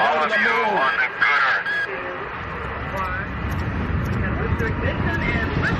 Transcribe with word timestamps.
go 0.00 0.22
to 0.22 0.28
the 0.28 0.38
moon. 0.38 0.80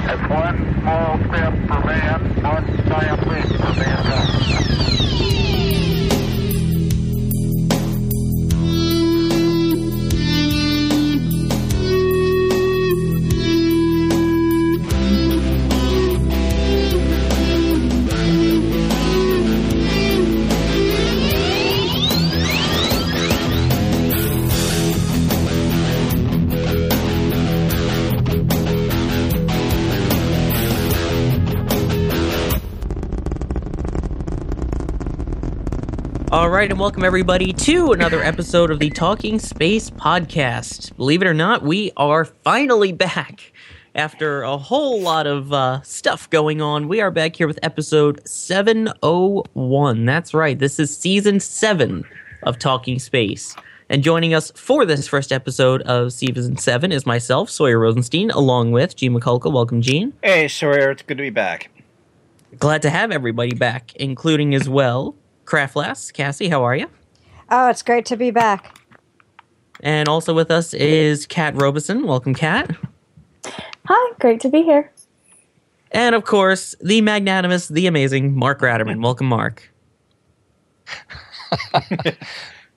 That's 0.06 0.24
one 0.28 0.58
small 0.80 1.18
step 1.28 1.52
for 1.68 1.80
man, 1.86 2.20
one 2.42 2.66
giant 2.86 3.26
leap 3.28 3.46
for 3.60 3.72
mankind. 3.74 4.29
Right, 36.60 36.70
and 36.70 36.78
welcome 36.78 37.04
everybody 37.06 37.54
to 37.54 37.92
another 37.92 38.22
episode 38.22 38.70
of 38.70 38.80
the 38.80 38.90
Talking 38.90 39.38
Space 39.38 39.88
podcast. 39.88 40.94
Believe 40.98 41.22
it 41.22 41.26
or 41.26 41.32
not, 41.32 41.62
we 41.62 41.90
are 41.96 42.26
finally 42.26 42.92
back 42.92 43.54
after 43.94 44.42
a 44.42 44.58
whole 44.58 45.00
lot 45.00 45.26
of 45.26 45.54
uh, 45.54 45.80
stuff 45.80 46.28
going 46.28 46.60
on. 46.60 46.86
We 46.86 47.00
are 47.00 47.10
back 47.10 47.36
here 47.36 47.46
with 47.46 47.58
episode 47.62 48.20
701. 48.28 50.04
That's 50.04 50.34
right, 50.34 50.58
this 50.58 50.78
is 50.78 50.94
season 50.94 51.40
seven 51.40 52.04
of 52.42 52.58
Talking 52.58 52.98
Space. 52.98 53.56
And 53.88 54.02
joining 54.02 54.34
us 54.34 54.52
for 54.54 54.84
this 54.84 55.08
first 55.08 55.32
episode 55.32 55.80
of 55.84 56.12
season 56.12 56.58
seven 56.58 56.92
is 56.92 57.06
myself, 57.06 57.48
Sawyer 57.48 57.78
Rosenstein, 57.78 58.30
along 58.30 58.72
with 58.72 58.96
Gene 58.96 59.18
Mikulka. 59.18 59.50
Welcome, 59.50 59.80
Gene. 59.80 60.12
Hey, 60.22 60.46
Sawyer, 60.46 60.90
it's 60.90 61.00
good 61.00 61.16
to 61.16 61.22
be 61.22 61.30
back. 61.30 61.70
Glad 62.58 62.82
to 62.82 62.90
have 62.90 63.10
everybody 63.10 63.54
back, 63.54 63.96
including 63.96 64.54
as 64.54 64.68
well 64.68 65.16
Craftless. 65.50 66.12
Kassy, 66.12 66.48
how 66.48 66.62
are 66.62 66.76
you? 66.76 66.86
Oh, 67.50 67.68
it's 67.68 67.82
great 67.82 68.06
to 68.06 68.16
be 68.16 68.30
back. 68.30 68.78
And 69.80 70.08
also 70.08 70.32
with 70.32 70.48
us 70.48 70.72
is 70.72 71.26
Kat 71.26 71.56
Robison. 71.56 72.06
Welcome, 72.06 72.34
Kat. 72.34 72.70
Hi, 73.86 74.14
great 74.20 74.38
to 74.42 74.48
be 74.48 74.62
here. 74.62 74.92
And 75.90 76.14
of 76.14 76.22
course, 76.22 76.76
the 76.80 77.00
magnanimous, 77.00 77.66
the 77.66 77.88
amazing 77.88 78.36
Mark 78.36 78.60
Ratterman. 78.60 79.02
Welcome, 79.02 79.26
Mark. 79.26 79.68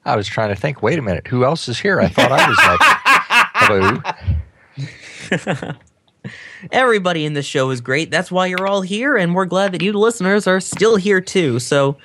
I 0.03 0.15
was 0.15 0.27
trying 0.27 0.49
to 0.49 0.55
think. 0.55 0.81
Wait 0.81 0.97
a 0.97 1.03
minute, 1.03 1.27
who 1.27 1.45
else 1.45 1.67
is 1.67 1.77
here? 1.77 2.01
I 2.01 2.07
thought 2.07 2.31
I 2.31 2.49
was 2.49 2.57
like, 3.77 5.61
hello. 5.61 5.73
Everybody 6.71 7.25
in 7.25 7.33
this 7.33 7.45
show 7.45 7.69
is 7.69 7.81
great. 7.81 8.09
That's 8.09 8.31
why 8.31 8.47
you're 8.47 8.65
all 8.65 8.81
here, 8.81 9.15
and 9.15 9.35
we're 9.35 9.45
glad 9.45 9.73
that 9.73 9.83
you, 9.83 9.93
listeners, 9.93 10.47
are 10.47 10.59
still 10.59 10.95
here 10.95 11.21
too. 11.21 11.59
So 11.59 11.97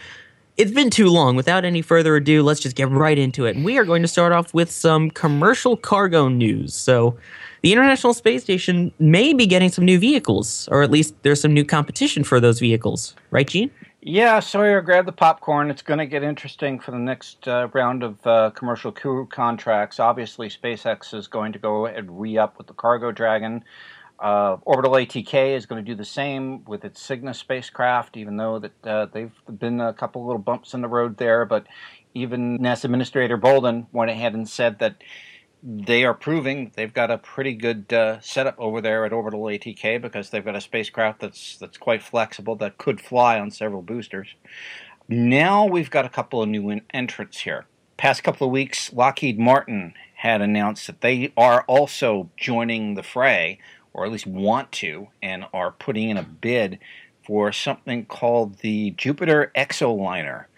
it's 0.58 0.72
been 0.72 0.90
too 0.90 1.08
long. 1.08 1.36
Without 1.36 1.64
any 1.64 1.80
further 1.80 2.16
ado, 2.16 2.42
let's 2.42 2.58
just 2.58 2.74
get 2.74 2.90
right 2.90 3.16
into 3.16 3.46
it. 3.46 3.54
And 3.54 3.64
we 3.64 3.78
are 3.78 3.84
going 3.84 4.02
to 4.02 4.08
start 4.08 4.32
off 4.32 4.52
with 4.52 4.70
some 4.70 5.08
commercial 5.08 5.76
cargo 5.76 6.28
news. 6.28 6.74
So 6.74 7.16
the 7.62 7.72
International 7.72 8.12
Space 8.12 8.42
Station 8.42 8.92
may 8.98 9.32
be 9.32 9.46
getting 9.46 9.70
some 9.70 9.84
new 9.84 10.00
vehicles, 10.00 10.68
or 10.72 10.82
at 10.82 10.90
least 10.90 11.14
there's 11.22 11.40
some 11.40 11.54
new 11.54 11.64
competition 11.64 12.24
for 12.24 12.40
those 12.40 12.58
vehicles. 12.58 13.14
Right, 13.30 13.46
Gene? 13.46 13.70
Yeah, 14.00 14.40
Sawyer, 14.40 14.80
grab 14.80 15.06
the 15.06 15.12
popcorn. 15.12 15.70
It's 15.70 15.82
going 15.82 15.98
to 15.98 16.06
get 16.06 16.22
interesting 16.22 16.78
for 16.78 16.90
the 16.90 16.98
next 16.98 17.46
uh, 17.46 17.68
round 17.72 18.02
of 18.02 18.26
uh, 18.26 18.50
commercial 18.50 18.90
crew 18.90 19.26
contracts. 19.26 20.00
Obviously, 20.00 20.48
SpaceX 20.48 21.14
is 21.14 21.26
going 21.26 21.52
to 21.52 21.58
go 21.58 21.86
and 21.86 22.20
re 22.20 22.38
up 22.38 22.58
with 22.58 22.68
the 22.68 22.74
Cargo 22.74 23.12
Dragon. 23.12 23.64
Uh, 24.18 24.56
Orbital 24.62 24.92
ATK 24.92 25.54
is 25.54 25.66
going 25.66 25.84
to 25.84 25.88
do 25.88 25.94
the 25.94 26.04
same 26.04 26.64
with 26.64 26.84
its 26.84 27.00
Cygnus 27.00 27.38
spacecraft, 27.38 28.16
even 28.16 28.36
though 28.36 28.58
that 28.58 28.86
uh, 28.86 29.06
they've 29.06 29.34
been 29.48 29.80
a 29.80 29.92
couple 29.92 30.26
little 30.26 30.42
bumps 30.42 30.74
in 30.74 30.80
the 30.80 30.88
road 30.88 31.18
there. 31.18 31.44
But 31.44 31.66
even 32.14 32.58
NASA 32.58 32.84
Administrator 32.84 33.36
Bolden 33.36 33.86
went 33.92 34.10
ahead 34.10 34.34
and 34.34 34.48
said 34.48 34.80
that 34.80 34.96
they 35.62 36.04
are 36.04 36.14
proving 36.14 36.70
they've 36.76 36.94
got 36.94 37.10
a 37.10 37.18
pretty 37.18 37.52
good 37.52 37.92
uh, 37.92 38.20
setup 38.20 38.54
over 38.58 38.80
there 38.80 39.04
at 39.04 39.12
Orbital 39.12 39.42
ATK 39.42 40.00
because 40.00 40.30
they've 40.30 40.44
got 40.44 40.56
a 40.56 40.60
spacecraft 40.60 41.20
that's 41.20 41.56
that's 41.56 41.76
quite 41.76 42.02
flexible 42.02 42.54
that 42.56 42.78
could 42.78 43.00
fly 43.00 43.38
on 43.38 43.50
several 43.50 43.82
boosters. 43.82 44.34
Now 45.08 45.66
we've 45.66 45.90
got 45.90 46.04
a 46.04 46.10
couple 46.10 46.42
of 46.42 46.48
new 46.48 46.80
entrants 46.92 47.40
here. 47.40 47.66
Past 47.96 48.22
couple 48.22 48.46
of 48.46 48.52
weeks, 48.52 48.92
Lockheed 48.92 49.40
Martin 49.40 49.94
had 50.14 50.40
announced 50.40 50.86
that 50.86 51.00
they 51.00 51.32
are 51.36 51.62
also 51.62 52.30
joining 52.36 52.94
the 52.94 53.02
fray, 53.02 53.58
or 53.92 54.04
at 54.04 54.12
least 54.12 54.26
want 54.26 54.70
to, 54.72 55.08
and 55.22 55.44
are 55.52 55.72
putting 55.72 56.10
in 56.10 56.16
a 56.16 56.22
bid 56.22 56.78
for 57.26 57.52
something 57.52 58.06
called 58.06 58.58
the 58.58 58.90
Jupiter 58.92 59.52
Exoliner. 59.54 60.48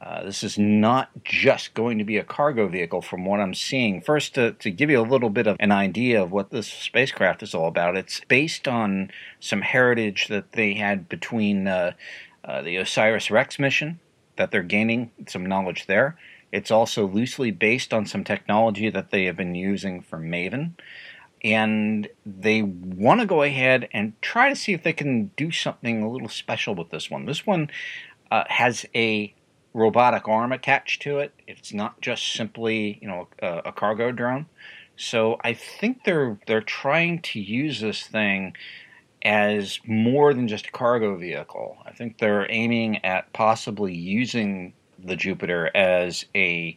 Uh, 0.00 0.22
this 0.22 0.44
is 0.44 0.56
not 0.58 1.10
just 1.24 1.74
going 1.74 1.98
to 1.98 2.04
be 2.04 2.18
a 2.18 2.24
cargo 2.24 2.68
vehicle 2.68 3.02
from 3.02 3.24
what 3.24 3.40
I'm 3.40 3.54
seeing. 3.54 4.00
First, 4.00 4.34
to, 4.34 4.52
to, 4.52 4.70
give 4.70 4.90
you 4.90 5.00
a 5.00 5.02
little 5.02 5.30
bit 5.30 5.48
of 5.48 5.56
an 5.58 5.72
idea 5.72 6.22
of 6.22 6.30
what 6.30 6.50
this 6.50 6.68
spacecraft 6.68 7.42
is 7.42 7.52
all 7.52 7.66
about, 7.66 7.96
it's 7.96 8.20
based 8.28 8.68
on 8.68 9.10
some 9.40 9.62
heritage 9.62 10.28
that 10.28 10.52
they 10.52 10.74
had 10.74 11.08
between 11.08 11.66
uh, 11.66 11.92
uh, 12.44 12.62
the 12.62 12.76
OSIRIS 12.76 13.30
REx 13.30 13.58
mission, 13.58 13.98
that 14.36 14.52
they're 14.52 14.62
gaining 14.62 15.10
some 15.26 15.44
knowledge 15.44 15.86
there. 15.86 16.16
It's 16.52 16.70
also 16.70 17.06
loosely 17.06 17.50
based 17.50 17.92
on 17.92 18.06
some 18.06 18.24
technology 18.24 18.90
that 18.90 19.10
they 19.10 19.24
have 19.24 19.36
been 19.36 19.54
using 19.54 20.00
for 20.00 20.18
Maven. 20.18 20.72
And 21.44 22.08
they 22.26 22.62
want 22.62 23.20
to 23.20 23.26
go 23.26 23.42
ahead 23.42 23.88
and 23.92 24.20
try 24.20 24.48
to 24.48 24.56
see 24.56 24.72
if 24.72 24.82
they 24.82 24.92
can 24.92 25.30
do 25.36 25.50
something 25.50 26.02
a 26.02 26.10
little 26.10 26.28
special 26.28 26.74
with 26.74 26.90
this 26.90 27.10
one. 27.10 27.26
This 27.26 27.46
one 27.46 27.70
uh, 28.30 28.44
has 28.48 28.86
a 28.94 29.34
robotic 29.72 30.26
arm 30.28 30.52
attached 30.52 31.02
to 31.02 31.18
it. 31.18 31.32
It's 31.46 31.72
not 31.72 32.00
just 32.00 32.32
simply, 32.32 32.98
you 33.00 33.08
know, 33.08 33.28
a, 33.40 33.62
a, 33.66 33.72
cargo 33.72 34.10
drone. 34.12 34.46
So 34.96 35.38
I 35.42 35.52
think 35.52 36.04
they're 36.04 36.38
they're 36.46 36.60
trying 36.60 37.22
to 37.22 37.40
use 37.40 37.80
this 37.80 38.02
thing 38.02 38.54
as 39.22 39.80
more 39.86 40.34
than 40.34 40.48
just 40.48 40.66
a 40.66 40.72
cargo 40.72 41.16
vehicle. 41.16 41.76
I 41.84 41.92
think 41.92 42.18
they're 42.18 42.50
aiming 42.50 43.04
at 43.04 43.32
possibly 43.32 43.94
using 43.94 44.74
the 44.98 45.16
Jupiter 45.16 45.70
as 45.74 46.24
a 46.34 46.74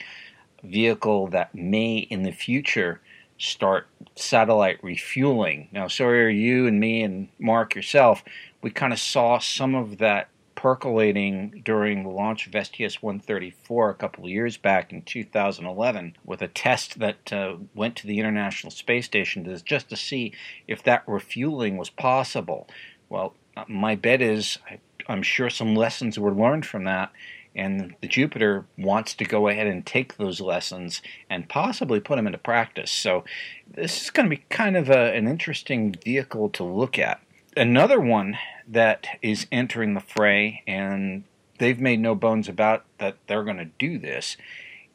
vehicle 0.64 1.28
that 1.28 1.56
may 1.56 1.98
in 1.98 2.24
the 2.24 2.32
future 2.32 3.02
start 3.42 3.88
satellite 4.16 4.84
refueling. 4.84 5.68
Now, 5.72 5.88
Sawyer, 5.88 6.30
you 6.30 6.68
and 6.68 6.80
me 6.80 7.02
and 7.02 7.30
Mark 7.40 7.76
yourself, 7.76 8.24
we 8.62 8.70
kind 8.70 8.94
of 8.94 9.00
saw 9.00 9.40
some 9.40 9.76
of 9.76 9.98
that 9.98 10.30
percolating 10.54 11.62
during 11.66 12.04
the 12.04 12.10
launch 12.10 12.46
of 12.46 12.54
STS 12.54 13.02
134 13.02 13.90
a 13.90 13.96
couple 13.96 14.26
of 14.26 14.30
years 14.30 14.58
back 14.58 14.94
in 14.94 15.02
2011 15.02 16.16
with 16.24 16.42
a 16.42 16.48
test 16.48 17.00
that 17.00 17.34
uh, 17.34 17.56
went 17.74 17.96
to 17.96 18.06
the 18.06 18.20
International 18.20 18.70
Space 18.70 19.06
Station 19.06 19.44
to, 19.46 19.60
just 19.64 19.90
to 19.90 19.98
see 19.98 20.34
if 20.68 20.84
that 20.84 21.04
refueling 21.08 21.78
was 21.78 21.90
possible. 21.90 22.68
Well, 23.10 23.34
uh, 23.58 23.64
my 23.68 23.96
bet 23.96 24.22
is 24.22 24.60
I, 24.70 24.80
I'm 25.08 25.24
sure 25.24 25.50
some 25.50 25.76
lessons 25.76 26.20
were 26.20 26.34
learned 26.34 26.68
from 26.68 26.84
that. 26.84 27.12
And 27.56 27.96
the 28.02 28.08
Jupiter 28.08 28.66
wants 28.78 29.14
to 29.16 29.26
go 29.26 29.48
ahead 29.48 29.68
and 29.68 29.86
take 29.86 30.16
those 30.16 30.40
lessons 30.40 31.02
and 31.30 31.50
possibly 31.50 32.00
put 32.00 32.16
them 32.16 32.28
into 32.28 32.38
practice. 32.38 32.92
So, 32.92 33.26
this 33.68 34.04
is 34.04 34.10
going 34.10 34.30
to 34.30 34.36
be 34.36 34.44
kind 34.50 34.78
of 34.78 34.90
a, 34.90 35.14
an 35.14 35.28
interesting 35.28 35.96
vehicle 36.04 36.50
to 36.50 36.64
look 36.64 36.98
at. 36.98 37.22
Another 37.58 38.00
one 38.00 38.38
that 38.68 39.08
is 39.22 39.48
entering 39.52 39.94
the 39.94 40.00
fray, 40.00 40.64
and 40.66 41.26
they've 41.58 41.80
made 41.80 42.00
no 42.00 42.16
bones 42.16 42.48
about 42.48 42.86
that 43.00 43.18
they're 43.28 43.44
going 43.44 43.58
to 43.58 43.66
do 43.66 43.98
this, 43.98 44.38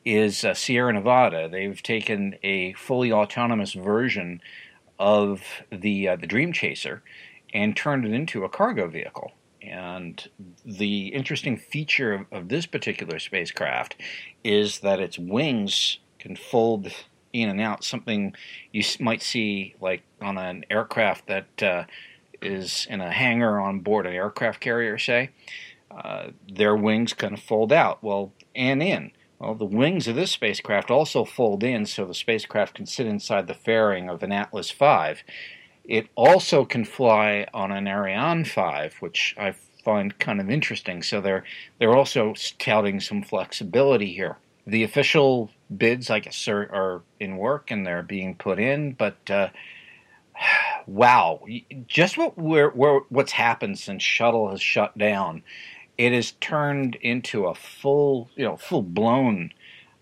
is 0.06 0.44
uh, 0.44 0.54
Sierra 0.54 0.92
Nevada. 0.92 1.48
They've 1.48 1.82
taken 1.82 2.36
a 2.42 2.72
fully 2.74 3.12
autonomous 3.12 3.74
version 3.74 4.41
of 4.98 5.42
the 5.70 6.09
uh, 6.09 6.16
the 6.16 6.26
Dream 6.26 6.52
Chaser 6.52 7.02
and 7.52 7.76
turned 7.76 8.06
it 8.06 8.12
into 8.12 8.44
a 8.44 8.48
cargo 8.48 8.88
vehicle. 8.88 9.32
And 9.68 10.28
the 10.65 11.09
interesting 11.09 11.57
feature 11.57 12.13
of, 12.13 12.27
of 12.33 12.48
this 12.48 12.66
particular 12.66 13.18
spacecraft 13.18 13.97
is 14.45 14.80
that 14.80 15.01
its 15.01 15.18
wings 15.18 15.98
can 16.18 16.36
fold 16.36 16.92
in 17.33 17.48
and 17.48 17.60
out, 17.60 17.84
something 17.84 18.34
you 18.72 18.83
might 19.01 19.22
see 19.22 19.74
like 19.80 20.03
on 20.21 20.39
an 20.39 20.65
aircraft 20.71 21.27
that 21.27 21.63
uh, 21.63 21.84
is 22.41 22.86
in 22.89 23.01
a 23.01 23.10
hangar 23.10 23.60
on 23.60 23.80
board 23.80 24.07
an 24.07 24.13
aircraft 24.13 24.60
carrier, 24.60 24.98
say, 24.98 25.30
uh, 25.91 26.28
their 26.51 26.77
wings 26.77 27.12
kind 27.12 27.34
of 27.34 27.41
fold 27.41 27.72
out, 27.72 28.03
well, 28.03 28.33
and 28.54 28.83
in. 28.83 29.12
Well, 29.39 29.54
the 29.54 29.65
wings 29.66 30.09
of 30.09 30.16
this 30.16 30.30
spacecraft 30.30 30.91
also 30.91 31.24
fold 31.24 31.62
in 31.62 31.84
so 31.84 32.07
the 32.07 32.15
spacecraft 32.15 32.74
can 32.74 32.86
sit 32.86 33.07
inside 33.07 33.47
the 33.47 33.54
fairing 33.54 34.09
of 34.09 34.22
an 34.22 34.33
Atlas 34.33 34.71
V. 34.71 35.15
It 35.88 36.09
also 36.15 36.65
can 36.65 36.84
fly 36.84 37.47
on 37.54 37.71
an 37.71 37.86
Ariane 37.86 38.44
5, 38.44 38.97
which 39.00 39.34
I 39.38 39.54
find 39.84 40.18
kind 40.18 40.41
of 40.41 40.50
interesting. 40.50 41.03
So 41.03 41.21
they're 41.21 41.44
they're 41.78 41.97
also 41.97 42.34
touting 42.59 43.00
some 43.00 43.22
flexibility 43.22 44.12
here. 44.12 44.36
The 44.66 44.83
official 44.83 45.50
bids, 45.74 46.10
I 46.10 46.18
guess, 46.18 46.48
are, 46.48 46.62
are 46.62 47.03
in 47.21 47.36
work 47.36 47.71
and 47.71 47.86
they're 47.86 48.03
being 48.03 48.34
put 48.34 48.59
in. 48.59 48.92
But 48.92 49.30
uh, 49.30 49.50
wow, 50.86 51.41
just 51.86 52.18
what 52.18 52.36
we're, 52.36 52.71
we're, 52.71 53.00
what's 53.09 53.33
happened 53.33 53.78
since 53.78 54.03
shuttle 54.03 54.50
has 54.50 54.60
shut 54.60 54.97
down, 54.98 55.42
it 55.97 56.12
has 56.12 56.33
turned 56.33 56.97
into 56.97 57.47
a 57.47 57.54
full, 57.54 58.28
you 58.34 58.44
know, 58.44 58.56
full 58.56 58.83
blown 58.83 59.53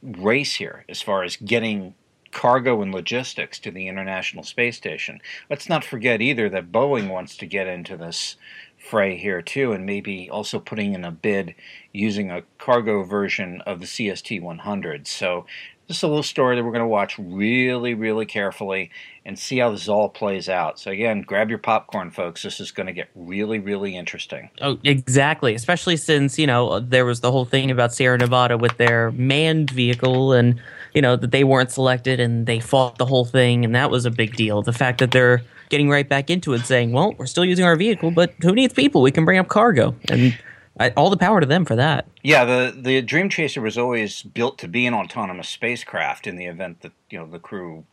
race 0.03 0.55
here 0.55 0.85
as 0.89 1.01
far 1.01 1.23
as 1.23 1.37
getting 1.37 1.95
cargo 2.35 2.83
and 2.83 2.93
logistics 2.93 3.59
to 3.61 3.71
the 3.71 3.89
International 3.89 4.43
Space 4.43 4.77
Station. 4.77 5.21
Let's 5.49 5.69
not 5.69 5.85
forget 5.85 6.21
either 6.21 6.51
that 6.51 6.73
Boeing 6.73 7.09
wants 7.09 7.37
to 7.39 7.47
get 7.47 7.67
into 7.67 7.97
this 7.97 8.37
fray 8.77 9.17
here 9.17 9.41
too, 9.41 9.73
and 9.73 9.87
maybe 9.87 10.29
also 10.29 10.59
putting 10.59 10.93
in 10.93 11.05
a 11.05 11.11
bid 11.11 11.55
using 11.93 12.31
a 12.31 12.43
cargo 12.59 13.03
version 13.03 13.63
of 13.63 13.81
the 13.81 13.87
CST 13.87 14.43
100. 14.43 15.07
So 15.07 15.47
this 15.87 15.99
is 15.99 16.03
a 16.03 16.09
little 16.09 16.23
story 16.23 16.57
that 16.57 16.65
we're 16.65 16.71
going 16.71 16.81
to 16.81 16.87
watch 16.87 17.19
really, 17.19 17.95
really 17.95 18.25
carefully 18.25 18.91
and 19.27 19.39
see 19.39 19.59
how 19.59 19.71
this 19.71 19.89
all 19.89 20.09
plays 20.09 20.49
out. 20.49 20.79
So 20.79 20.91
again, 20.91 21.23
grab 21.23 21.51
your 21.51 21.59
popcorn, 21.59 22.11
folks. 22.11 22.43
This 22.43 22.59
is 22.59 22.71
going 22.71 22.87
to 22.87 22.93
get 22.93 23.11
really, 23.15 23.59
really 23.59 23.95
interesting. 23.97 24.51
Oh, 24.61 24.79
exactly. 24.83 25.55
Especially 25.55 25.97
since 25.97 26.39
you 26.39 26.47
know 26.47 26.81
there 26.81 27.05
was 27.05 27.21
the 27.21 27.31
whole 27.31 27.45
thing 27.45 27.71
about 27.71 27.93
Sierra 27.93 28.17
Nevada 28.17 28.57
with 28.57 28.77
their 28.79 29.11
manned 29.13 29.71
vehicle, 29.71 30.33
and 30.33 30.61
you 30.95 31.03
know 31.03 31.17
that 31.17 31.31
they 31.31 31.45
weren't 31.45 31.71
selected, 31.71 32.19
and 32.19 32.47
they 32.47 32.61
fought 32.61 32.99
the 32.99 33.07
whole 33.07 33.25
thing, 33.25 33.65
and 33.65 33.75
that 33.75 33.91
was 33.91 34.07
a 34.07 34.11
big 34.11 34.37
deal. 34.37 34.63
The 34.63 34.73
fact 34.73 35.01
that 35.01 35.11
they're 35.11 35.43
getting 35.69 35.89
right 35.91 36.09
back 36.09 36.31
into 36.31 36.55
it, 36.55 36.65
saying, 36.65 36.93
"Well, 36.93 37.15
we're 37.19 37.27
still 37.27 37.45
using 37.45 37.65
our 37.65 37.77
vehicle, 37.77 38.11
but 38.11 38.33
who 38.41 38.53
needs 38.53 38.73
people? 38.73 39.03
We 39.03 39.11
can 39.11 39.25
bring 39.25 39.39
up 39.39 39.49
cargo." 39.49 39.95
And 40.09 40.39
I, 40.79 40.91
all 40.91 41.11
the 41.11 41.17
power 41.17 41.41
to 41.41 41.47
them 41.47 41.65
for 41.65 41.77
that. 41.77 42.07
Yeah, 42.23 42.45
the 42.45 42.75
the 42.77 43.03
Dream 43.03 43.29
Chaser 43.29 43.61
was 43.61 43.79
always 43.79 44.23
built 44.23 44.59
to 44.59 44.69
be 44.69 44.87
an 44.87 44.95
autonomous 44.95 45.49
spacecraft 45.49 46.27
in 46.27 46.37
the 46.37 46.47
event 46.47 46.81
that 46.81 46.93
you 47.11 47.19
know 47.19 47.27
the 47.27 47.39
crew 47.39 47.85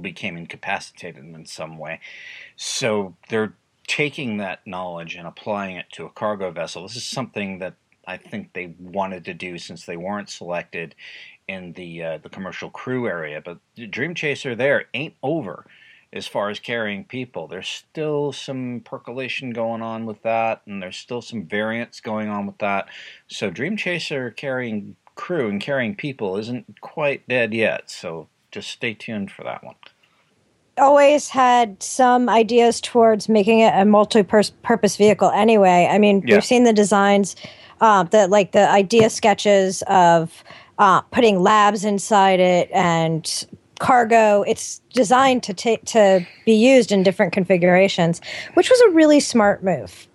became 0.00 0.36
incapacitated 0.36 1.24
in 1.24 1.46
some 1.46 1.78
way. 1.78 2.00
So 2.56 3.16
they're 3.28 3.54
taking 3.86 4.38
that 4.38 4.66
knowledge 4.66 5.14
and 5.14 5.26
applying 5.26 5.76
it 5.76 5.86
to 5.92 6.06
a 6.06 6.10
cargo 6.10 6.50
vessel. 6.50 6.82
This 6.82 6.96
is 6.96 7.04
something 7.04 7.58
that 7.58 7.74
I 8.06 8.16
think 8.16 8.52
they 8.52 8.74
wanted 8.78 9.24
to 9.26 9.34
do 9.34 9.58
since 9.58 9.84
they 9.84 9.96
weren't 9.96 10.30
selected 10.30 10.94
in 11.46 11.72
the 11.74 12.02
uh, 12.02 12.18
the 12.18 12.28
commercial 12.28 12.70
crew 12.70 13.06
area. 13.06 13.40
But 13.44 13.58
the 13.76 13.86
Dream 13.86 14.14
Chaser 14.14 14.54
there 14.54 14.86
ain't 14.94 15.14
over 15.22 15.66
as 16.14 16.28
far 16.28 16.48
as 16.48 16.60
carrying 16.60 17.04
people. 17.04 17.48
There's 17.48 17.68
still 17.68 18.32
some 18.32 18.80
percolation 18.84 19.50
going 19.50 19.82
on 19.82 20.06
with 20.06 20.22
that, 20.22 20.62
and 20.64 20.80
there's 20.80 20.96
still 20.96 21.20
some 21.20 21.44
variants 21.44 22.00
going 22.00 22.28
on 22.28 22.46
with 22.46 22.58
that. 22.58 22.88
So 23.26 23.50
Dream 23.50 23.76
Chaser 23.76 24.30
carrying 24.30 24.94
crew 25.16 25.48
and 25.48 25.60
carrying 25.60 25.96
people 25.96 26.36
isn't 26.36 26.80
quite 26.80 27.28
dead 27.28 27.52
yet. 27.52 27.90
So 27.90 28.28
just 28.52 28.70
stay 28.70 28.94
tuned 28.94 29.32
for 29.32 29.42
that 29.42 29.64
one. 29.64 29.74
Always 30.78 31.28
had 31.28 31.82
some 31.82 32.28
ideas 32.28 32.80
towards 32.80 33.28
making 33.28 33.60
it 33.60 33.72
a 33.76 33.84
multi-purpose 33.84 34.96
vehicle. 34.96 35.30
Anyway, 35.30 35.88
I 35.90 35.98
mean, 35.98 36.22
Yeah. 36.24 36.36
we've 36.36 36.44
seen 36.44 36.64
the 36.64 36.72
designs, 36.72 37.36
uh, 37.80 38.04
the 38.04 38.28
like 38.28 38.52
the 38.52 38.68
idea 38.70 39.10
sketches 39.10 39.82
of 39.88 40.42
uh, 40.78 41.00
putting 41.02 41.40
labs 41.40 41.84
inside 41.84 42.40
it 42.40 42.68
and 42.72 43.46
cargo. 43.84 44.42
It's 44.42 44.80
designed 44.92 45.42
to 45.44 45.54
take 45.54 45.84
to 45.86 46.26
be 46.44 46.54
used 46.54 46.90
in 46.90 47.02
different 47.02 47.32
configurations, 47.32 48.20
which 48.54 48.70
was 48.70 48.80
a 48.80 48.90
really 48.90 49.20
smart 49.20 49.62
move. 49.62 50.06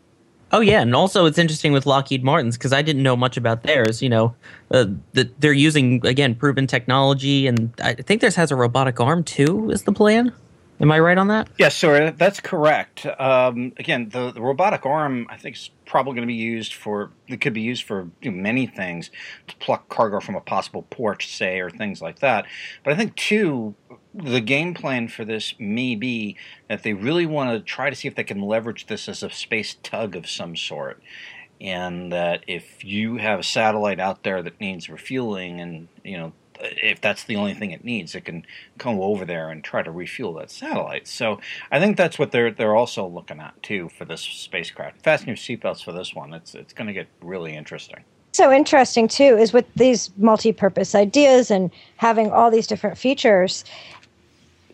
Oh 0.52 0.62
yeah, 0.62 0.82
and 0.82 0.96
also 0.96 1.26
it's 1.26 1.38
interesting 1.38 1.74
with 1.74 1.86
Lockheed 1.86 2.24
Martin's 2.24 2.58
because 2.58 2.74
I 2.74 2.82
didn't 2.82 3.04
know 3.04 3.16
much 3.16 3.38
about 3.38 3.62
theirs. 3.62 4.02
You 4.02 4.10
know, 4.10 4.36
uh, 4.72 4.88
that 5.14 5.40
they're 5.40 5.54
using 5.54 6.06
again 6.06 6.34
proven 6.34 6.66
technology, 6.66 7.46
and 7.46 7.72
I 7.84 7.94
think 7.94 8.22
theirs 8.22 8.36
has 8.36 8.50
a 8.50 8.56
robotic 8.56 9.00
arm 9.00 9.24
too. 9.24 9.70
Is 9.70 9.84
the 9.84 9.92
plan? 9.92 10.34
Am 10.82 10.92
I 10.94 11.00
right 11.00 11.18
on 11.18 11.28
that? 11.28 11.50
Yes, 11.58 11.76
sir, 11.76 12.12
that's 12.12 12.40
correct. 12.40 13.06
Um, 13.06 13.74
again, 13.76 14.10
the, 14.10 14.32
the 14.32 14.42
robotic 14.42 14.86
arm, 14.86 15.28
I 15.30 15.36
think, 15.36 15.58
is 15.58 15.72
probably 15.86 16.14
going 16.14 16.26
to 16.26 16.32
be 16.32 16.36
used 16.36 16.74
for, 16.74 17.12
it 17.28 17.42
could 17.42 17.52
be 17.52 17.62
used 17.62 17.84
for 17.84 18.10
you 18.22 18.32
know, 18.32 18.42
many 18.42 18.66
things, 18.66 19.12
to 19.48 19.58
pluck 19.58 19.90
cargo 19.90 20.22
from 20.22 20.36
a 20.36 20.42
possible 20.42 20.84
porch, 20.84 21.36
say, 21.36 21.60
or 21.60 21.70
things 21.70 22.02
like 22.02 22.20
that. 22.20 22.46
But 22.86 22.94
I 22.94 22.96
think, 22.96 23.16
too, 23.18 23.76
the 24.14 24.40
game 24.40 24.74
plan 24.74 25.10
for 25.10 25.26
this 25.26 25.54
may 25.60 25.96
be 25.96 26.38
that 26.70 26.84
they 26.84 26.94
really 26.94 27.26
want 27.26 27.52
to 27.52 27.60
try 27.60 27.90
to 27.90 27.96
see 27.96 28.08
if 28.08 28.16
they 28.16 28.24
can 28.24 28.42
leverage 28.42 28.88
this 28.88 29.10
as 29.10 29.22
a 29.22 29.30
space 29.30 29.76
tug 29.84 30.16
of 30.16 30.30
some 30.30 30.56
sort. 30.56 31.02
And 31.60 32.14
that 32.14 32.46
if 32.48 32.86
you 32.86 33.18
have 33.18 33.40
a 33.40 33.44
satellite 33.44 34.00
out 34.00 34.24
there 34.24 34.42
that 34.42 34.62
needs 34.62 34.90
refueling 34.90 35.60
and, 35.60 35.90
you 36.06 36.18
know, 36.18 36.32
if 36.62 37.02
that's 37.02 37.24
the 37.24 37.36
only 37.36 37.54
thing 37.54 37.72
it 37.72 37.84
needs, 37.84 38.16
it 38.16 38.26
can 38.26 38.46
come 38.78 39.00
over 39.00 39.26
there 39.26 39.50
and 39.50 39.64
try 39.64 39.82
to 39.82 39.92
refuel 39.92 40.34
that 40.36 40.52
satellite. 40.52 41.08
So 41.08 41.40
I 41.72 41.80
think 41.80 41.98
that's 41.98 42.20
what 42.20 42.32
they're 42.32 42.52
they're 42.52 42.76
also 42.76 43.08
looking 43.08 43.40
at 43.40 43.62
too 43.64 43.90
for 43.90 44.06
this 44.06 44.22
spacecraft. 44.22 45.02
Fasten 45.02 45.28
your 45.28 45.38
seatbelts 45.38 45.84
for 45.84 45.92
this 45.92 46.14
one. 46.14 46.34
It's 46.34 46.56
it's 46.56 46.74
going 46.74 46.88
to 46.88 46.94
get 46.94 47.08
really 47.22 47.56
interesting. 47.56 48.04
so 48.32 48.52
interesting 48.52 49.08
too 49.08 49.38
is 49.38 49.54
with 49.54 49.66
these 49.76 50.12
multi-purpose 50.18 50.96
ideas 50.96 51.50
and 51.50 51.72
having 51.98 52.32
all 52.32 52.52
these 52.52 52.68
different 52.68 52.98
features 52.98 53.66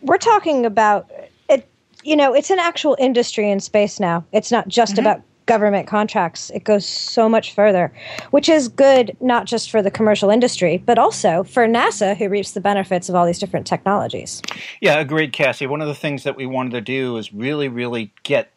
we're 0.02 0.18
talking 0.18 0.66
about 0.66 1.10
it 1.48 1.66
you 2.04 2.16
know 2.16 2.34
it's 2.34 2.50
an 2.50 2.58
actual 2.58 2.96
industry 2.98 3.50
in 3.50 3.58
space 3.58 3.98
now 3.98 4.24
it's 4.32 4.52
not 4.52 4.68
just 4.68 4.92
mm-hmm. 4.92 5.06
about 5.06 5.22
government 5.46 5.86
contracts 5.86 6.50
it 6.50 6.64
goes 6.64 6.86
so 6.86 7.28
much 7.28 7.54
further 7.54 7.92
which 8.30 8.48
is 8.48 8.68
good 8.68 9.16
not 9.20 9.46
just 9.46 9.70
for 9.70 9.80
the 9.82 9.90
commercial 9.90 10.30
industry 10.30 10.82
but 10.84 10.98
also 10.98 11.42
for 11.44 11.66
nasa 11.66 12.16
who 12.16 12.28
reaps 12.28 12.52
the 12.52 12.60
benefits 12.60 13.08
of 13.08 13.14
all 13.14 13.24
these 13.26 13.38
different 13.38 13.66
technologies 13.66 14.42
Yeah, 14.80 14.98
agreed, 14.98 15.32
Kassy. 15.32 15.68
One 15.68 15.80
of 15.80 15.88
the 15.88 15.94
things 15.94 16.24
that 16.24 16.36
we 16.36 16.46
wanted 16.46 16.72
to 16.72 16.80
do 16.80 17.16
is 17.16 17.32
really, 17.32 17.68
really 17.68 18.12
get 18.22 18.52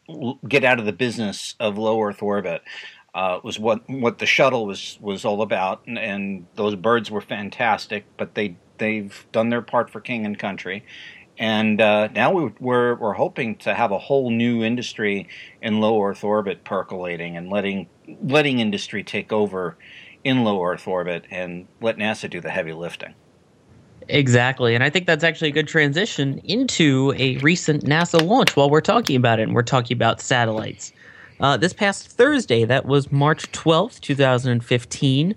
get 0.47 0.63
out 0.63 0.79
of 0.79 0.85
the 0.85 0.93
business 0.93 1.55
of 1.59 1.77
low 1.77 2.01
Earth 2.01 2.21
orbit. 2.21 2.61
Uh, 3.13 3.39
was 3.43 3.59
what 3.59 3.89
what 3.89 4.19
the 4.19 4.25
shuttle 4.25 4.65
was 4.65 4.97
was 5.01 5.25
all 5.25 5.41
about, 5.41 5.81
and, 5.87 5.97
and 5.97 6.45
those 6.55 6.75
birds 6.75 7.09
were 7.09 7.21
fantastic. 7.21 8.05
But 8.17 8.35
they 8.35 8.57
they've 8.77 9.25
done 9.31 9.49
their 9.49 9.61
part 9.61 9.89
for 9.89 9.99
king 9.99 10.25
and 10.25 10.37
country, 10.37 10.85
and 11.39 11.79
uh, 11.79 12.09
now 12.09 12.31
we, 12.33 12.51
we're 12.59 12.95
we're 12.95 13.13
hoping 13.13 13.55
to 13.55 13.73
have 13.73 13.91
a 13.91 13.97
whole 13.97 14.29
new 14.29 14.63
industry 14.63 15.27
in 15.61 15.79
low 15.79 16.03
Earth 16.03 16.23
orbit 16.23 16.65
percolating 16.65 17.37
and 17.37 17.49
letting 17.49 17.87
letting 18.21 18.59
industry 18.59 19.03
take 19.03 19.31
over 19.31 19.77
in 20.23 20.43
low 20.43 20.61
Earth 20.63 20.85
orbit 20.85 21.23
and 21.31 21.67
let 21.79 21.95
NASA 21.95 22.29
do 22.29 22.41
the 22.41 22.49
heavy 22.49 22.73
lifting. 22.73 23.15
Exactly, 24.09 24.75
and 24.75 24.83
I 24.83 24.89
think 24.89 25.07
that's 25.07 25.23
actually 25.23 25.47
a 25.47 25.53
good 25.53 25.67
transition 25.67 26.39
into 26.43 27.13
a 27.17 27.37
recent 27.37 27.85
NASA 27.85 28.21
launch. 28.21 28.55
While 28.57 28.69
we're 28.69 28.81
talking 28.81 29.15
about 29.15 29.39
it, 29.39 29.43
and 29.43 29.55
we're 29.55 29.63
talking 29.63 29.95
about 29.95 30.19
satellites. 30.19 30.91
Uh, 31.39 31.55
this 31.55 31.71
past 31.71 32.09
Thursday, 32.09 32.65
that 32.65 32.85
was 32.85 33.13
March 33.13 33.49
twelfth, 33.53 34.01
two 34.01 34.15
thousand 34.15 34.51
and 34.51 34.65
fifteen. 34.65 35.35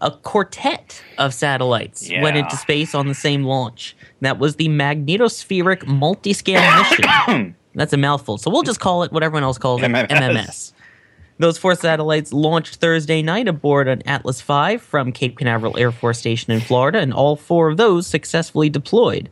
A 0.00 0.10
quartet 0.12 1.02
of 1.18 1.34
satellites 1.34 2.08
went 2.20 2.36
into 2.36 2.56
space 2.56 2.94
on 2.94 3.08
the 3.08 3.14
same 3.14 3.44
launch. 3.44 3.96
That 4.20 4.38
was 4.38 4.56
the 4.56 4.68
Magnetospheric 4.68 5.80
Multiscale 5.84 7.28
Mission. 7.28 7.56
That's 7.74 7.92
a 7.92 7.96
mouthful, 7.96 8.38
so 8.38 8.50
we'll 8.50 8.62
just 8.62 8.80
call 8.80 9.02
it 9.02 9.12
what 9.12 9.22
everyone 9.22 9.42
else 9.44 9.58
calls 9.58 9.82
it, 9.82 9.90
MMS. 9.90 10.08
MMS. 10.08 10.72
Those 11.38 11.58
four 11.58 11.76
satellites 11.76 12.32
launched 12.32 12.76
Thursday 12.76 13.22
night 13.22 13.46
aboard 13.46 13.86
an 13.86 14.02
Atlas 14.06 14.40
V 14.42 14.78
from 14.78 15.12
Cape 15.12 15.38
Canaveral 15.38 15.76
Air 15.78 15.92
Force 15.92 16.18
Station 16.18 16.52
in 16.52 16.60
Florida, 16.60 16.98
and 16.98 17.12
all 17.12 17.36
four 17.36 17.68
of 17.70 17.76
those 17.76 18.06
successfully 18.06 18.68
deployed. 18.68 19.30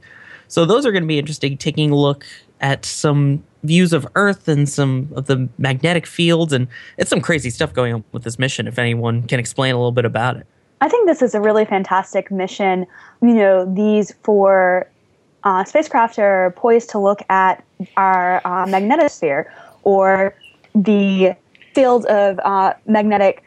So 0.49 0.65
those 0.65 0.87
are 0.87 0.93
going 0.93 1.03
to 1.03 1.09
be 1.09 1.19
interesting, 1.19 1.59
taking 1.59 1.91
a 1.91 1.97
look 1.97 2.25
at 2.61 2.85
some 2.85 3.43
views 3.65 3.93
of 3.93 4.07
Earth 4.15 4.47
and 4.47 4.69
some 4.69 5.11
of 5.17 5.27
the 5.27 5.49
magnetic 5.59 6.07
fields, 6.07 6.53
and 6.53 6.69
it's 6.97 7.11
some 7.11 7.21
crazy 7.21 7.51
stuff 7.51 7.75
going 7.75 7.95
on 7.95 8.05
with 8.13 8.23
this 8.23 8.39
mission. 8.39 8.69
If 8.69 8.79
anyone 8.79 9.25
can 9.25 9.41
explain 9.41 9.75
a 9.75 9.79
little 9.79 9.93
bit 9.93 10.05
about 10.05 10.37
it. 10.37 10.47
I 10.81 10.89
think 10.89 11.07
this 11.07 11.23
is 11.23 11.35
a 11.35 11.41
really 11.41 11.65
fantastic 11.65 12.31
mission. 12.31 12.87
You 13.23 13.35
know, 13.35 13.75
these 13.75 14.13
four 14.23 14.89
uh, 15.45 15.65
spacecraft 15.65 16.19
are 16.19 16.53
poised 16.57 16.91
to 16.91 16.99
look 16.99 17.21
at 17.31 17.65
our 17.97 18.43
uh, 18.45 18.67
magnetosphere 18.67 19.51
or 19.85 20.35
the 20.75 21.35
field 21.75 22.05
of 22.07 22.39
uh, 22.41 22.75
magnetic 22.87 23.43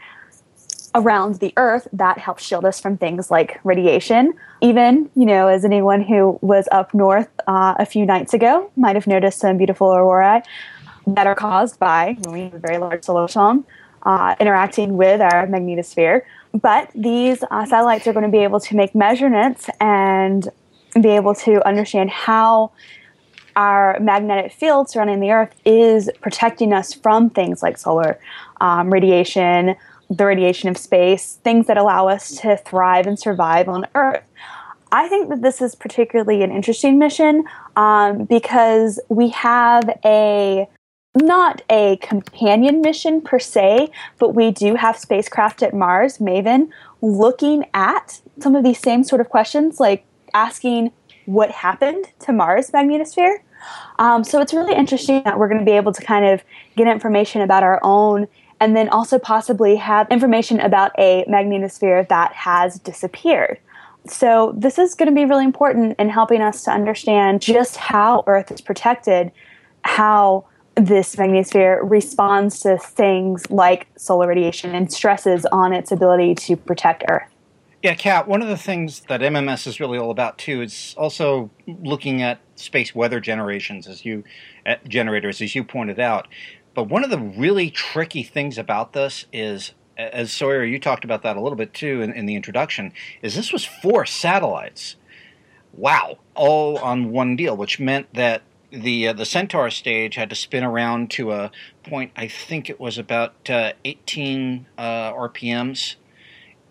around 0.95 1.35
the 1.35 1.53
Earth 1.57 1.87
that 1.93 2.17
helps 2.17 2.43
shield 2.43 2.65
us 2.65 2.79
from 2.79 2.97
things 2.97 3.29
like 3.29 3.59
radiation. 3.63 4.33
Even, 4.61 5.09
you 5.15 5.25
know, 5.25 5.47
as 5.47 5.63
anyone 5.63 6.01
who 6.01 6.39
was 6.41 6.67
up 6.71 6.93
north 6.93 7.29
uh, 7.47 7.75
a 7.77 7.85
few 7.85 8.05
nights 8.05 8.33
ago 8.33 8.71
might 8.75 8.95
have 8.95 9.05
noticed 9.05 9.39
some 9.39 9.57
beautiful 9.57 9.93
aurora 9.93 10.41
that 11.05 11.27
are 11.27 11.35
caused 11.35 11.79
by 11.79 12.17
a 12.27 12.49
very 12.57 12.77
large 12.77 13.03
solar 13.03 13.27
storm 13.27 13.65
uh, 14.03 14.35
interacting 14.39 14.97
with 14.97 15.21
our 15.21 15.47
magnetosphere. 15.47 16.21
But 16.53 16.89
these 16.95 17.43
uh, 17.49 17.65
satellites 17.65 18.07
are 18.07 18.13
going 18.13 18.25
to 18.25 18.31
be 18.31 18.43
able 18.43 18.59
to 18.61 18.75
make 18.75 18.95
measurements 18.95 19.69
and 19.79 20.47
be 20.99 21.09
able 21.09 21.35
to 21.35 21.65
understand 21.67 22.09
how 22.09 22.71
our 23.55 23.99
magnetic 23.99 24.51
field 24.51 24.89
surrounding 24.89 25.19
the 25.19 25.31
Earth 25.31 25.53
is 25.65 26.09
protecting 26.21 26.73
us 26.73 26.93
from 26.93 27.29
things 27.29 27.61
like 27.61 27.77
solar 27.77 28.19
um, 28.61 28.91
radiation, 28.91 29.75
the 30.09 30.25
radiation 30.25 30.69
of 30.69 30.77
space, 30.77 31.39
things 31.43 31.67
that 31.67 31.77
allow 31.77 32.07
us 32.07 32.35
to 32.37 32.57
thrive 32.57 33.05
and 33.05 33.19
survive 33.19 33.67
on 33.67 33.85
Earth. 33.95 34.23
I 34.91 35.07
think 35.07 35.29
that 35.29 35.41
this 35.41 35.61
is 35.61 35.75
particularly 35.75 36.41
an 36.41 36.51
interesting 36.51 36.97
mission 36.97 37.43
um, 37.75 38.25
because 38.25 38.99
we 39.09 39.29
have 39.29 39.87
a 40.03 40.67
not 41.15 41.61
a 41.69 41.97
companion 41.97 42.81
mission 42.81 43.21
per 43.21 43.39
se, 43.39 43.89
but 44.19 44.35
we 44.35 44.51
do 44.51 44.75
have 44.75 44.97
spacecraft 44.97 45.63
at 45.63 45.73
Mars, 45.73 46.19
Maven, 46.19 46.69
looking 47.01 47.65
at 47.73 48.21
some 48.39 48.55
of 48.55 48.63
these 48.63 48.79
same 48.79 49.03
sort 49.03 49.21
of 49.21 49.29
questions, 49.29 49.79
like 49.79 50.05
asking 50.33 50.91
what 51.25 51.51
happened 51.51 52.05
to 52.19 52.31
Mars 52.31 52.71
magnetosphere. 52.71 53.37
Um, 53.97 54.23
so 54.23 54.39
it's 54.39 54.53
really 54.53 54.73
interesting 54.73 55.21
that 55.23 55.37
we're 55.37 55.47
going 55.47 55.59
to 55.59 55.65
be 55.65 55.75
able 55.75 55.91
to 55.91 56.01
kind 56.01 56.25
of 56.25 56.43
get 56.75 56.87
information 56.87 57.41
about 57.41 57.63
our 57.63 57.79
own 57.83 58.27
and 58.59 58.75
then 58.75 58.89
also 58.89 59.17
possibly 59.17 59.75
have 59.77 60.09
information 60.11 60.59
about 60.59 60.91
a 60.97 61.25
magnetosphere 61.27 62.07
that 62.09 62.33
has 62.33 62.79
disappeared. 62.79 63.59
So, 64.07 64.53
this 64.57 64.79
is 64.79 64.95
going 64.95 65.09
to 65.09 65.15
be 65.15 65.25
really 65.25 65.43
important 65.43 65.99
in 65.99 66.09
helping 66.09 66.41
us 66.41 66.63
to 66.63 66.71
understand 66.71 67.41
just 67.41 67.75
how 67.75 68.23
Earth 68.27 68.49
is 68.49 68.61
protected, 68.61 69.31
how 69.83 70.45
this 70.85 71.15
magnetosphere 71.15 71.79
responds 71.83 72.59
to 72.61 72.77
things 72.77 73.49
like 73.49 73.87
solar 73.97 74.27
radiation 74.27 74.73
and 74.73 74.91
stresses 74.91 75.45
on 75.51 75.73
its 75.73 75.91
ability 75.91 76.35
to 76.35 76.55
protect 76.55 77.03
Earth. 77.09 77.29
Yeah, 77.83 77.95
Kat, 77.95 78.27
one 78.27 78.41
of 78.41 78.49
the 78.49 78.57
things 78.57 79.01
that 79.07 79.21
MMS 79.21 79.65
is 79.65 79.79
really 79.79 79.97
all 79.97 80.11
about 80.11 80.37
too 80.37 80.61
is 80.61 80.93
also 80.97 81.49
looking 81.65 82.21
at 82.21 82.39
space 82.55 82.93
weather 82.93 83.21
generations 83.21 83.87
as 83.87 84.03
you 84.03 84.23
generators 84.87 85.41
as 85.41 85.55
you 85.55 85.63
pointed 85.63 85.99
out. 85.99 86.27
But 86.73 86.83
one 86.83 87.03
of 87.03 87.09
the 87.09 87.19
really 87.19 87.69
tricky 87.69 88.23
things 88.23 88.57
about 88.57 88.93
this 88.93 89.25
is 89.31 89.73
as 89.97 90.31
Sawyer, 90.31 90.63
you 90.63 90.79
talked 90.79 91.03
about 91.03 91.23
that 91.23 91.35
a 91.35 91.41
little 91.41 91.57
bit 91.57 91.73
too 91.73 92.01
in, 92.01 92.13
in 92.13 92.25
the 92.25 92.35
introduction, 92.35 92.93
is 93.21 93.35
this 93.35 93.51
was 93.51 93.65
four 93.65 94.05
satellites. 94.05 94.95
Wow, 95.73 96.17
all 96.35 96.77
on 96.79 97.11
one 97.11 97.35
deal, 97.35 97.55
which 97.55 97.79
meant 97.79 98.13
that 98.13 98.41
the 98.71 99.07
uh, 99.07 99.13
the 99.13 99.25
Centaur 99.25 99.69
stage 99.69 100.15
had 100.15 100.29
to 100.29 100.35
spin 100.35 100.63
around 100.63 101.09
to 101.11 101.31
a 101.31 101.51
point. 101.83 102.11
I 102.15 102.27
think 102.27 102.69
it 102.69 102.79
was 102.79 102.97
about 102.97 103.49
uh, 103.49 103.73
18 103.83 104.67
uh, 104.77 105.13
RPMs, 105.13 105.95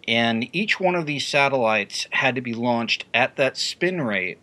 and 0.06 0.48
each 0.54 0.78
one 0.78 0.94
of 0.94 1.06
these 1.06 1.26
satellites 1.26 2.06
had 2.10 2.34
to 2.34 2.40
be 2.40 2.54
launched 2.54 3.06
at 3.12 3.36
that 3.36 3.56
spin 3.56 4.02
rate, 4.02 4.38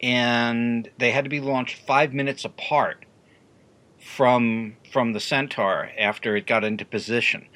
and 0.00 0.90
they 0.98 1.12
had 1.12 1.24
to 1.24 1.30
be 1.30 1.40
launched 1.40 1.76
five 1.76 2.12
minutes 2.12 2.44
apart 2.44 3.04
from 3.98 4.76
from 4.90 5.12
the 5.12 5.20
Centaur 5.20 5.90
after 5.98 6.36
it 6.36 6.46
got 6.46 6.64
into 6.64 6.84
position, 6.84 7.46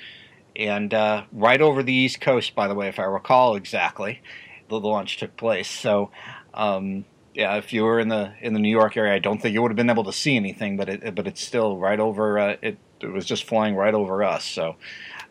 and 0.57 0.95
uh, 0.95 1.25
right 1.33 1.61
over 1.61 1.83
the 1.83 1.93
east 1.93 2.21
coast, 2.21 2.55
by 2.55 2.67
the 2.67 2.75
way, 2.75 2.89
if 2.89 2.99
I 2.99 3.05
recall 3.05 3.57
exactly, 3.57 4.23
the 4.69 4.81
launch 4.81 5.19
took 5.19 5.37
place. 5.37 5.69
So. 5.69 6.11
Um, 6.55 7.07
yeah, 7.35 7.57
if 7.57 7.73
you 7.73 7.85
were 7.85 7.99
in 7.99 8.09
the 8.09 8.33
in 8.41 8.53
the 8.53 8.61
New 8.61 8.71
York 8.71 8.97
area, 8.97 9.15
I 9.15 9.19
don't 9.19 9.41
think 9.41 9.55
you 9.55 9.63
would 9.63 9.71
have 9.71 9.77
been 9.77 9.91
able 9.91 10.05
to 10.05 10.13
see 10.13 10.37
anything, 10.37 10.77
but 10.77 10.89
it 10.89 11.15
but 11.15 11.27
it's 11.27 11.43
still 11.43 11.79
right 11.79 11.99
over. 11.99 12.39
Uh, 12.39 12.57
it 12.61 12.79
it 13.01 13.13
was 13.13 13.25
just 13.25 13.45
flying 13.45 13.75
right 13.75 13.95
over 13.95 14.23
us. 14.23 14.45
So, 14.45 14.77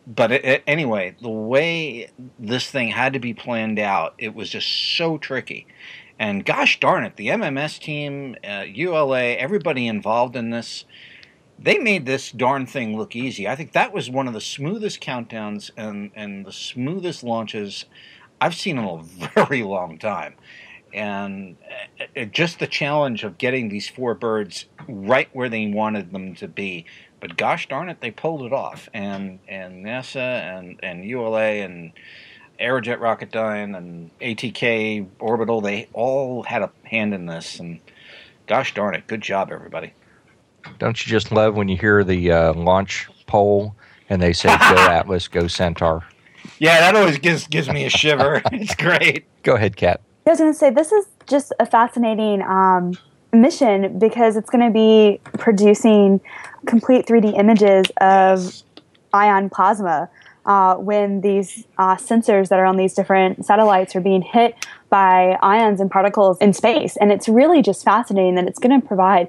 but 0.06 0.32
it, 0.32 0.44
it, 0.44 0.64
anyway, 0.66 1.14
the 1.20 1.30
way 1.30 2.10
this 2.38 2.70
thing 2.70 2.88
had 2.88 3.12
to 3.12 3.18
be 3.18 3.34
planned 3.34 3.78
out, 3.78 4.14
it 4.18 4.34
was 4.34 4.50
just 4.50 4.68
so 4.96 5.16
tricky. 5.16 5.66
And 6.18 6.44
gosh 6.44 6.78
darn 6.80 7.04
it, 7.04 7.16
the 7.16 7.28
MMS 7.28 7.80
team, 7.80 8.36
uh, 8.46 8.64
ULA, 8.66 9.34
everybody 9.34 9.86
involved 9.86 10.36
in 10.36 10.50
this, 10.50 10.84
they 11.58 11.78
made 11.78 12.06
this 12.06 12.30
darn 12.30 12.66
thing 12.66 12.96
look 12.96 13.16
easy. 13.16 13.48
I 13.48 13.56
think 13.56 13.72
that 13.72 13.92
was 13.92 14.10
one 14.10 14.28
of 14.28 14.34
the 14.34 14.40
smoothest 14.40 15.00
countdowns 15.00 15.70
and 15.76 16.10
and 16.16 16.44
the 16.44 16.52
smoothest 16.52 17.22
launches 17.22 17.84
I've 18.40 18.56
seen 18.56 18.78
in 18.78 18.84
a 18.84 19.02
very 19.46 19.62
long 19.62 19.98
time 19.98 20.34
and 20.94 21.56
uh, 22.16 22.24
just 22.26 22.58
the 22.58 22.66
challenge 22.66 23.24
of 23.24 23.38
getting 23.38 23.68
these 23.68 23.88
four 23.88 24.14
birds 24.14 24.66
right 24.88 25.28
where 25.32 25.48
they 25.48 25.66
wanted 25.66 26.12
them 26.12 26.34
to 26.36 26.48
be. 26.48 26.84
But 27.20 27.36
gosh 27.36 27.68
darn 27.68 27.88
it, 27.88 28.00
they 28.00 28.10
pulled 28.10 28.42
it 28.42 28.52
off, 28.52 28.88
and 28.92 29.38
and 29.48 29.84
NASA 29.84 30.16
and 30.16 30.80
and 30.82 31.04
ULA 31.04 31.62
and 31.62 31.92
Aerojet 32.60 32.98
Rocketdyne 32.98 33.76
and 33.76 34.10
ATK 34.20 35.06
Orbital, 35.18 35.60
they 35.60 35.88
all 35.92 36.42
had 36.42 36.62
a 36.62 36.70
hand 36.84 37.14
in 37.14 37.26
this, 37.26 37.58
and 37.58 37.80
gosh 38.46 38.74
darn 38.74 38.94
it, 38.94 39.06
good 39.06 39.20
job, 39.20 39.50
everybody. 39.52 39.92
Don't 40.78 41.04
you 41.04 41.10
just 41.10 41.32
love 41.32 41.54
when 41.54 41.68
you 41.68 41.76
hear 41.76 42.04
the 42.04 42.30
uh, 42.30 42.54
launch 42.54 43.08
poll 43.26 43.74
and 44.08 44.20
they 44.20 44.32
say 44.32 44.48
"Go 44.48 44.54
Atlas, 44.78 45.28
go 45.28 45.46
Centaur"? 45.46 46.04
Yeah, 46.58 46.80
that 46.80 46.94
always 46.96 47.18
gives 47.18 47.46
gives 47.46 47.68
me 47.68 47.84
a 47.84 47.90
shiver. 47.90 48.42
it's 48.52 48.74
great. 48.74 49.26
Go 49.42 49.54
ahead, 49.54 49.76
Kat. 49.76 50.00
I 50.26 50.30
was 50.30 50.38
going 50.38 50.52
to 50.52 50.58
say 50.58 50.70
this 50.70 50.92
is 50.92 51.06
just 51.26 51.52
a 51.58 51.66
fascinating 51.66 52.42
um, 52.42 52.92
mission 53.32 53.98
because 53.98 54.36
it's 54.36 54.50
going 54.50 54.64
to 54.64 54.72
be 54.72 55.20
producing 55.38 56.20
complete 56.66 57.06
3D 57.06 57.38
images 57.38 57.86
of 58.00 58.62
ion 59.12 59.50
plasma 59.50 60.08
uh, 60.46 60.76
when 60.76 61.20
these 61.20 61.66
uh, 61.78 61.96
sensors 61.96 62.48
that 62.48 62.58
are 62.58 62.64
on 62.64 62.76
these 62.76 62.94
different 62.94 63.44
satellites 63.44 63.96
are 63.96 64.00
being 64.00 64.22
hit 64.22 64.54
by 64.90 65.38
ions 65.42 65.80
and 65.80 65.90
particles 65.90 66.38
in 66.38 66.52
space. 66.52 66.96
And 66.98 67.10
it's 67.10 67.28
really 67.28 67.62
just 67.62 67.84
fascinating 67.84 68.34
that 68.36 68.46
it's 68.46 68.58
going 68.58 68.80
to 68.80 68.86
provide 68.86 69.28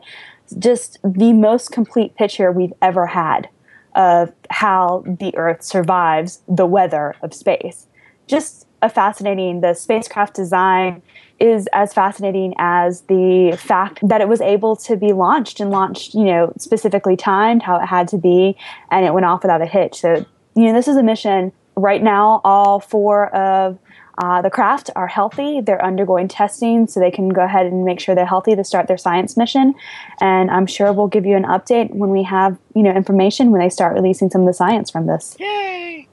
just 0.59 0.99
the 1.03 1.33
most 1.33 1.71
complete 1.71 2.15
picture 2.15 2.51
we've 2.51 2.73
ever 2.81 3.07
had 3.07 3.49
of 3.95 4.31
how 4.49 5.03
the 5.05 5.35
Earth 5.37 5.63
survives 5.63 6.41
the 6.47 6.65
weather 6.65 7.15
of 7.21 7.33
space. 7.33 7.87
Just 8.27 8.62
a 8.83 8.89
fascinating. 8.89 9.61
The 9.61 9.73
spacecraft 9.73 10.35
design 10.35 11.01
is 11.39 11.67
as 11.73 11.93
fascinating 11.93 12.53
as 12.59 13.01
the 13.01 13.57
fact 13.59 14.07
that 14.07 14.21
it 14.21 14.27
was 14.27 14.41
able 14.41 14.75
to 14.75 14.95
be 14.95 15.13
launched 15.13 15.59
and 15.59 15.71
launched, 15.71 16.13
you 16.13 16.25
know, 16.25 16.53
specifically 16.57 17.17
timed 17.17 17.63
how 17.63 17.77
it 17.77 17.85
had 17.85 18.07
to 18.09 18.17
be, 18.17 18.55
and 18.91 19.05
it 19.05 19.13
went 19.13 19.25
off 19.25 19.41
without 19.41 19.61
a 19.61 19.65
hitch. 19.65 20.01
So, 20.01 20.25
you 20.55 20.65
know, 20.65 20.73
this 20.73 20.87
is 20.87 20.95
a 20.95 21.03
mission. 21.03 21.51
Right 21.75 22.03
now, 22.03 22.39
all 22.43 22.79
four 22.79 23.33
of 23.35 23.79
uh, 24.19 24.43
the 24.43 24.51
craft 24.51 24.91
are 24.95 25.07
healthy. 25.07 25.59
They're 25.59 25.83
undergoing 25.83 26.27
testing, 26.27 26.85
so 26.85 26.99
they 26.99 27.09
can 27.09 27.29
go 27.29 27.41
ahead 27.41 27.65
and 27.65 27.83
make 27.83 27.99
sure 27.99 28.13
they're 28.13 28.27
healthy 28.27 28.55
to 28.55 28.63
start 28.63 28.87
their 28.87 28.97
science 28.97 29.35
mission. 29.35 29.73
And 30.21 30.51
I'm 30.51 30.67
sure 30.67 30.93
we'll 30.93 31.07
give 31.07 31.25
you 31.25 31.35
an 31.35 31.45
update 31.45 31.89
when 31.95 32.11
we 32.11 32.23
have, 32.23 32.57
you 32.75 32.83
know, 32.83 32.91
information 32.91 33.51
when 33.51 33.59
they 33.59 33.69
start 33.69 33.95
releasing 33.95 34.29
some 34.29 34.41
of 34.41 34.47
the 34.47 34.53
science 34.53 34.91
from 34.91 35.07
this. 35.07 35.35
Yay! 35.39 36.07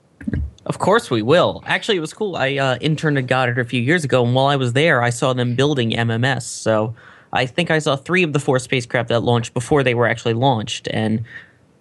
Of 0.67 0.79
course 0.79 1.11
we 1.11 1.23
will. 1.23 1.63
Actually, 1.67 1.97
it 1.97 2.01
was 2.01 2.13
cool. 2.13 2.37
I 2.37 2.57
uh, 2.57 2.77
interned 2.81 3.19
at 3.19 3.27
Goddard 3.27 3.59
a 3.59 3.65
few 3.65 3.81
years 3.81 4.05
ago, 4.05 4.25
and 4.25 4.35
while 4.35 4.47
I 4.47 4.57
was 4.57 4.75
there, 4.75 5.03
I 5.03 5.11
saw 5.11 5.33
them 5.33 5.55
building 5.55 5.93
MMS. 5.93 6.43
So 6.43 6.95
I 7.33 7.47
think 7.47 7.71
I 7.71 7.79
saw 7.79 7.97
three 7.97 8.23
of 8.23 8.33
the 8.33 8.41
four 8.41 8.59
spacecraft 8.59 9.09
that 9.09 9.23
launched 9.23 9.55
before 9.55 9.83
they 9.83 9.95
were 9.95 10.07
actually 10.07 10.35
launched, 10.35 10.89
and 10.93 11.25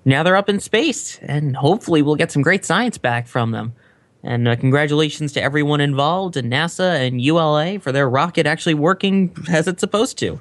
now 0.06 0.24
they're 0.24 0.38
up 0.38 0.50
in 0.50 0.60
space, 0.60 1.20
and 1.22 1.58
hopefully 1.58 2.02
we'll 2.02 2.16
get 2.16 2.32
some 2.32 2.42
great 2.42 2.64
science 2.64 2.98
back 2.98 3.28
from 3.28 3.52
them. 3.52 3.74
And 4.24 4.48
uh, 4.48 4.56
congratulations 4.56 5.34
to 5.34 5.42
everyone 5.42 5.82
involved, 5.82 6.38
and 6.38 6.52
NASA 6.52 7.06
and 7.06 7.22
ULA 7.22 7.80
for 7.80 7.92
their 7.92 8.10
rocket 8.10 8.46
actually 8.48 8.76
working 8.76 9.36
as 9.50 9.68
it's 9.68 9.82
supposed 9.82 10.18
to. 10.20 10.40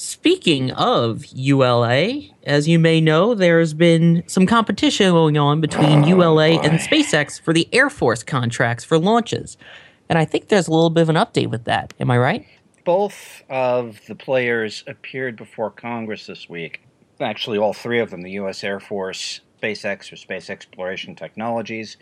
Speaking 0.00 0.70
of 0.70 1.24
ULA, 1.34 2.20
as 2.44 2.68
you 2.68 2.78
may 2.78 3.00
know, 3.00 3.34
there's 3.34 3.74
been 3.74 4.22
some 4.28 4.46
competition 4.46 5.10
going 5.10 5.36
on 5.36 5.60
between 5.60 6.04
oh, 6.04 6.06
ULA 6.06 6.50
and 6.50 6.78
SpaceX 6.78 7.40
for 7.40 7.52
the 7.52 7.68
Air 7.72 7.90
Force 7.90 8.22
contracts 8.22 8.84
for 8.84 8.96
launches. 8.96 9.56
And 10.08 10.16
I 10.16 10.24
think 10.24 10.50
there's 10.50 10.68
a 10.68 10.70
little 10.70 10.90
bit 10.90 11.00
of 11.00 11.08
an 11.08 11.16
update 11.16 11.48
with 11.48 11.64
that. 11.64 11.94
Am 11.98 12.12
I 12.12 12.18
right? 12.18 12.46
Both 12.84 13.42
of 13.50 14.00
the 14.06 14.14
players 14.14 14.84
appeared 14.86 15.34
before 15.34 15.72
Congress 15.72 16.28
this 16.28 16.48
week. 16.48 16.80
Actually, 17.18 17.58
all 17.58 17.74
three 17.74 17.98
of 17.98 18.10
them 18.10 18.22
the 18.22 18.30
U.S. 18.30 18.62
Air 18.62 18.78
Force, 18.78 19.40
SpaceX 19.60 20.12
or 20.12 20.16
Space 20.16 20.48
Exploration 20.48 21.16
Technologies, 21.16 21.96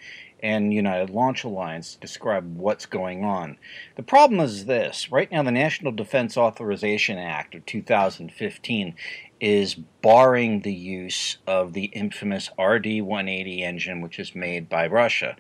and 0.46 0.72
United 0.72 1.10
Launch 1.10 1.42
Alliance 1.42 1.96
describe 2.00 2.56
what's 2.56 2.86
going 2.86 3.24
on. 3.24 3.58
The 3.96 4.04
problem 4.04 4.38
is 4.38 4.66
this 4.66 5.10
right 5.10 5.30
now, 5.30 5.42
the 5.42 5.50
National 5.50 5.90
Defense 5.90 6.36
Authorization 6.36 7.18
Act 7.18 7.56
of 7.56 7.66
2015 7.66 8.94
is 9.40 9.74
barring 9.74 10.60
the 10.60 10.72
use 10.72 11.38
of 11.48 11.72
the 11.72 11.86
infamous 11.86 12.48
RD 12.56 13.02
180 13.02 13.64
engine, 13.64 14.00
which 14.00 14.20
is 14.20 14.36
made 14.36 14.68
by 14.68 14.86
Russia. 14.86 15.34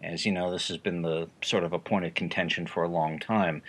As 0.00 0.24
you 0.24 0.30
know, 0.30 0.52
this 0.52 0.68
has 0.68 0.78
been 0.78 1.02
the 1.02 1.28
sort 1.42 1.64
of 1.64 1.72
a 1.72 1.80
point 1.80 2.04
of 2.04 2.14
contention 2.14 2.68
for 2.68 2.84
a 2.84 2.88
long 2.88 3.18
time. 3.18 3.62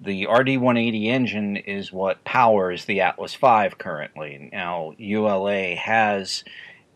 The 0.00 0.24
RD 0.26 0.58
180 0.58 1.08
engine 1.08 1.56
is 1.56 1.92
what 1.92 2.22
powers 2.22 2.84
the 2.84 3.00
Atlas 3.00 3.34
V 3.34 3.70
currently. 3.76 4.50
Now, 4.52 4.94
ULA 4.98 5.74
has 5.74 6.44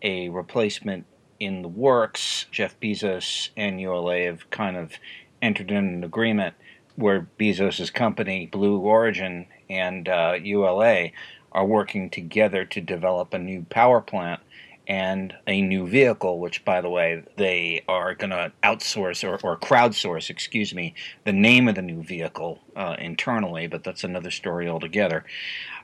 a 0.00 0.28
replacement 0.28 1.06
in 1.42 1.62
the 1.62 1.68
works. 1.68 2.46
Jeff 2.52 2.78
Bezos 2.78 3.50
and 3.56 3.80
ULA 3.80 4.20
have 4.26 4.48
kind 4.50 4.76
of 4.76 4.92
entered 5.40 5.72
in 5.72 5.76
an 5.88 6.04
agreement 6.04 6.54
where 6.94 7.26
Bezos' 7.38 7.92
company, 7.92 8.46
Blue 8.46 8.78
Origin, 8.78 9.46
and 9.68 10.08
uh, 10.08 10.38
ULA 10.40 11.08
are 11.50 11.66
working 11.66 12.10
together 12.10 12.64
to 12.66 12.80
develop 12.80 13.34
a 13.34 13.38
new 13.38 13.66
power 13.68 14.00
plant. 14.00 14.40
and 14.88 15.32
a 15.46 15.62
new 15.62 15.86
vehicle, 15.86 16.40
which, 16.40 16.64
by 16.64 16.80
the 16.80 16.90
way, 16.90 17.22
they 17.36 17.80
are 17.86 18.16
going 18.16 18.30
to 18.30 18.50
outsource 18.64 19.22
or, 19.22 19.38
or, 19.46 19.56
crowdsource, 19.56 20.28
excuse 20.28 20.74
me, 20.74 20.92
the 21.22 21.32
name 21.32 21.68
of 21.68 21.76
the 21.76 21.82
new 21.82 22.02
vehicle 22.02 22.58
uh, 22.74 22.96
internally, 22.98 23.68
but 23.68 23.84
that's 23.84 24.02
another 24.02 24.30
story 24.30 24.68
altogether. 24.68 25.24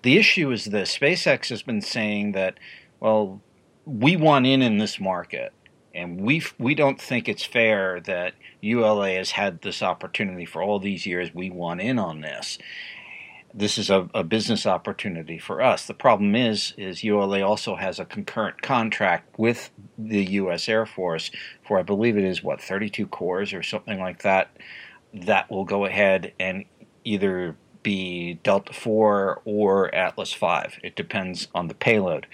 The 0.02 0.18
issue 0.18 0.50
is 0.50 0.64
this 0.64 0.98
SpaceX 0.98 1.48
has 1.50 1.62
been 1.62 1.80
saying 1.80 2.32
that, 2.32 2.58
well, 2.98 3.40
we 3.88 4.16
want 4.16 4.46
in 4.46 4.62
in 4.62 4.78
this 4.78 5.00
market. 5.00 5.52
And 5.94 6.20
we 6.20 6.42
we 6.58 6.74
don't 6.74 7.00
think 7.00 7.28
it's 7.28 7.44
fair 7.44 8.00
that 8.02 8.34
ULA 8.60 9.14
has 9.14 9.32
had 9.32 9.62
this 9.62 9.82
opportunity 9.82 10.44
for 10.44 10.62
all 10.62 10.78
these 10.78 11.06
years. 11.06 11.34
We 11.34 11.50
want 11.50 11.80
in 11.80 11.98
on 11.98 12.20
this 12.20 12.58
this 13.54 13.78
is 13.78 13.90
a, 13.90 14.08
a, 14.14 14.22
business 14.22 14.66
opportunity 14.66 15.38
for 15.38 15.62
us. 15.62 15.86
The 15.86 15.94
problem 15.94 16.34
is, 16.34 16.74
is 16.76 17.02
ULA 17.02 17.42
also 17.42 17.76
has 17.76 17.98
a 17.98 18.04
concurrent 18.04 18.62
contract 18.62 19.38
with 19.38 19.70
the 19.96 20.24
U.S. 20.24 20.68
Air 20.68 20.86
Force 20.86 21.30
for, 21.66 21.78
I 21.78 21.82
believe 21.82 22.16
it 22.16 22.24
is 22.24 22.42
what 22.42 22.60
32 22.60 23.06
cores 23.06 23.52
or 23.52 23.62
something 23.62 23.98
like 23.98 24.22
that. 24.22 24.56
That 25.14 25.50
will 25.50 25.64
go 25.64 25.86
ahead 25.86 26.32
and 26.38 26.64
either 27.04 27.56
be 27.82 28.34
Delta 28.42 28.72
4 28.72 29.42
or 29.44 29.94
Atlas 29.94 30.32
5. 30.32 30.80
It 30.82 30.94
depends 30.94 31.48
on 31.54 31.68
the 31.68 31.74
payload. 31.74 32.26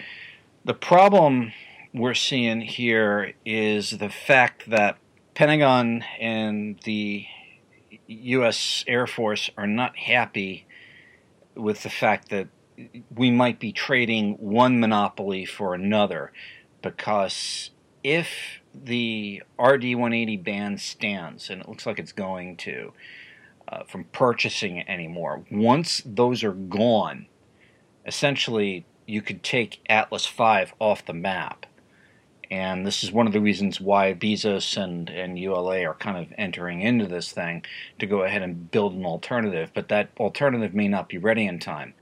The 0.67 0.73
problem 0.73 1.53
we're 1.93 2.15
seeing 2.15 2.63
here 2.63 3.35
is 3.45 3.99
the 3.99 4.09
fact 4.09 4.71
that 4.71 4.97
Pentagon 5.35 6.03
and 6.19 6.81
the 6.85 7.27
U.S. 8.07 8.83
Air 8.89 9.07
Force 9.07 9.51
are 9.59 9.67
not 9.67 9.95
happy 9.95 10.67
with 11.55 11.83
the 11.83 11.91
fact 11.91 12.31
that 12.31 12.49
we 13.15 13.31
might 13.31 13.61
be 13.61 13.73
trading 13.73 14.37
one 14.37 14.81
monopoly 14.81 15.45
for 15.45 15.75
another 15.75 16.33
because 16.81 17.71
if 18.03 18.63
the 18.75 19.43
RD 19.59 19.85
180 19.97 20.39
ban 20.39 20.79
stands, 20.79 21.51
and 21.51 21.61
it 21.61 21.69
looks 21.69 21.85
like 21.85 21.99
it's 21.99 22.13
going 22.13 22.57
to, 22.57 22.95
uh, 23.69 23.85
from 23.85 24.05
purchasing 24.05 24.89
anymore, 24.89 25.45
once 25.51 26.01
those 26.07 26.43
are 26.43 26.53
gone, 26.53 27.27
essentially 28.07 28.87
you 29.07 29.23
could 29.23 29.43
take 29.43 29.81
Atlas 29.89 30.27
5 30.27 30.75
off 30.79 31.05
the 31.05 31.13
map. 31.13 31.67
And 32.51 32.87
this 32.87 33.03
is 33.03 33.11
one 33.11 33.27
of 33.27 33.33
the 33.33 33.41
reasons 33.41 33.81
why 33.81 34.15
Bezos 34.15 34.77
and, 34.77 35.09
and 35.11 35.39
ULA 35.39 35.85
are 35.87 35.95
kind 35.95 36.19
of 36.19 36.33
entering 36.37 36.83
into 36.83 37.07
this 37.07 37.33
thing 37.33 37.65
to 37.99 38.07
go 38.07 38.23
ahead 38.23 38.43
and 38.43 38.71
build 38.71 38.95
an 38.95 39.05
alternative. 39.05 39.71
But 39.75 39.89
that 39.89 40.11
alternative 40.19 40.75
may 40.75 40.89
not 40.89 41.09
be 41.09 41.19
ready 41.19 41.47
in 41.47 41.59
time. 41.59 41.95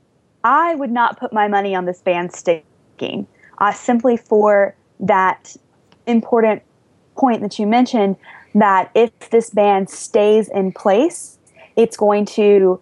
I 0.43 0.75
would 0.75 0.91
not 0.91 1.19
put 1.19 1.31
my 1.31 1.47
money 1.47 1.73
on 1.75 1.85
this 1.85 2.01
ban 2.01 2.29
sticking 2.29 3.25
uh, 3.57 3.71
simply 3.71 4.17
for 4.17 4.75
that 4.99 5.55
important 6.05 6.61
point 7.15 7.41
that 7.41 7.57
you 7.57 7.65
mentioned 7.65 8.17
that 8.55 8.91
if 8.93 9.11
this 9.29 9.49
ban 9.49 9.87
stays 9.87 10.49
in 10.49 10.71
place, 10.71 11.39
it's 11.75 11.97
going 11.97 12.25
to 12.25 12.79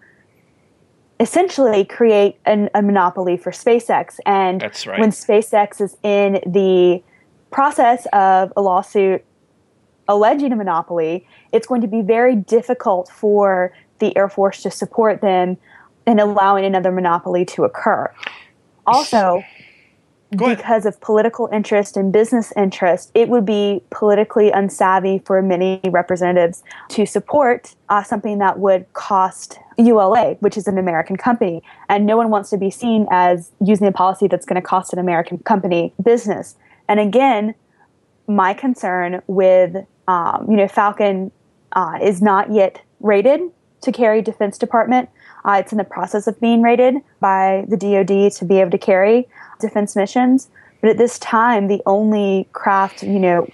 essentially 1.22 1.86
create 1.86 2.36
an, 2.46 2.70
a 2.74 2.82
monopoly 2.82 3.38
for 3.38 3.51
SpaceX. 3.51 4.20
And 4.25 4.60
That's 4.60 4.88
right. 4.88 5.00
when 5.00 5.12
SpaceX 5.12 5.80
is 5.80 5.96
in 6.04 6.42
the 6.46 7.01
process 7.51 8.08
of 8.12 8.51
a 8.58 8.62
lawsuit 8.62 9.24
alleging 10.08 10.51
a 10.51 10.56
monopoly, 10.56 11.28
it's 11.51 11.68
going 11.68 11.82
to 11.82 11.88
be 11.88 12.01
very 12.01 12.36
difficult 12.36 13.08
for 13.08 13.72
the 14.00 14.18
Air 14.18 14.30
Force 14.30 14.63
to 14.63 14.72
support 14.72 15.22
them 15.22 15.58
in 16.08 16.20
allowing 16.20 16.66
another 16.66 16.92
monopoly 16.92 17.46
to 17.46 17.63
occur. 17.63 18.12
Also, 18.88 19.44
because 20.32 20.86
of 20.86 21.00
political 21.01 21.50
interest 21.51 21.98
and 21.98 22.12
business 22.12 22.51
interest, 22.56 23.12
it 23.13 23.30
would 23.30 23.46
be 23.46 23.84
politically 23.92 24.50
unsavvy 24.51 25.24
for 25.25 25.42
many 25.42 25.80
representatives 25.90 26.63
to 26.90 27.06
support 27.06 27.75
uh, 27.90 28.01
something 28.01 28.40
that 28.40 28.58
would 28.58 28.92
cost 28.94 29.60
ULA, 29.82 30.36
which 30.40 30.58
is 30.58 30.68
an 30.68 30.78
American 30.78 31.16
company. 31.16 31.62
And 31.90 32.06
no 32.06 32.18
one 32.18 32.30
wants 32.30 32.50
to 32.52 32.58
be 32.58 32.70
seen 32.70 33.08
as 33.12 33.52
using 33.63 33.88
a 33.88 33.91
policy 33.91 34.28
that's 34.28 34.46
going 34.46 34.62
to 34.62 34.67
cost 34.67 34.94
an 34.94 35.00
American 35.00 35.39
company 35.39 35.94
business. 36.02 36.56
And 36.88 37.00
again, 37.00 37.56
my 38.28 38.54
concern 38.54 39.22
with 39.28 39.76
um, 40.08 40.48
you 40.50 40.58
know 40.58 40.67
Falcon 40.67 41.32
uh, 41.74 42.00
is 42.02 42.22
not 42.22 42.52
yet 42.52 42.82
rated 43.00 43.41
to 43.82 43.91
carry 43.91 44.22
Defense 44.22 44.58
Department. 44.58 45.10
Uh, 45.44 45.58
it's 45.60 45.72
in 45.72 45.78
the 45.78 45.84
process 45.84 46.28
of 46.28 46.39
being 46.39 46.62
rated 46.62 46.96
by 47.20 47.65
the 47.67 47.78
DoD 47.78 48.32
to 48.32 48.46
be 48.46 48.60
able 48.60 48.72
to 48.72 48.78
carry 48.78 49.28
defense 49.60 49.96
missions. 49.96 50.50
But 50.82 50.91
at 50.91 50.98
this 50.98 51.17
time, 51.20 51.67
the 51.67 51.82
only 51.86 52.48
craft 52.54 53.04
you 53.04 53.20
know 53.20 53.48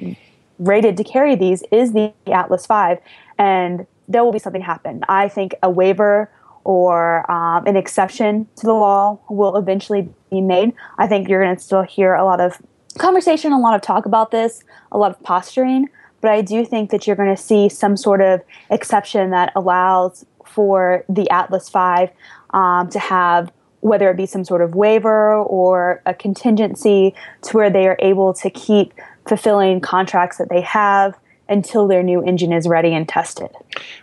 rated 0.59 0.97
to 0.97 1.03
carry 1.03 1.35
these 1.35 1.63
is 1.71 1.93
the 1.93 2.13
Atlas 2.27 2.65
V, 2.65 2.95
and 3.37 3.85
there 4.07 4.23
will 4.23 4.31
be 4.31 4.39
something 4.39 4.61
happen. 4.61 5.01
I 5.07 5.27
think 5.27 5.55
a 5.61 5.69
waiver 5.69 6.29
or 6.63 7.29
um, 7.31 7.65
an 7.65 7.77
exception 7.77 8.47
to 8.57 8.65
the 8.65 8.73
law 8.73 9.19
will 9.29 9.55
eventually 9.55 10.09
be 10.29 10.41
made. 10.41 10.73
I 10.97 11.07
think 11.07 11.29
you're 11.29 11.41
going 11.41 11.55
to 11.55 11.61
still 11.61 11.83
hear 11.83 12.13
a 12.13 12.25
lot 12.25 12.41
of 12.41 12.61
conversation, 12.97 13.53
a 13.53 13.59
lot 13.59 13.75
of 13.75 13.81
talk 13.81 14.05
about 14.05 14.31
this, 14.31 14.63
a 14.91 14.97
lot 14.97 15.11
of 15.11 15.21
posturing, 15.23 15.87
but 16.19 16.31
I 16.31 16.41
do 16.41 16.65
think 16.65 16.89
that 16.89 17.07
you're 17.07 17.15
going 17.15 17.33
to 17.33 17.41
see 17.41 17.69
some 17.69 17.95
sort 17.95 18.21
of 18.21 18.41
exception 18.69 19.29
that 19.31 19.51
allows 19.55 20.25
for 20.45 21.05
the 21.07 21.29
Atlas 21.29 21.69
V 21.69 22.11
um, 22.51 22.89
to 22.89 22.99
have 22.99 23.51
whether 23.81 24.09
it 24.09 24.17
be 24.17 24.25
some 24.25 24.43
sort 24.43 24.61
of 24.61 24.75
waiver 24.75 25.35
or 25.35 26.01
a 26.05 26.13
contingency 26.13 27.13
to 27.43 27.55
where 27.55 27.69
they 27.69 27.87
are 27.87 27.97
able 27.99 28.33
to 28.33 28.49
keep 28.49 28.93
fulfilling 29.27 29.79
contracts 29.79 30.37
that 30.37 30.49
they 30.49 30.61
have 30.61 31.17
until 31.49 31.87
their 31.87 32.03
new 32.03 32.23
engine 32.23 32.51
is 32.51 32.67
ready 32.67 32.93
and 32.93 33.07
tested. 33.07 33.49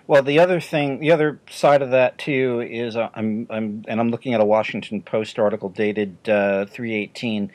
Well, 0.06 0.22
the 0.22 0.38
other 0.38 0.60
thing, 0.60 1.00
the 1.00 1.12
other 1.12 1.40
side 1.50 1.82
of 1.82 1.90
that 1.90 2.18
too 2.18 2.60
is 2.60 2.96
uh, 2.96 3.10
I'm, 3.14 3.46
I'm, 3.50 3.84
and 3.88 4.00
I'm 4.00 4.10
looking 4.10 4.34
at 4.34 4.40
a 4.40 4.44
Washington 4.44 5.02
Post 5.02 5.38
article 5.38 5.68
dated 5.68 6.16
uh, 6.28 6.66
318 6.66 7.50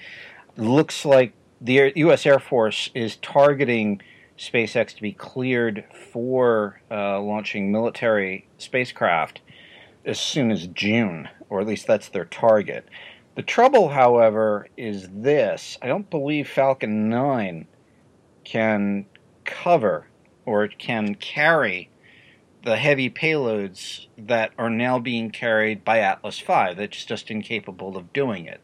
looks 0.57 1.05
like 1.05 1.33
the 1.61 1.91
U.S. 1.95 2.25
Air 2.25 2.39
Force 2.39 2.89
is 2.93 3.17
targeting 3.17 4.01
SpaceX 4.37 4.95
to 4.95 5.01
be 5.01 5.11
cleared 5.11 5.83
for 6.11 6.81
uh, 6.89 7.19
launching 7.19 7.71
military 7.71 8.47
spacecraft 8.57 9.41
as 10.05 10.19
soon 10.19 10.49
as 10.51 10.67
June, 10.67 11.27
or 11.49 11.59
at 11.59 11.67
least 11.67 11.85
that's 11.87 12.09
their 12.09 12.25
target. 12.25 12.87
The 13.35 13.43
trouble, 13.43 13.89
however, 13.89 14.67
is 14.77 15.07
this 15.11 15.77
I 15.81 15.87
don't 15.87 16.09
believe 16.09 16.47
Falcon 16.47 17.09
9 17.09 17.67
can 18.43 19.05
cover 19.49 20.07
or 20.45 20.67
can 20.67 21.15
carry 21.15 21.89
the 22.63 22.77
heavy 22.77 23.09
payloads 23.09 24.07
that 24.17 24.51
are 24.57 24.69
now 24.69 24.99
being 24.99 25.31
carried 25.31 25.83
by 25.83 25.99
Atlas 25.99 26.39
V. 26.39 26.73
That's 26.75 27.05
just 27.05 27.31
incapable 27.31 27.97
of 27.97 28.13
doing 28.13 28.45
it. 28.45 28.61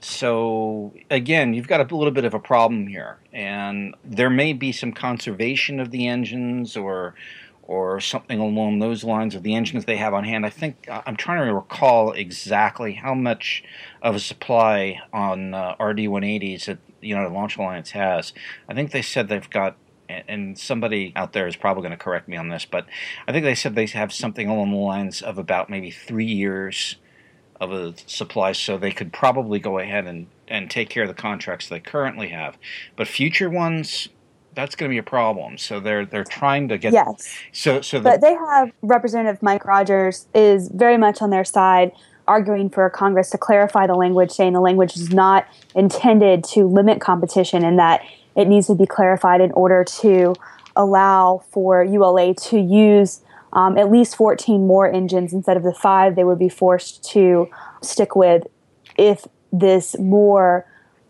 So 0.00 0.92
again, 1.10 1.54
you've 1.54 1.68
got 1.68 1.80
a 1.80 1.96
little 1.96 2.12
bit 2.12 2.24
of 2.24 2.34
a 2.34 2.38
problem 2.38 2.86
here, 2.86 3.18
and 3.32 3.94
there 4.04 4.30
may 4.30 4.52
be 4.52 4.70
some 4.70 4.92
conservation 4.92 5.80
of 5.80 5.90
the 5.90 6.06
engines 6.06 6.76
or 6.76 7.14
or 7.62 8.00
something 8.00 8.38
along 8.38 8.78
those 8.78 9.02
lines 9.02 9.34
of 9.34 9.42
the 9.42 9.54
engines 9.54 9.86
they 9.86 9.96
have 9.96 10.14
on 10.14 10.22
hand. 10.22 10.46
I 10.46 10.50
think 10.50 10.86
I'm 10.88 11.16
trying 11.16 11.44
to 11.46 11.54
recall 11.54 12.12
exactly 12.12 12.92
how 12.92 13.14
much 13.14 13.64
of 14.02 14.14
a 14.14 14.20
supply 14.20 15.00
on 15.12 15.52
uh, 15.52 15.74
RD-180s 15.80 16.66
that 16.66 16.78
the 17.00 17.14
Launch 17.14 17.56
Alliance 17.56 17.90
has. 17.90 18.32
I 18.68 18.74
think 18.74 18.92
they 18.92 19.02
said 19.02 19.28
they've 19.28 19.50
got 19.50 19.76
and 20.08 20.58
somebody 20.58 21.12
out 21.16 21.32
there 21.32 21.46
is 21.46 21.56
probably 21.56 21.82
going 21.82 21.92
to 21.92 21.96
correct 21.96 22.28
me 22.28 22.36
on 22.36 22.48
this, 22.48 22.64
but 22.64 22.86
I 23.26 23.32
think 23.32 23.44
they 23.44 23.54
said 23.54 23.74
they 23.74 23.86
have 23.86 24.12
something 24.12 24.48
along 24.48 24.70
the 24.70 24.76
lines 24.76 25.22
of 25.22 25.38
about 25.38 25.70
maybe 25.70 25.90
three 25.90 26.26
years 26.26 26.96
of 27.60 27.72
a 27.72 27.94
supply, 28.06 28.52
so 28.52 28.76
they 28.76 28.90
could 28.90 29.12
probably 29.12 29.58
go 29.58 29.78
ahead 29.78 30.06
and, 30.06 30.26
and 30.46 30.70
take 30.70 30.90
care 30.90 31.04
of 31.04 31.08
the 31.08 31.14
contracts 31.14 31.68
they 31.68 31.80
currently 31.80 32.28
have. 32.28 32.58
But 32.96 33.08
future 33.08 33.48
ones, 33.48 34.08
that's 34.54 34.74
going 34.74 34.90
to 34.90 34.94
be 34.94 34.98
a 34.98 35.02
problem. 35.02 35.58
So 35.58 35.80
they're 35.80 36.04
they're 36.04 36.24
trying 36.24 36.68
to 36.68 36.78
get 36.78 36.92
yes. 36.92 37.38
So 37.52 37.80
so 37.80 37.98
the, 37.98 38.04
but 38.04 38.20
they 38.20 38.34
have 38.34 38.72
Representative 38.82 39.42
Mike 39.42 39.64
Rogers 39.64 40.26
is 40.34 40.68
very 40.68 40.96
much 40.96 41.22
on 41.22 41.30
their 41.30 41.44
side, 41.44 41.92
arguing 42.26 42.70
for 42.70 42.88
Congress 42.90 43.30
to 43.30 43.38
clarify 43.38 43.86
the 43.86 43.94
language, 43.94 44.30
saying 44.30 44.52
the 44.52 44.60
language 44.60 44.96
is 44.96 45.12
not 45.12 45.46
intended 45.74 46.44
to 46.44 46.66
limit 46.66 47.00
competition, 47.00 47.64
and 47.64 47.78
that 47.78 48.02
it 48.36 48.46
needs 48.46 48.66
to 48.66 48.74
be 48.74 48.86
clarified 48.86 49.40
in 49.40 49.52
order 49.52 49.84
to 49.84 50.34
allow 50.76 51.42
for 51.50 51.82
ULA 51.82 52.34
to 52.34 52.58
use 52.58 53.22
um, 53.52 53.78
at 53.78 53.90
least 53.90 54.16
14 54.16 54.66
more 54.66 54.92
engines 54.92 55.32
instead 55.32 55.56
of 55.56 55.62
the 55.62 55.72
five 55.72 56.14
they 56.14 56.24
would 56.24 56.38
be 56.38 56.48
forced 56.48 57.02
to 57.12 57.48
stick 57.82 58.14
with 58.14 58.46
if 58.98 59.26
this 59.52 59.98
more 59.98 60.66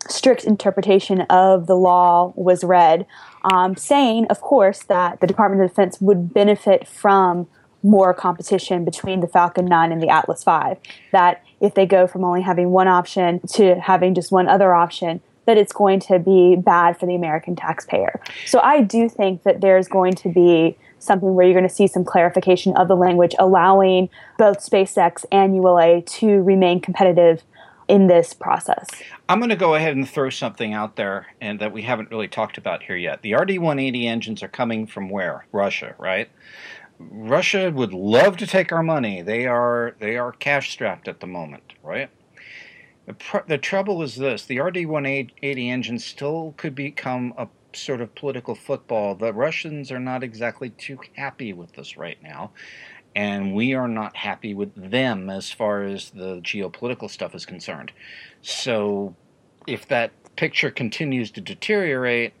strict 0.09 0.43
interpretation 0.43 1.21
of 1.21 1.67
the 1.67 1.75
law 1.75 2.33
was 2.35 2.63
read, 2.63 3.05
um, 3.43 3.75
saying, 3.75 4.25
of 4.29 4.41
course, 4.41 4.83
that 4.83 5.19
the 5.19 5.27
Department 5.27 5.61
of 5.61 5.69
Defense 5.69 5.99
would 5.99 6.33
benefit 6.33 6.87
from 6.87 7.47
more 7.83 8.13
competition 8.13 8.83
between 8.83 9.19
the 9.19 9.27
Falcon 9.27 9.65
9 9.65 9.91
and 9.91 10.01
the 10.01 10.09
Atlas 10.09 10.43
5. 10.43 10.77
That 11.11 11.43
if 11.61 11.73
they 11.73 11.85
go 11.85 12.07
from 12.07 12.23
only 12.23 12.41
having 12.41 12.71
one 12.71 12.87
option 12.87 13.39
to 13.53 13.75
having 13.75 14.13
just 14.13 14.31
one 14.31 14.47
other 14.47 14.73
option, 14.73 15.21
that 15.47 15.57
it's 15.57 15.73
going 15.73 15.99
to 16.01 16.19
be 16.19 16.55
bad 16.55 16.99
for 16.99 17.07
the 17.07 17.15
American 17.15 17.55
taxpayer. 17.55 18.21
So 18.45 18.59
I 18.59 18.81
do 18.81 19.09
think 19.09 19.43
that 19.43 19.61
there's 19.61 19.87
going 19.87 20.13
to 20.15 20.29
be 20.29 20.77
something 20.99 21.33
where 21.33 21.45
you're 21.45 21.55
going 21.55 21.67
to 21.67 21.73
see 21.73 21.87
some 21.87 22.03
clarification 22.03 22.75
of 22.75 22.87
the 22.87 22.95
language, 22.95 23.33
allowing 23.39 24.09
both 24.37 24.59
SpaceX 24.59 25.25
and 25.31 25.55
ULA 25.55 26.01
to 26.01 26.41
remain 26.43 26.81
competitive 26.81 27.43
in 27.87 28.07
this 28.07 28.33
process. 28.33 28.87
I'm 29.29 29.39
going 29.39 29.49
to 29.49 29.55
go 29.55 29.75
ahead 29.75 29.95
and 29.95 30.07
throw 30.07 30.29
something 30.29 30.73
out 30.73 30.97
there 30.97 31.27
and 31.39 31.59
that 31.59 31.71
we 31.71 31.83
haven't 31.83 32.11
really 32.11 32.27
talked 32.27 32.57
about 32.57 32.83
here 32.83 32.97
yet. 32.97 33.21
The 33.21 33.33
RD-180 33.33 34.03
engines 34.03 34.43
are 34.43 34.49
coming 34.49 34.85
from 34.85 35.09
where? 35.09 35.45
Russia, 35.53 35.95
right? 35.97 36.29
Russia 36.99 37.71
would 37.73 37.93
love 37.93 38.37
to 38.37 38.47
take 38.47 38.71
our 38.71 38.83
money. 38.83 39.21
They 39.21 39.45
are 39.45 39.95
they 39.99 40.17
are 40.17 40.31
cash 40.31 40.71
strapped 40.71 41.07
at 41.07 41.19
the 41.19 41.27
moment, 41.27 41.73
right? 41.83 42.09
The, 43.07 43.13
pr- 43.13 43.47
the 43.47 43.57
trouble 43.57 44.03
is 44.03 44.17
this: 44.17 44.45
the 44.45 44.59
RD-180 44.59 45.67
engine 45.69 45.97
still 45.97 46.53
could 46.57 46.75
become 46.75 47.33
a 47.37 47.47
sort 47.73 48.01
of 48.01 48.13
political 48.15 48.53
football. 48.53 49.15
The 49.15 49.33
Russians 49.33 49.91
are 49.91 49.99
not 49.99 50.23
exactly 50.23 50.69
too 50.71 50.99
happy 51.15 51.53
with 51.53 51.73
this 51.73 51.95
right 51.97 52.21
now, 52.21 52.51
and 53.15 53.55
we 53.55 53.73
are 53.73 53.87
not 53.87 54.17
happy 54.17 54.53
with 54.53 54.75
them 54.75 55.29
as 55.29 55.51
far 55.51 55.83
as 55.83 56.09
the 56.09 56.41
geopolitical 56.41 57.09
stuff 57.09 57.33
is 57.33 57.45
concerned. 57.45 57.93
So, 58.41 59.15
if 59.65 59.87
that 59.87 60.11
picture 60.35 60.69
continues 60.69 61.31
to 61.31 61.41
deteriorate, 61.41 62.33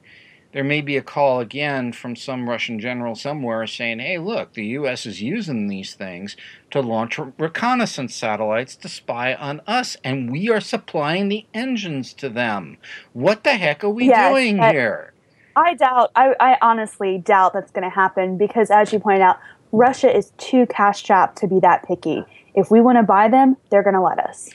there 0.53 0.63
may 0.63 0.81
be 0.81 0.97
a 0.97 1.01
call 1.01 1.39
again 1.39 1.91
from 1.91 2.15
some 2.15 2.49
Russian 2.49 2.79
general 2.79 3.15
somewhere 3.15 3.67
saying, 3.67 3.99
hey, 3.99 4.17
look, 4.17 4.53
the 4.53 4.65
U.S. 4.67 5.05
is 5.05 5.21
using 5.21 5.67
these 5.67 5.93
things 5.93 6.35
to 6.71 6.81
launch 6.81 7.19
reconnaissance 7.37 8.15
satellites 8.15 8.75
to 8.77 8.89
spy 8.89 9.33
on 9.33 9.61
us, 9.67 9.97
and 10.03 10.31
we 10.31 10.49
are 10.49 10.61
supplying 10.61 11.29
the 11.29 11.45
engines 11.53 12.13
to 12.15 12.29
them. 12.29 12.77
What 13.13 13.43
the 13.43 13.55
heck 13.55 13.83
are 13.83 13.89
we 13.89 14.07
Yes, 14.07 14.31
doing 14.31 14.57
I- 14.61 14.71
here? 14.71 15.13
I 15.55 15.73
doubt, 15.73 16.11
I, 16.15 16.35
I 16.39 16.57
honestly 16.61 17.17
doubt 17.17 17.53
that's 17.53 17.71
going 17.71 17.83
to 17.83 17.89
happen 17.89 18.37
because, 18.37 18.69
as 18.69 18.93
you 18.93 18.99
pointed 18.99 19.21
out, 19.23 19.39
Russia 19.71 20.15
is 20.15 20.31
too 20.37 20.67
cash 20.67 20.99
strapped 20.99 21.39
to 21.39 21.47
be 21.47 21.59
that 21.61 21.83
picky. 21.83 22.23
If 22.53 22.69
we 22.69 22.79
want 22.79 22.97
to 22.99 23.03
buy 23.03 23.27
them, 23.27 23.57
they're 23.71 23.81
going 23.81 23.95
to 23.95 24.01
let 24.01 24.19
us. 24.19 24.49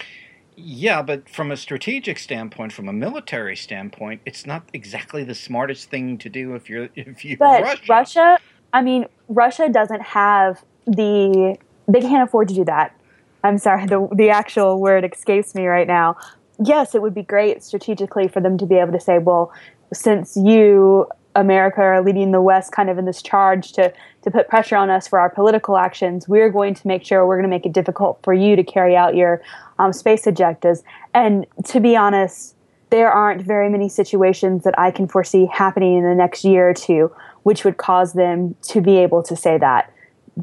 Yeah, 0.64 1.02
but 1.02 1.28
from 1.28 1.50
a 1.50 1.56
strategic 1.56 2.18
standpoint, 2.18 2.72
from 2.72 2.88
a 2.88 2.92
military 2.92 3.56
standpoint, 3.56 4.20
it's 4.24 4.46
not 4.46 4.68
exactly 4.72 5.24
the 5.24 5.34
smartest 5.34 5.90
thing 5.90 6.18
to 6.18 6.28
do 6.28 6.54
if 6.54 6.70
you're 6.70 6.88
if 6.94 7.24
you're 7.24 7.36
But 7.36 7.62
Russia. 7.62 7.82
Russia, 7.88 8.38
I 8.72 8.82
mean, 8.82 9.06
Russia 9.28 9.68
doesn't 9.68 10.02
have 10.02 10.64
the, 10.86 11.56
they 11.88 12.00
can't 12.00 12.28
afford 12.28 12.48
to 12.48 12.54
do 12.54 12.64
that. 12.64 12.96
I'm 13.44 13.58
sorry, 13.58 13.86
the, 13.94 14.08
the 14.14 14.30
actual 14.30 14.80
word 14.80 15.04
escapes 15.04 15.54
me 15.54 15.66
right 15.66 15.86
now. 15.86 16.16
Yes, 16.64 16.94
it 16.94 17.02
would 17.02 17.14
be 17.14 17.22
great 17.22 17.62
strategically 17.64 18.28
for 18.28 18.40
them 18.40 18.56
to 18.58 18.66
be 18.66 18.76
able 18.76 18.92
to 18.92 19.00
say, 19.00 19.18
well, 19.18 19.52
since 19.92 20.36
you, 20.36 21.08
America, 21.34 21.80
are 21.80 22.02
leading 22.02 22.32
the 22.32 22.40
West 22.40 22.72
kind 22.72 22.90
of 22.90 22.98
in 22.98 23.04
this 23.04 23.22
charge 23.22 23.72
to, 23.72 23.92
to 24.22 24.30
put 24.30 24.48
pressure 24.48 24.76
on 24.76 24.90
us 24.90 25.08
for 25.08 25.18
our 25.18 25.30
political 25.30 25.76
actions, 25.76 26.28
we're 26.28 26.50
going 26.50 26.74
to 26.74 26.86
make 26.86 27.04
sure 27.04 27.26
we're 27.26 27.36
going 27.36 27.50
to 27.50 27.54
make 27.54 27.66
it 27.66 27.72
difficult 27.72 28.20
for 28.22 28.34
you 28.34 28.56
to 28.56 28.62
carry 28.62 28.96
out 28.96 29.14
your 29.14 29.42
um, 29.78 29.92
space 29.92 30.26
objectives. 30.26 30.82
And 31.14 31.46
to 31.66 31.80
be 31.80 31.96
honest, 31.96 32.54
there 32.90 33.10
aren't 33.10 33.42
very 33.42 33.70
many 33.70 33.88
situations 33.88 34.64
that 34.64 34.78
I 34.78 34.90
can 34.90 35.08
foresee 35.08 35.46
happening 35.46 35.98
in 35.98 36.04
the 36.04 36.14
next 36.14 36.44
year 36.44 36.68
or 36.68 36.74
two 36.74 37.10
which 37.42 37.64
would 37.64 37.76
cause 37.76 38.12
them 38.12 38.54
to 38.62 38.80
be 38.80 38.98
able 38.98 39.22
to 39.22 39.36
say 39.36 39.58
that. 39.58 39.92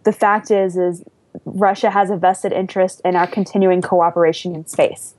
The 0.03 0.11
fact 0.11 0.51
is 0.51 0.77
is 0.77 1.03
Russia 1.45 1.89
has 1.89 2.09
a 2.09 2.17
vested 2.17 2.51
interest 2.51 3.01
in 3.05 3.15
our 3.15 3.27
continuing 3.27 3.81
cooperation 3.81 4.55
in 4.55 4.65
space. 4.65 5.15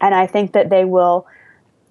And 0.00 0.14
I 0.14 0.26
think 0.26 0.52
that 0.52 0.70
they 0.70 0.84
will 0.84 1.26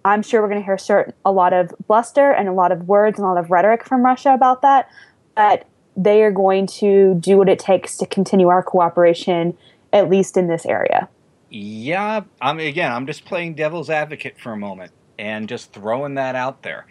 I'm 0.06 0.22
sure 0.22 0.42
we're 0.42 0.50
going 0.50 0.60
to 0.60 0.66
hear 0.66 0.78
certain, 0.78 1.14
a 1.24 1.32
lot 1.32 1.54
of 1.54 1.74
bluster 1.88 2.32
and 2.32 2.48
a 2.48 2.54
lot 2.54 2.72
of 2.72 2.88
words 2.88 3.18
and 3.18 3.26
a 3.26 3.30
lot 3.30 3.38
of 3.38 3.50
rhetoric 3.52 3.86
from 3.86 4.04
Russia 4.04 4.34
about 4.34 4.62
that, 4.62 4.90
but 5.36 5.66
they 5.96 6.24
are 6.24 6.32
going 6.32 6.68
to 6.68 7.16
do 7.16 7.38
what 7.38 7.48
it 7.48 7.60
takes 7.60 7.98
to 7.98 8.06
continue 8.06 8.48
our 8.48 8.64
cooperation 8.64 9.58
at 9.92 10.10
least 10.10 10.36
in 10.38 10.48
this 10.48 10.66
area. 10.66 11.08
Yeah, 11.50 12.22
I 12.42 12.54
mean, 12.54 12.68
again, 12.68 12.92
I'm 12.92 13.06
just 13.06 13.26
playing 13.26 13.54
devil's 13.54 13.90
advocate 13.90 14.40
for 14.40 14.52
a 14.52 14.58
moment 14.58 14.92
and 15.20 15.48
just 15.48 15.72
throwing 15.72 16.16
that 16.16 16.36
out 16.36 16.64
there. 16.64 16.88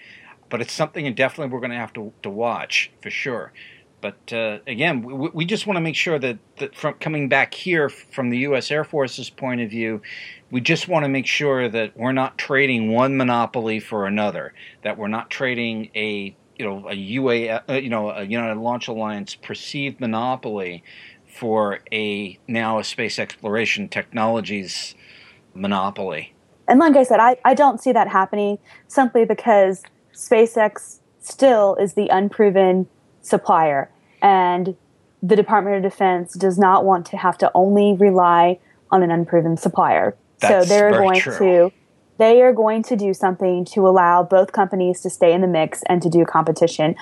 But 0.49 0.61
it's 0.61 0.73
something 0.73 1.07
and 1.07 1.17
definitely 1.17 1.53
we're 1.53 1.61
going 1.61 1.73
to 1.73 1.77
have 1.77 1.93
to, 1.95 2.13
to 2.23 2.31
watch 2.31 2.93
for 3.03 3.11
sure. 3.11 3.53
But 4.03 4.33
uh, 4.33 4.59
again, 4.67 5.03
we, 5.03 5.31
we 5.33 5.45
just 5.47 5.67
want 5.67 5.77
to 5.77 5.81
make 5.81 5.95
sure 5.95 6.19
that, 6.19 6.39
that 6.59 6.75
from 6.75 6.95
coming 6.95 7.29
back 7.29 7.55
here 7.55 7.89
from 7.89 8.29
the 8.29 8.39
U.S. 8.39 8.71
Air 8.71 8.85
Force's 8.85 9.31
point 9.31 9.63
of 9.63 9.71
view, 9.71 10.03
we 10.51 10.61
just 10.61 10.89
want 10.89 11.05
to 11.05 11.09
make 11.09 11.27
sure 11.27 11.69
that 11.69 11.97
we're 11.97 12.13
not 12.13 12.37
trading 12.37 12.93
one 12.93 13.17
monopoly 13.17 13.81
for 13.81 14.07
another. 14.07 14.53
That 14.83 14.99
we're 14.99 15.09
not 15.09 15.31
trading 15.31 15.91
a 15.95 16.37
you 16.59 16.67
know 16.67 16.89
a 16.89 16.95
UA 16.95 17.47
uh, 17.47 17.75
you 17.75 17.89
know 17.89 18.11
a 18.11 18.25
United 18.25 18.59
Launch 18.59 18.89
Alliance 18.89 19.35
perceived 19.37 20.01
monopoly 20.01 20.83
for 21.27 21.79
a 21.93 22.39
now 22.47 22.79
a 22.79 22.85
space 22.85 23.19
exploration 23.19 23.89
technologies 23.89 24.95
monopoly. 25.55 26.35
And 26.69 26.79
like 26.79 26.97
I 26.97 27.05
said, 27.05 27.21
I, 27.21 27.37
I 27.45 27.55
don't 27.55 27.81
see 27.81 27.93
that 27.93 28.09
happening 28.09 28.59
simply 28.89 29.25
because 29.25 29.83
SpaceX 30.13 31.01
still 31.21 31.77
is 31.77 31.95
the 31.95 32.09
unproven 32.09 32.89
supplier. 33.23 33.91
And 34.21 34.77
the 35.23 35.37
Department 35.37 35.77
of 35.77 35.83
Defense 35.83 36.35
does 36.35 36.59
not 36.59 36.85
want 36.85 37.07
to 37.07 37.17
have 37.17 37.39
to 37.39 37.51
only 37.55 37.95
rely 37.95 38.59
on 38.91 39.03
an 39.03 39.11
unproven 39.11 39.57
supplier. 39.57 40.17
That's 40.41 40.67
so 40.67 40.69
they're 40.69 40.91
going 40.91 41.21
true. 41.21 41.39
to 41.39 41.73
they 42.19 42.43
are 42.43 42.53
going 42.53 42.83
to 42.85 42.95
do 42.95 43.15
something 43.15 43.65
to 43.65 43.89
allow 43.89 44.23
both 44.23 44.53
companies 44.53 45.01
to 45.01 45.11
stay 45.11 45.33
in 45.33 45.41
the 45.41 45.49
mix 45.49 45.83
and 45.89 46.01
to 46.03 46.09
do 46.09 46.25
competition. 46.25 46.95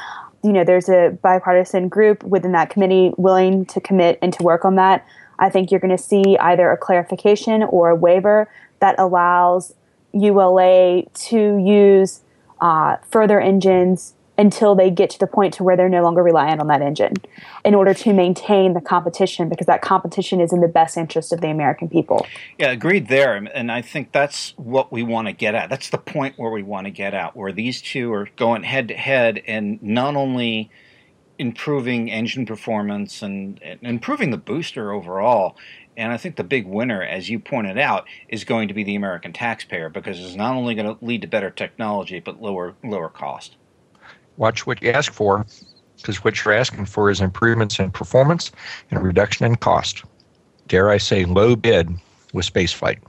You 0.42 0.52
know, 0.52 0.64
there's 0.64 0.88
a 0.88 1.18
bipartisan 1.20 1.88
group 1.88 2.22
within 2.22 2.52
that 2.52 2.70
committee 2.70 3.12
willing 3.18 3.66
to 3.66 3.80
commit 3.80 4.18
and 4.22 4.33
to 4.33 4.42
work 4.42 4.64
on 4.64 4.76
that. 4.76 5.06
I 5.38 5.50
think 5.50 5.70
you're 5.70 5.80
going 5.80 5.94
to 5.94 6.02
see 6.02 6.38
either 6.38 6.70
a 6.70 6.76
clarification 6.76 7.62
or 7.64 7.90
a 7.90 7.94
waiver 7.94 8.48
that 8.78 8.94
allows 8.98 9.74
ULA 10.12 11.02
to 11.12 11.59
use 11.59 12.22
uh, 12.61 12.96
further 13.11 13.40
engines 13.40 14.14
until 14.38 14.75
they 14.75 14.90
get 14.90 15.11
to 15.11 15.19
the 15.19 15.27
point 15.27 15.55
to 15.55 15.62
where 15.62 15.77
they're 15.77 15.88
no 15.88 16.03
longer 16.03 16.23
reliant 16.23 16.61
on 16.61 16.66
that 16.69 16.81
engine 16.81 17.12
in 17.64 17.75
order 17.75 17.93
to 17.93 18.12
maintain 18.12 18.73
the 18.73 18.81
competition 18.81 19.49
because 19.49 19.66
that 19.66 19.83
competition 19.83 20.40
is 20.40 20.53
in 20.53 20.61
the 20.61 20.69
best 20.69 20.97
interest 20.97 21.33
of 21.33 21.40
the 21.40 21.49
American 21.49 21.88
people. 21.88 22.27
Yeah, 22.59 22.71
agreed 22.71 23.09
there. 23.09 23.37
And 23.37 23.71
I 23.71 23.83
think 23.83 24.12
that's 24.12 24.55
what 24.57 24.90
we 24.90 25.03
want 25.03 25.29
to 25.29 25.33
get 25.33 25.55
at. 25.55 25.69
That's 25.69 25.90
the 25.90 25.99
point 25.99 26.38
where 26.38 26.51
we 26.51 26.62
want 26.62 26.87
to 26.87 26.90
get 26.90 27.12
at, 27.12 27.37
where 27.37 27.53
these 27.53 27.83
two 27.83 28.12
are 28.12 28.29
going 28.37 28.62
head 28.62 28.88
to 28.88 28.95
head 28.95 29.43
and 29.47 29.83
not 29.83 30.16
only 30.16 30.71
improving 31.38 32.11
engine 32.11 32.45
performance 32.45 33.23
and, 33.23 33.61
and 33.62 33.79
improving 33.83 34.31
the 34.31 34.37
booster 34.37 34.93
overall. 34.93 35.57
And 35.97 36.12
I 36.12 36.19
think 36.19 36.37
the 36.37 36.45
big 36.45 36.66
winner, 36.66 37.03
as 37.03 37.29
you 37.29 37.38
pointed 37.38 37.79
out, 37.79 38.07
is 38.29 38.45
going 38.45 38.69
to 38.69 38.75
be 38.75 38.85
the 38.85 38.95
American 38.95 39.33
taxpayer 39.33 39.88
because 39.88 40.21
it's 40.21 40.37
not 40.37 40.55
only 40.55 40.75
going 40.75 40.87
to 40.87 41.05
lead 41.05 41.23
to 41.23 41.29
better 41.29 41.51
technology 41.51 42.21
but 42.21 42.40
lower 42.40 42.75
lower 42.85 43.09
cost. 43.09 43.57
Watch 44.40 44.66
what 44.66 44.83
you 44.83 44.88
ask 44.90 45.12
for, 45.12 45.44
because 45.98 46.24
what 46.24 46.42
you're 46.42 46.55
asking 46.55 46.87
for 46.87 47.11
is 47.11 47.20
improvements 47.20 47.79
in 47.79 47.90
performance 47.90 48.50
and 48.90 49.03
reduction 49.03 49.44
in 49.44 49.57
cost. 49.57 50.03
Dare 50.66 50.88
I 50.88 50.96
say, 50.96 51.26
low 51.26 51.55
bid 51.55 51.90
with 52.33 52.50
spaceflight. 52.50 53.00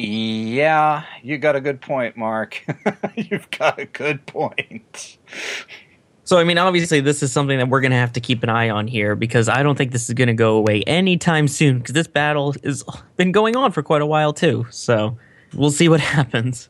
Yeah, 0.00 1.04
you 1.22 1.38
got 1.38 1.54
a 1.54 1.60
good 1.60 1.80
point, 1.80 2.16
Mark. 2.16 2.64
You've 3.16 3.48
got 3.52 3.78
a 3.78 3.84
good 3.84 4.26
point. 4.26 5.18
So, 6.24 6.38
I 6.38 6.42
mean, 6.42 6.58
obviously, 6.58 7.00
this 7.00 7.22
is 7.22 7.30
something 7.30 7.58
that 7.58 7.68
we're 7.68 7.80
going 7.80 7.92
to 7.92 7.96
have 7.96 8.12
to 8.14 8.20
keep 8.20 8.42
an 8.42 8.48
eye 8.48 8.68
on 8.68 8.88
here 8.88 9.14
because 9.14 9.48
I 9.48 9.62
don't 9.62 9.78
think 9.78 9.92
this 9.92 10.08
is 10.08 10.14
going 10.14 10.26
to 10.26 10.34
go 10.34 10.56
away 10.56 10.82
anytime 10.82 11.46
soon 11.46 11.78
because 11.78 11.94
this 11.94 12.08
battle 12.08 12.56
has 12.64 12.82
been 13.16 13.30
going 13.30 13.54
on 13.54 13.70
for 13.70 13.84
quite 13.84 14.02
a 14.02 14.06
while, 14.06 14.32
too. 14.32 14.66
So, 14.70 15.16
we'll 15.54 15.70
see 15.70 15.88
what 15.88 16.00
happens. 16.18 16.68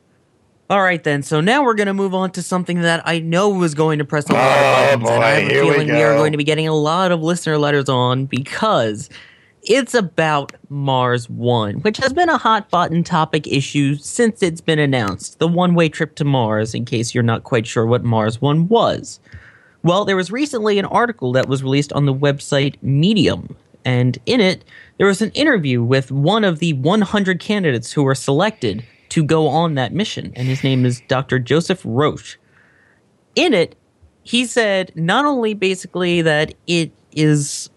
All 0.72 0.80
right, 0.80 1.04
then. 1.04 1.22
So, 1.22 1.42
now 1.42 1.62
we're 1.62 1.74
going 1.74 1.88
to 1.88 1.92
move 1.92 2.14
on 2.14 2.30
to 2.30 2.42
something 2.42 2.80
that 2.80 3.02
I 3.06 3.18
know 3.18 3.50
was 3.50 3.74
going 3.74 3.98
to 3.98 4.06
press 4.06 4.30
a 4.30 4.32
lot 4.32 4.94
of 4.94 5.02
Oh, 5.02 5.04
buttons. 5.04 5.10
and 5.10 5.22
I 5.22 5.28
have 5.32 5.42
a 5.50 5.52
here 5.52 5.64
we 5.66 5.70
feeling 5.72 5.88
we 5.88 6.02
are 6.02 6.16
going 6.16 6.32
to 6.32 6.38
be 6.38 6.44
getting 6.44 6.66
a 6.66 6.72
lot 6.74 7.12
of 7.12 7.20
listener 7.22 7.58
letters 7.58 7.90
on 7.90 8.24
because 8.24 9.10
it's 9.64 9.92
about 9.92 10.54
Mars 10.70 11.28
One, 11.28 11.82
which 11.82 11.98
has 11.98 12.14
been 12.14 12.30
a 12.30 12.38
hot 12.38 12.70
button 12.70 13.04
topic 13.04 13.46
issue 13.46 13.96
since 13.96 14.42
it's 14.42 14.62
been 14.62 14.78
announced. 14.78 15.40
The 15.40 15.46
one 15.46 15.74
way 15.74 15.90
trip 15.90 16.14
to 16.14 16.24
Mars, 16.24 16.74
in 16.74 16.86
case 16.86 17.12
you're 17.14 17.22
not 17.22 17.44
quite 17.44 17.66
sure 17.66 17.84
what 17.84 18.02
Mars 18.02 18.40
One 18.40 18.66
was. 18.68 19.20
Well, 19.82 20.06
there 20.06 20.16
was 20.16 20.30
recently 20.30 20.78
an 20.78 20.86
article 20.86 21.32
that 21.32 21.48
was 21.48 21.62
released 21.62 21.92
on 21.92 22.06
the 22.06 22.14
website 22.14 22.82
Medium, 22.82 23.56
and 23.84 24.16
in 24.24 24.40
it, 24.40 24.64
there 24.96 25.06
was 25.06 25.20
an 25.20 25.32
interview 25.32 25.82
with 25.82 26.10
one 26.10 26.44
of 26.44 26.60
the 26.60 26.72
100 26.72 27.40
candidates 27.40 27.92
who 27.92 28.04
were 28.04 28.14
selected 28.14 28.86
to 29.12 29.22
go 29.22 29.46
on 29.46 29.74
that 29.74 29.92
mission, 29.92 30.32
and 30.34 30.48
his 30.48 30.64
name 30.64 30.86
is 30.86 31.02
Dr. 31.06 31.38
Joseph 31.38 31.82
Roche. 31.84 32.38
In 33.34 33.52
it, 33.52 33.76
he 34.22 34.46
said 34.46 34.90
not 34.94 35.26
only 35.26 35.52
basically 35.52 36.22
that 36.22 36.54
it 36.66 36.92
is 37.12 37.68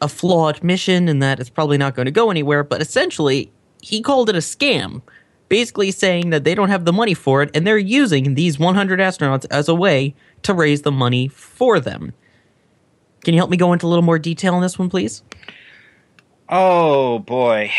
a 0.00 0.06
flawed 0.06 0.62
mission 0.62 1.08
and 1.08 1.20
that 1.20 1.40
it's 1.40 1.50
probably 1.50 1.78
not 1.78 1.96
going 1.96 2.06
to 2.06 2.12
go 2.12 2.30
anywhere, 2.30 2.62
but 2.62 2.80
essentially, 2.80 3.50
he 3.82 4.00
called 4.00 4.28
it 4.28 4.36
a 4.36 4.38
scam 4.38 5.02
basically 5.48 5.90
saying 5.90 6.30
that 6.30 6.44
they 6.44 6.54
don't 6.54 6.68
have 6.68 6.84
the 6.84 6.92
money 6.92 7.14
for 7.14 7.42
it 7.42 7.50
and 7.54 7.66
they're 7.66 7.76
using 7.76 8.34
these 8.34 8.56
100 8.56 9.00
astronauts 9.00 9.46
as 9.50 9.68
a 9.68 9.74
way 9.74 10.14
to 10.42 10.54
raise 10.54 10.82
the 10.82 10.92
money 10.92 11.26
for 11.26 11.80
them. 11.80 12.12
Can 13.24 13.34
you 13.34 13.40
help 13.40 13.50
me 13.50 13.56
go 13.56 13.72
into 13.72 13.86
a 13.86 13.88
little 13.88 14.02
more 14.02 14.18
detail 14.18 14.54
on 14.54 14.62
this 14.62 14.78
one, 14.78 14.88
please? 14.88 15.22
Oh 16.48 17.18
boy, 17.20 17.72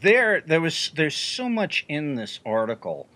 there 0.00 0.40
there 0.40 0.60
was 0.60 0.90
there's 0.94 1.16
so 1.16 1.48
much 1.48 1.84
in 1.88 2.14
this 2.14 2.40
article. 2.44 3.08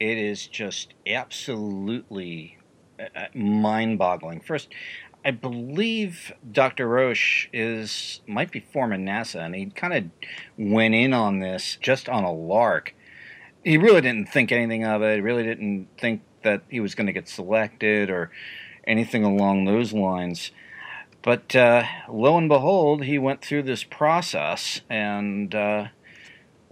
It 0.00 0.18
is 0.18 0.46
just 0.46 0.94
absolutely 1.06 2.58
uh, 3.00 3.26
mind-boggling. 3.34 4.40
First, 4.40 4.68
I 5.24 5.32
believe 5.32 6.32
Dr. 6.50 6.86
Roche 6.88 7.48
is 7.52 8.20
might 8.26 8.50
be 8.50 8.60
former 8.60 8.96
NASA, 8.96 9.44
and 9.44 9.54
he 9.54 9.66
kind 9.66 9.94
of 9.94 10.04
went 10.56 10.94
in 10.94 11.12
on 11.12 11.40
this 11.40 11.76
just 11.80 12.08
on 12.08 12.24
a 12.24 12.32
lark. 12.32 12.94
He 13.64 13.76
really 13.76 14.00
didn't 14.00 14.28
think 14.28 14.52
anything 14.52 14.84
of 14.84 15.02
it. 15.02 15.16
He 15.16 15.20
really 15.20 15.42
didn't 15.42 15.88
think 15.98 16.22
that 16.42 16.62
he 16.68 16.80
was 16.80 16.94
going 16.94 17.08
to 17.08 17.12
get 17.12 17.28
selected 17.28 18.08
or 18.08 18.30
anything 18.86 19.24
along 19.24 19.64
those 19.64 19.92
lines. 19.92 20.52
But 21.22 21.54
uh, 21.54 21.84
lo 22.08 22.38
and 22.38 22.48
behold, 22.48 23.04
he 23.04 23.18
went 23.18 23.42
through 23.42 23.64
this 23.64 23.84
process, 23.84 24.80
and 24.88 25.54
uh, 25.54 25.88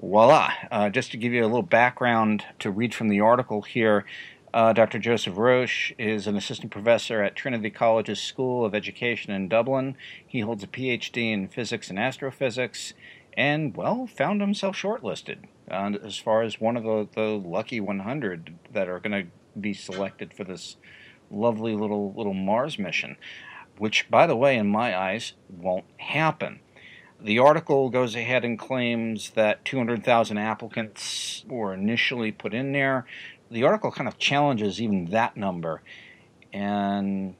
voila. 0.00 0.52
Uh, 0.70 0.88
just 0.88 1.10
to 1.10 1.16
give 1.16 1.32
you 1.32 1.42
a 1.42 1.46
little 1.46 1.62
background 1.62 2.44
to 2.58 2.70
read 2.70 2.94
from 2.94 3.08
the 3.08 3.20
article 3.20 3.62
here, 3.62 4.04
uh, 4.54 4.72
Dr. 4.72 4.98
Joseph 4.98 5.36
Roche 5.36 5.92
is 5.98 6.26
an 6.26 6.36
assistant 6.36 6.72
professor 6.72 7.22
at 7.22 7.36
Trinity 7.36 7.70
College's 7.70 8.20
School 8.20 8.64
of 8.64 8.74
Education 8.74 9.32
in 9.32 9.48
Dublin. 9.48 9.96
He 10.26 10.40
holds 10.40 10.62
a 10.62 10.68
PhD 10.68 11.32
in 11.32 11.48
physics 11.48 11.90
and 11.90 11.98
astrophysics, 11.98 12.94
and, 13.34 13.76
well, 13.76 14.06
found 14.06 14.40
himself 14.40 14.76
shortlisted 14.76 15.44
uh, 15.70 15.92
as 16.02 16.16
far 16.16 16.42
as 16.42 16.60
one 16.60 16.76
of 16.76 16.84
the, 16.84 17.08
the 17.14 17.38
lucky 17.38 17.80
100 17.80 18.54
that 18.72 18.88
are 18.88 19.00
going 19.00 19.24
to 19.24 19.60
be 19.60 19.74
selected 19.74 20.32
for 20.32 20.44
this 20.44 20.76
lovely 21.30 21.74
little 21.74 22.14
little 22.14 22.34
Mars 22.34 22.78
mission 22.78 23.16
which, 23.78 24.10
by 24.10 24.26
the 24.26 24.36
way, 24.36 24.56
in 24.56 24.66
my 24.68 24.96
eyes, 24.96 25.34
won't 25.48 25.84
happen. 25.98 26.60
The 27.20 27.38
article 27.38 27.88
goes 27.88 28.14
ahead 28.14 28.44
and 28.44 28.58
claims 28.58 29.30
that 29.30 29.64
200,000 29.64 30.38
applicants 30.38 31.44
were 31.48 31.72
initially 31.72 32.30
put 32.30 32.52
in 32.52 32.72
there. 32.72 33.06
The 33.50 33.64
article 33.64 33.90
kind 33.90 34.08
of 34.08 34.18
challenges 34.18 34.80
even 34.80 35.06
that 35.06 35.36
number 35.36 35.82
and 36.52 37.34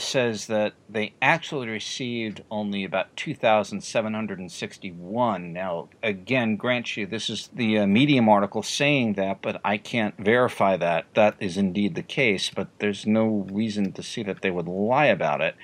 says 0.00 0.46
that 0.46 0.72
they 0.88 1.12
actually 1.20 1.68
received 1.68 2.42
only 2.50 2.84
about 2.84 3.14
2,761. 3.16 5.52
Now, 5.52 5.88
again, 6.02 6.56
grant 6.56 6.96
you, 6.96 7.06
this 7.06 7.28
is 7.30 7.48
the 7.52 7.78
uh, 7.78 7.86
Medium 7.86 8.28
article 8.28 8.62
saying 8.62 9.14
that, 9.14 9.42
but 9.42 9.60
I 9.64 9.76
can't 9.76 10.16
verify 10.16 10.76
that. 10.78 11.06
That 11.14 11.34
is 11.38 11.56
indeed 11.56 11.94
the 11.94 12.02
case, 12.02 12.50
but 12.50 12.66
there's 12.78 13.06
no 13.06 13.46
reason 13.52 13.92
to 13.92 14.02
see 14.02 14.24
that 14.24 14.42
they 14.42 14.50
would 14.50 14.68
lie 14.68 15.06
about 15.06 15.40
it. 15.40 15.54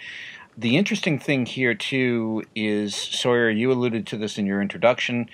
The 0.59 0.79
interesting 0.79 1.19
thing 1.19 1.45
here, 1.45 1.75
too, 1.75 2.45
is 2.55 2.95
Sawyer, 2.95 3.51
you 3.51 3.71
alluded 3.71 4.07
to 4.07 4.17
this 4.17 4.39
in 4.39 4.47
your 4.47 4.63
introduction. 4.63 5.29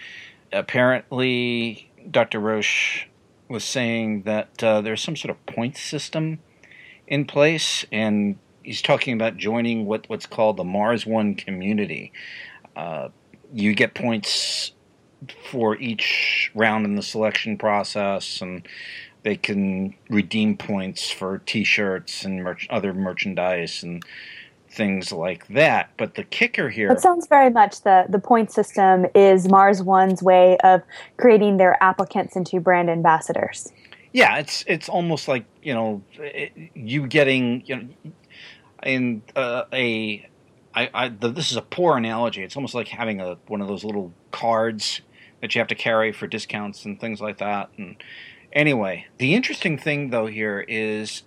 Apparently, 0.52 1.92
Dr. 2.10 2.40
Roche 2.40 3.06
was 3.48 3.62
saying 3.62 4.22
that 4.22 4.64
uh, 4.64 4.80
there's 4.80 5.00
some 5.00 5.14
sort 5.14 5.30
of 5.30 5.46
point 5.46 5.76
system 5.76 6.40
in 7.06 7.24
place, 7.24 7.86
and 7.92 8.36
he's 8.64 8.82
talking 8.82 9.14
about 9.14 9.36
joining 9.36 9.86
what, 9.86 10.08
what's 10.08 10.26
called 10.26 10.56
the 10.56 10.64
Mars 10.64 11.06
One 11.06 11.36
community. 11.36 12.12
Uh, 12.74 13.10
you 13.52 13.74
get 13.74 13.94
points 13.94 14.72
for 15.48 15.76
each 15.76 16.50
round 16.52 16.84
in 16.84 16.96
the 16.96 17.02
selection 17.02 17.56
process, 17.56 18.40
and 18.40 18.66
they 19.22 19.36
can 19.36 19.94
redeem 20.10 20.56
points 20.56 21.12
for 21.12 21.38
T-shirts 21.38 22.24
and 22.24 22.44
other 22.70 22.92
merchandise 22.92 23.84
and 23.84 24.02
things 24.72 25.12
like 25.12 25.46
that. 25.48 25.90
But 25.96 26.14
the 26.14 26.24
kicker 26.24 26.70
here, 26.70 26.90
It 26.90 27.00
sounds 27.00 27.26
very 27.26 27.50
much 27.50 27.82
the 27.82 28.06
the 28.08 28.18
point 28.18 28.50
system 28.50 29.06
is 29.14 29.48
Mars 29.48 29.82
One's 29.82 30.22
way 30.22 30.56
of 30.58 30.82
creating 31.18 31.58
their 31.58 31.80
applicants 31.82 32.36
into 32.36 32.58
brand 32.60 32.90
ambassadors. 32.90 33.72
yeah, 34.12 34.38
it's 34.38 34.64
it's 34.66 34.88
almost 34.88 35.28
like 35.28 35.44
you 35.62 35.74
know 35.74 36.02
it, 36.18 36.52
you 36.74 37.06
getting 37.06 37.62
you 37.66 37.76
know 37.76 37.88
in 38.84 39.22
uh, 39.36 39.64
a 39.72 40.28
I, 40.74 40.90
I 40.94 41.08
the, 41.08 41.28
this 41.28 41.50
is 41.50 41.56
a 41.56 41.62
poor 41.62 41.96
analogy. 41.96 42.42
It's 42.42 42.56
almost 42.56 42.74
like 42.74 42.88
having 42.88 43.20
a 43.20 43.36
one 43.46 43.60
of 43.60 43.68
those 43.68 43.84
little 43.84 44.12
cards 44.30 45.02
that 45.40 45.54
you 45.54 45.58
have 45.60 45.68
to 45.68 45.74
carry 45.74 46.12
for 46.12 46.26
discounts 46.26 46.84
and 46.84 47.00
things 47.00 47.20
like 47.20 47.38
that. 47.38 47.70
And 47.76 47.96
anyway, 48.52 49.06
the 49.18 49.34
interesting 49.34 49.76
thing 49.76 50.10
though 50.10 50.26
here 50.26 50.64
is 50.68 51.22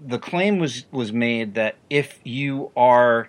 the 0.00 0.18
claim 0.18 0.58
was 0.58 0.86
was 0.90 1.12
made 1.12 1.54
that 1.54 1.76
if 1.88 2.20
you 2.24 2.70
are 2.76 3.28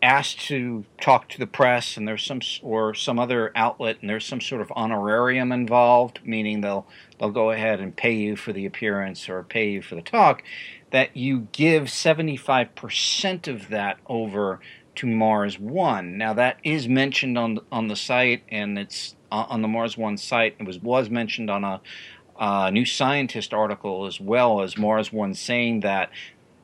asked 0.00 0.40
to 0.40 0.84
talk 1.00 1.28
to 1.28 1.38
the 1.38 1.46
press 1.46 1.96
and 1.96 2.06
there's 2.06 2.24
some 2.24 2.40
or 2.62 2.94
some 2.94 3.18
other 3.18 3.50
outlet 3.56 3.96
and 4.00 4.08
there's 4.08 4.24
some 4.24 4.40
sort 4.40 4.60
of 4.60 4.72
honorarium 4.76 5.50
involved 5.50 6.20
meaning 6.24 6.60
they'll 6.60 6.86
they'll 7.18 7.30
go 7.30 7.50
ahead 7.50 7.80
and 7.80 7.96
pay 7.96 8.12
you 8.12 8.36
for 8.36 8.52
the 8.52 8.64
appearance 8.64 9.28
or 9.28 9.42
pay 9.42 9.68
you 9.70 9.82
for 9.82 9.96
the 9.96 10.02
talk 10.02 10.42
that 10.90 11.14
you 11.16 11.48
give 11.52 11.84
75% 11.84 13.48
of 13.48 13.68
that 13.68 13.98
over 14.06 14.60
to 14.94 15.06
Mars 15.06 15.58
1 15.58 16.16
now 16.16 16.32
that 16.32 16.58
is 16.62 16.88
mentioned 16.88 17.36
on 17.36 17.58
on 17.72 17.88
the 17.88 17.96
site 17.96 18.44
and 18.48 18.78
it's 18.78 19.16
uh, 19.32 19.46
on 19.48 19.62
the 19.62 19.68
Mars 19.68 19.98
1 19.98 20.16
site 20.16 20.54
it 20.60 20.66
was 20.66 20.78
was 20.78 21.10
mentioned 21.10 21.50
on 21.50 21.64
a 21.64 21.80
uh, 22.38 22.70
New 22.70 22.84
Scientist 22.84 23.52
article 23.52 24.06
as 24.06 24.20
well 24.20 24.60
as 24.60 24.78
Mars 24.78 25.12
One 25.12 25.34
saying 25.34 25.80
that. 25.80 26.10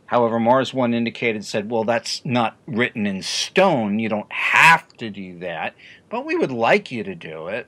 However, 0.06 0.38
Mars 0.38 0.72
One 0.72 0.94
indicated 0.94 1.44
said, 1.44 1.70
"Well, 1.70 1.84
that's 1.84 2.24
not 2.24 2.56
written 2.66 3.06
in 3.06 3.22
stone. 3.22 3.98
You 3.98 4.08
don't 4.08 4.30
have 4.32 4.88
to 4.98 5.10
do 5.10 5.38
that, 5.40 5.74
but 6.08 6.24
we 6.24 6.36
would 6.36 6.52
like 6.52 6.92
you 6.92 7.02
to 7.04 7.14
do 7.14 7.48
it." 7.48 7.66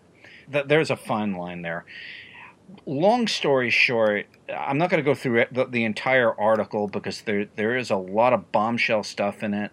That 0.48 0.68
there's 0.68 0.90
a 0.90 0.96
fine 0.96 1.34
line 1.34 1.62
there. 1.62 1.84
Long 2.84 3.26
story 3.26 3.70
short, 3.70 4.26
I'm 4.54 4.78
not 4.78 4.90
going 4.90 5.02
to 5.02 5.08
go 5.08 5.14
through 5.14 5.44
the, 5.50 5.64
the 5.64 5.84
entire 5.84 6.32
article 6.38 6.88
because 6.88 7.22
there 7.22 7.46
there 7.56 7.76
is 7.76 7.90
a 7.90 7.96
lot 7.96 8.32
of 8.32 8.52
bombshell 8.52 9.02
stuff 9.02 9.42
in 9.42 9.54
it. 9.54 9.72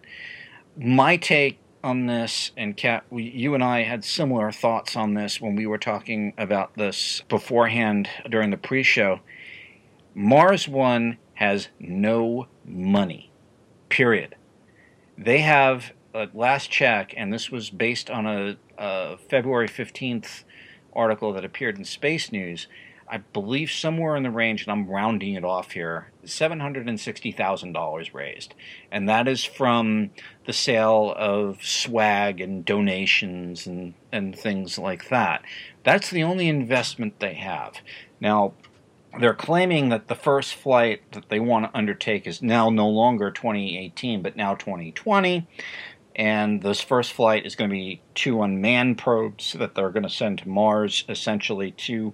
My 0.76 1.18
take 1.18 1.60
on 1.84 2.06
this, 2.06 2.52
and 2.56 2.78
Kat, 2.78 3.04
we, 3.10 3.24
you 3.24 3.54
and 3.54 3.64
I 3.64 3.84
had 3.84 4.06
similar 4.06 4.52
thoughts 4.52 4.96
on 4.96 5.14
this 5.14 5.42
when 5.42 5.56
we 5.56 5.66
were 5.66 5.78
talking 5.78 6.34
about 6.38 6.76
this 6.76 7.22
beforehand 7.28 8.10
during 8.30 8.50
the 8.50 8.58
pre-show. 8.58 9.20
Mars 10.16 10.68
One 10.68 11.18
has 11.36 11.68
no 11.80 12.48
money, 12.66 13.32
period. 13.90 14.36
They 15.18 15.40
have 15.40 15.92
a 16.14 16.30
last 16.34 16.70
check, 16.72 17.14
and 17.18 17.34
this 17.34 17.52
was 17.52 17.70
based 17.70 18.10
on 18.10 18.26
a, 18.26 18.58
a 18.78 19.18
February 19.18 19.68
15th 19.68 20.44
article 20.94 21.34
that 21.34 21.44
appeared 21.44 21.78
in 21.78 21.84
Space 21.84 22.32
News. 22.32 22.68
I 23.08 23.18
believe 23.18 23.72
somewhere 23.72 24.16
in 24.16 24.24
the 24.24 24.32
range, 24.32 24.64
and 24.64 24.72
I'm 24.72 24.88
rounding 24.90 25.34
it 25.34 25.44
off 25.44 25.72
here, 25.72 26.13
$760,000 26.26 28.14
raised. 28.14 28.54
And 28.92 29.08
that 29.10 29.28
is 29.28 29.44
from 29.44 30.12
the 30.46 30.54
sale 30.54 31.14
of 31.18 31.64
swag 31.64 32.42
and 32.42 32.66
donations 32.66 33.66
and, 33.68 33.94
and 34.12 34.38
things 34.38 34.78
like 34.78 35.10
that. 35.10 35.44
That's 35.84 36.10
the 36.10 36.24
only 36.24 36.48
investment 36.48 37.20
they 37.20 37.34
have. 37.36 37.76
Now, 38.20 38.54
they're 39.20 39.34
claiming 39.34 39.90
that 39.90 40.08
the 40.08 40.16
first 40.16 40.56
flight 40.56 41.02
that 41.12 41.30
they 41.30 41.40
want 41.40 41.66
to 41.66 41.78
undertake 41.78 42.26
is 42.26 42.42
now 42.42 42.70
no 42.70 42.90
longer 42.90 43.30
2018, 43.30 44.22
but 44.22 44.36
now 44.36 44.56
2020. 44.56 45.48
And 46.16 46.62
this 46.62 46.82
first 46.82 47.14
flight 47.14 47.46
is 47.46 47.56
going 47.56 47.70
to 47.70 47.76
be 47.76 48.02
two 48.14 48.42
unmanned 48.44 48.98
probes 49.00 49.54
that 49.54 49.76
they're 49.76 49.90
going 49.90 50.04
to 50.04 50.10
send 50.10 50.40
to 50.40 50.50
Mars, 50.50 51.06
essentially 51.10 51.72
two 51.72 52.14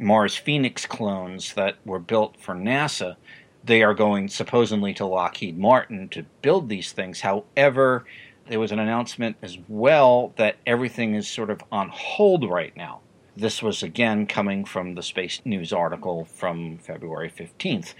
Mars 0.00 0.36
Phoenix 0.36 0.86
clones 0.86 1.54
that 1.54 1.76
were 1.84 1.98
built 1.98 2.36
for 2.40 2.54
NASA. 2.54 3.16
They 3.62 3.82
are 3.82 3.94
going 3.94 4.28
supposedly 4.28 4.94
to 4.94 5.06
Lockheed 5.06 5.58
Martin 5.58 6.08
to 6.10 6.24
build 6.42 6.68
these 6.68 6.92
things. 6.92 7.20
However, 7.20 8.04
there 8.48 8.58
was 8.58 8.72
an 8.72 8.78
announcement 8.78 9.36
as 9.42 9.58
well 9.68 10.32
that 10.36 10.56
everything 10.66 11.14
is 11.14 11.28
sort 11.28 11.50
of 11.50 11.62
on 11.70 11.88
hold 11.90 12.48
right 12.48 12.76
now. 12.76 13.00
This 13.36 13.62
was 13.62 13.82
again 13.82 14.26
coming 14.26 14.64
from 14.64 14.94
the 14.94 15.02
Space 15.02 15.40
News 15.44 15.72
article 15.72 16.24
from 16.24 16.78
February 16.78 17.30
15th. 17.30 17.94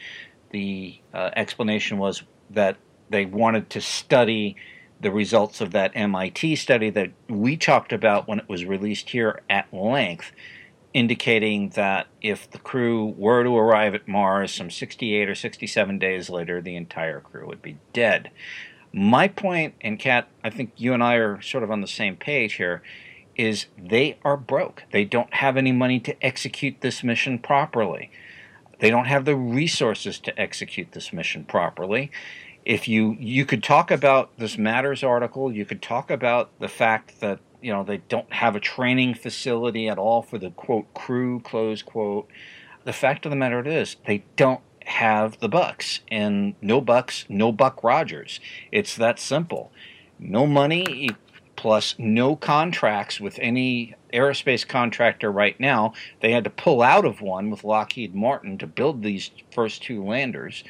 The 0.51 0.99
uh, 1.15 1.31
explanation 1.37 1.99
was 1.99 2.23
that 2.51 2.77
they 3.11 3.27
wanted 3.27 3.71
to 3.71 3.81
study 3.81 4.57
the 5.01 5.11
results 5.11 5.61
of 5.61 5.71
that 5.71 5.93
MIT 5.95 6.57
study 6.57 6.91
that 6.91 7.11
we 7.29 7.57
talked 7.57 7.93
about 7.93 8.29
when 8.29 8.39
it 8.41 8.49
was 8.49 8.65
released 8.65 9.11
here 9.11 9.41
at 9.49 9.73
length, 9.73 10.33
indicating 10.93 11.71
that 11.71 12.07
if 12.21 12.51
the 12.51 12.59
crew 12.59 13.15
were 13.17 13.45
to 13.45 13.57
arrive 13.57 13.95
at 13.95 14.09
Mars 14.09 14.53
some 14.53 14.71
68 14.71 15.29
or 15.29 15.35
67 15.35 15.99
days 15.99 16.29
later, 16.29 16.61
the 16.61 16.77
entire 16.77 17.21
crew 17.21 17.47
would 17.47 17.63
be 17.63 17.79
dead. 17.93 18.31
My 18.93 19.29
point, 19.29 19.75
and 19.81 19.99
Kat, 19.99 20.29
I 20.43 20.51
think 20.51 20.73
you 20.77 20.93
and 20.93 21.03
I 21.03 21.15
are 21.15 21.41
sort 21.41 21.63
of 21.63 21.71
on 21.71 21.81
the 21.81 21.87
same 21.87 22.17
page 22.17 22.55
here, 22.55 22.83
is 23.37 23.67
they 23.79 24.19
are 24.25 24.37
broke. 24.37 24.83
They 24.91 25.05
don't 25.05 25.33
have 25.35 25.57
any 25.57 25.73
money 25.73 26.01
to 26.01 26.25
execute 26.25 26.81
this 26.81 27.05
mission 27.05 27.39
properly. 27.39 28.11
They 28.81 28.91
don't 28.91 29.07
have 29.07 29.25
the 29.25 29.37
resources 29.37 30.19
to 30.21 30.39
execute 30.41 30.93
this 30.93 31.13
mission 31.13 31.45
properly. 31.45 32.11
If 32.65 32.89
you 32.89 33.17
you 33.19 33.47
could 33.47 33.63
talk 33.63 33.91
about 33.91 34.37
this 34.39 34.59
matters 34.59 35.03
article, 35.03 35.53
you 35.53 35.65
could 35.65 35.81
talk 35.81 36.11
about 36.11 36.51
the 36.59 36.69
fact 36.69 37.21
that 37.21 37.39
you 37.63 37.73
know 37.73 37.83
they 37.83 37.99
don't 37.99 38.33
have 38.33 38.57
a 38.57 38.61
training 38.61 39.15
facility 39.15 39.89
at 39.89 39.99
all 39.99 40.23
for 40.23 40.39
the 40.39 40.51
quote 40.51 40.93
crew 40.95 41.41
close 41.41 41.83
quote. 41.83 42.29
The 42.85 42.93
fact 42.93 43.27
of 43.27 43.31
the 43.31 43.37
matter 43.37 43.67
is 43.67 43.97
they 44.07 44.25
don't 44.37 44.61
have 44.87 45.39
the 45.41 45.49
bucks 45.49 46.01
and 46.09 46.55
no 46.61 46.81
bucks, 46.81 47.25
no 47.29 47.53
Buck 47.53 47.83
Rogers. 47.85 48.41
It's 48.73 48.97
that 48.97 49.19
simple. 49.19 49.71
No 50.19 50.47
money 50.47 51.11
plus 51.57 51.95
no 51.99 52.37
contracts 52.37 53.21
with 53.21 53.39
any 53.41 53.95
aerospace 54.13 54.67
contractor 54.67 55.31
right 55.31 55.59
now. 55.61 55.93
They 56.21 56.33
had 56.33 56.45
to 56.45 56.51
pull 56.51 56.83
out 56.83 57.05
of 57.05 57.21
one 57.21 57.51
with 57.51 57.65
Lockheed 57.65 58.15
Martin 58.15 58.57
to 58.59 58.67
build 58.67 59.03
these 59.03 59.31
first 59.53 59.83
two 59.83 60.03
landers. 60.03 60.65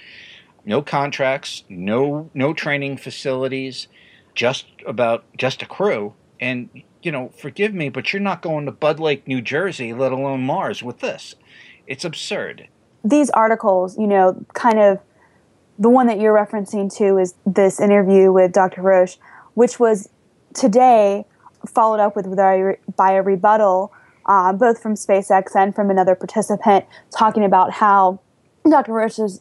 No 0.65 0.83
contracts, 0.83 1.65
no 1.69 2.29
no 2.35 2.53
training 2.53 2.97
facilities, 2.97 3.89
just 4.35 4.67
about 4.87 5.25
just 5.37 5.63
a 5.63 5.67
crew. 5.67 6.15
And 6.41 6.71
you 7.03 7.13
know, 7.13 7.29
forgive 7.29 7.75
me, 7.75 7.89
but 7.89 8.13
you're 8.13 8.21
not 8.21 8.43
going 8.43 8.67
to 8.67 8.73
Budd 8.73 9.01
Lake, 9.01 9.27
New 9.27 9.41
Jersey, 9.41 9.93
let 9.93 10.13
alone 10.13 10.43
Mars 10.43 10.83
with 10.83 11.01
this. 11.01 11.35
It's 11.87 12.05
absurd. 12.05 12.69
These 13.05 13.31
articles, 13.31 13.99
you 13.99 14.07
know, 14.07 14.45
kind 14.53 14.79
of 14.79 14.99
the 15.79 15.89
one 15.89 16.07
that 16.09 16.21
you're 16.21 16.35
referencing 16.35 16.95
to 16.99 17.17
is 17.17 17.35
this 17.47 17.81
interview 17.81 18.31
with 18.31 18.53
Dr. 18.53 18.83
Roche, 18.83 19.17
which 19.55 19.81
was 19.81 20.11
today 20.55 21.25
followed 21.67 22.01
up 22.01 22.17
with 22.17 22.27
by 22.97 23.13
a 23.13 23.23
rebuttal, 23.23 23.93
uh, 24.27 24.53
both 24.53 24.81
from 24.83 24.95
SpaceX 24.95 25.57
and 25.57 25.75
from 25.75 25.91
another 25.91 26.15
participant, 26.15 26.85
talking 27.17 27.45
about 27.45 27.73
how 27.73 28.21
Dr. 28.69 28.93
Roche 28.93 29.19
is 29.19 29.41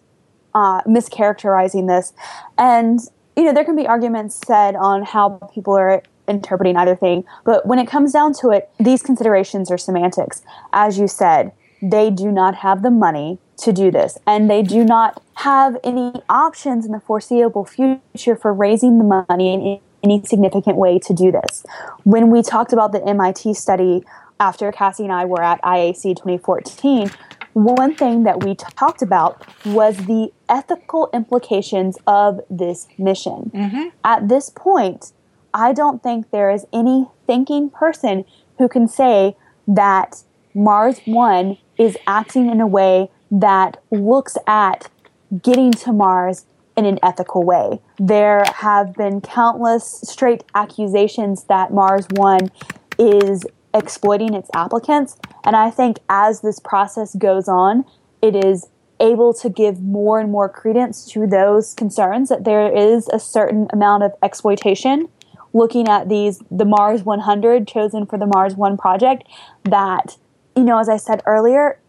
uh, 0.55 0.81
mischaracterizing 0.83 1.87
this. 1.87 2.13
And, 2.57 2.99
you 3.35 3.43
know, 3.43 3.53
there 3.53 3.65
can 3.65 3.75
be 3.75 3.85
arguments 3.85 4.39
said 4.45 4.75
on 4.75 5.03
how 5.03 5.29
people 5.53 5.77
are 5.77 6.01
interpreting 6.29 6.77
either 6.77 6.95
thing. 6.95 7.25
But 7.43 7.65
when 7.65 7.79
it 7.79 7.87
comes 7.87 8.13
down 8.13 8.33
to 8.41 8.49
it, 8.49 8.69
these 8.79 9.01
considerations 9.01 9.71
are 9.71 9.77
semantics. 9.77 10.41
As 10.71 10.99
you 10.99 11.07
said, 11.07 11.51
they 11.81 12.09
do 12.09 12.31
not 12.31 12.55
have 12.55 12.83
the 12.83 12.91
money 12.91 13.39
to 13.57 13.73
do 13.73 13.91
this, 13.91 14.17
and 14.25 14.49
they 14.49 14.61
do 14.61 14.83
not 14.85 15.21
have 15.35 15.77
any 15.83 16.13
options 16.29 16.85
in 16.85 16.91
the 16.91 16.99
foreseeable 16.99 17.65
future 17.65 18.35
for 18.35 18.53
raising 18.53 18.97
the 18.97 19.25
money 19.29 19.53
in 19.53 19.79
any 20.03 20.23
significant 20.23 20.77
way 20.77 20.99
to 20.99 21.13
do 21.13 21.31
this. 21.31 21.65
When 22.03 22.29
we 22.29 22.41
talked 22.41 22.71
about 22.71 22.91
the 22.91 23.03
MIT 23.05 23.53
study 23.55 24.03
after 24.39 24.71
Kassy 24.71 25.01
and 25.01 25.11
I 25.11 25.25
were 25.25 25.43
at 25.43 25.61
IAC 25.61 26.15
2014, 26.15 27.11
one 27.53 27.95
thing 27.95 28.23
that 28.23 28.43
we 28.43 28.55
talked 28.55 29.01
about 29.01 29.45
was 29.65 29.97
the 30.05 30.31
ethical 30.47 31.09
implications 31.13 31.97
of 32.07 32.39
this 32.49 32.87
mission. 32.97 33.51
Mm-hmm. 33.53 33.87
At 34.03 34.29
this 34.29 34.49
point, 34.49 35.11
I 35.53 35.73
don't 35.73 36.01
think 36.03 36.31
there 36.31 36.49
is 36.49 36.65
any 36.71 37.07
thinking 37.25 37.69
person 37.69 38.25
who 38.57 38.67
can 38.67 38.87
say 38.87 39.35
that 39.67 40.23
Mars 40.53 40.99
One 41.05 41.57
is 41.77 41.97
acting 42.07 42.49
in 42.49 42.61
a 42.61 42.67
way 42.67 43.09
that 43.31 43.81
looks 43.91 44.37
at 44.47 44.89
getting 45.41 45.71
to 45.71 45.93
Mars 45.93 46.45
in 46.75 46.85
an 46.85 46.99
ethical 47.03 47.43
way. 47.43 47.81
There 47.97 48.43
have 48.55 48.93
been 48.95 49.21
countless 49.21 50.01
straight 50.03 50.43
accusations 50.55 51.43
that 51.45 51.73
Mars 51.73 52.07
One 52.11 52.51
is 52.97 53.45
exploiting 53.73 54.33
its 54.33 54.49
applicants. 54.55 55.17
And 55.43 55.55
I 55.55 55.69
think 55.69 55.99
as 56.09 56.41
this 56.41 56.59
process 56.59 57.15
goes 57.15 57.47
on, 57.47 57.85
it 58.21 58.35
is 58.35 58.67
able 58.99 59.33
to 59.33 59.49
give 59.49 59.81
more 59.81 60.19
and 60.19 60.31
more 60.31 60.49
credence 60.49 61.05
to 61.05 61.25
those 61.25 61.73
concerns 61.73 62.29
that 62.29 62.43
there 62.43 62.75
is 62.75 63.07
a 63.09 63.19
certain 63.19 63.67
amount 63.71 64.03
of 64.03 64.13
exploitation 64.21 65.07
looking 65.53 65.87
at 65.87 66.09
these 66.09 66.41
the 66.51 66.65
Mars 66.65 67.03
100 67.03 67.67
chosen 67.67 68.05
for 68.05 68.17
the 68.17 68.25
Mars 68.25 68.55
1 68.55 68.77
project 68.77 69.23
that 69.63 70.17
you 70.55 70.63
know 70.63 70.79
as 70.79 70.89
I 70.89 70.97
said 70.97 71.21
earlier 71.25 71.79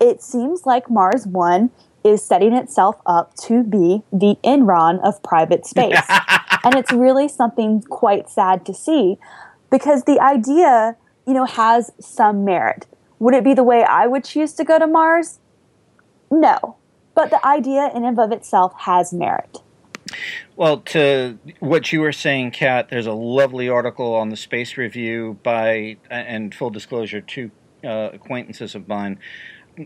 it 0.00 0.22
seems 0.22 0.64
like 0.64 0.90
Mars 0.90 1.26
1 1.26 1.70
is 2.02 2.24
setting 2.24 2.54
itself 2.54 2.96
up 3.04 3.34
to 3.34 3.62
be 3.62 4.02
the 4.10 4.36
Enron 4.42 5.00
of 5.02 5.22
private 5.22 5.66
space. 5.66 6.00
and 6.64 6.74
it's 6.74 6.92
really 6.92 7.28
something 7.28 7.82
quite 7.82 8.28
sad 8.28 8.64
to 8.66 8.74
see 8.74 9.18
because 9.70 10.04
the 10.04 10.18
idea, 10.20 10.96
you 11.26 11.34
know, 11.34 11.44
has 11.44 11.92
some 12.00 12.44
merit. 12.44 12.86
Would 13.18 13.34
it 13.34 13.44
be 13.44 13.54
the 13.54 13.62
way 13.62 13.84
I 13.84 14.06
would 14.06 14.24
choose 14.24 14.54
to 14.54 14.64
go 14.64 14.78
to 14.78 14.86
Mars? 14.86 15.38
No. 16.30 16.76
But 17.14 17.30
the 17.30 17.44
idea 17.46 17.90
in 17.94 18.04
and 18.04 18.18
of 18.18 18.32
itself 18.32 18.72
has 18.80 19.12
merit. 19.12 19.58
Well, 20.56 20.78
to 20.78 21.38
what 21.60 21.92
you 21.92 22.00
were 22.00 22.12
saying, 22.12 22.52
Kat, 22.52 22.88
there's 22.88 23.06
a 23.06 23.12
lovely 23.12 23.68
article 23.68 24.14
on 24.14 24.28
the 24.28 24.36
Space 24.36 24.76
Review 24.76 25.38
by, 25.42 25.96
and 26.10 26.54
full 26.54 26.70
disclosure, 26.70 27.20
two 27.20 27.50
uh, 27.84 28.10
acquaintances 28.12 28.74
of 28.74 28.88
mine 28.88 29.18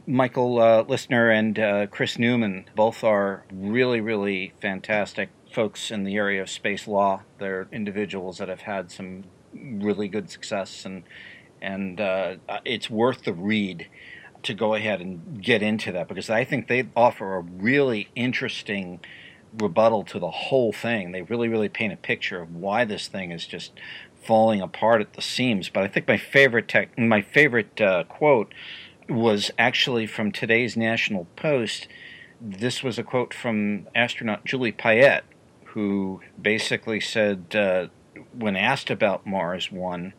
Michael 0.06 0.60
uh, 0.60 0.84
Listner 0.84 1.36
and 1.36 1.58
uh, 1.58 1.86
Chris 1.86 2.18
Newman 2.18 2.64
both 2.74 3.04
are 3.04 3.44
really, 3.52 4.00
really 4.00 4.52
fantastic 4.60 5.30
folks 5.52 5.90
in 5.90 6.04
the 6.04 6.16
area 6.16 6.42
of 6.42 6.50
space 6.50 6.88
law. 6.88 7.22
They're 7.38 7.68
individuals 7.70 8.38
that 8.38 8.48
have 8.48 8.62
had 8.62 8.90
some 8.90 9.24
really 9.52 10.08
good 10.08 10.30
success, 10.30 10.84
and 10.84 11.04
and 11.60 12.00
uh, 12.00 12.36
it's 12.64 12.90
worth 12.90 13.22
the 13.24 13.32
read 13.32 13.88
to 14.42 14.54
go 14.54 14.74
ahead 14.74 15.00
and 15.00 15.42
get 15.42 15.62
into 15.62 15.92
that 15.92 16.08
because 16.08 16.28
I 16.28 16.44
think 16.44 16.68
they 16.68 16.88
offer 16.94 17.36
a 17.36 17.40
really 17.40 18.08
interesting 18.14 19.00
rebuttal 19.58 20.04
to 20.04 20.18
the 20.18 20.30
whole 20.30 20.72
thing. 20.72 21.12
They 21.12 21.22
really, 21.22 21.48
really 21.48 21.68
paint 21.68 21.92
a 21.92 21.96
picture 21.96 22.40
of 22.40 22.54
why 22.54 22.84
this 22.84 23.08
thing 23.08 23.30
is 23.30 23.46
just 23.46 23.72
falling 24.24 24.60
apart 24.60 25.00
at 25.00 25.14
the 25.14 25.22
seams. 25.22 25.68
But 25.68 25.84
I 25.84 25.88
think 25.88 26.08
my 26.08 26.16
favorite 26.16 26.68
tech, 26.68 26.98
my 26.98 27.22
favorite 27.22 27.80
uh, 27.80 28.04
quote 28.04 28.52
was 29.08 29.50
actually 29.58 30.06
from 30.06 30.32
today's 30.32 30.76
National 30.76 31.26
Post. 31.36 31.88
This 32.40 32.82
was 32.82 32.98
a 32.98 33.02
quote 33.02 33.34
from 33.34 33.86
astronaut 33.94 34.44
Julie 34.44 34.72
Payette, 34.72 35.24
who 35.66 36.20
basically 36.40 37.00
said, 37.00 37.54
uh, 37.54 37.86
when 38.32 38.56
asked 38.56 38.90
about 38.90 39.26
Mars 39.26 39.70
One, 39.70 40.14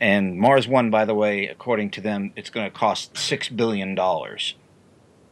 and 0.00 0.38
Mars 0.38 0.68
One, 0.68 0.90
by 0.90 1.04
the 1.04 1.14
way, 1.14 1.46
according 1.46 1.90
to 1.92 2.00
them, 2.00 2.32
it's 2.36 2.50
going 2.50 2.70
to 2.70 2.76
cost 2.76 3.14
$6 3.14 3.56
billion 3.56 3.96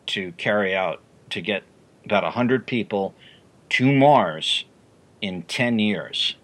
to 0.07 0.33
carry 0.33 0.75
out, 0.75 1.01
to 1.31 1.40
get 1.40 1.62
about 2.05 2.22
100 2.25 2.66
people 2.66 3.14
to 3.71 3.93
Mars 3.93 4.65
in 5.21 5.43
10 5.43 5.79
years. 5.79 6.37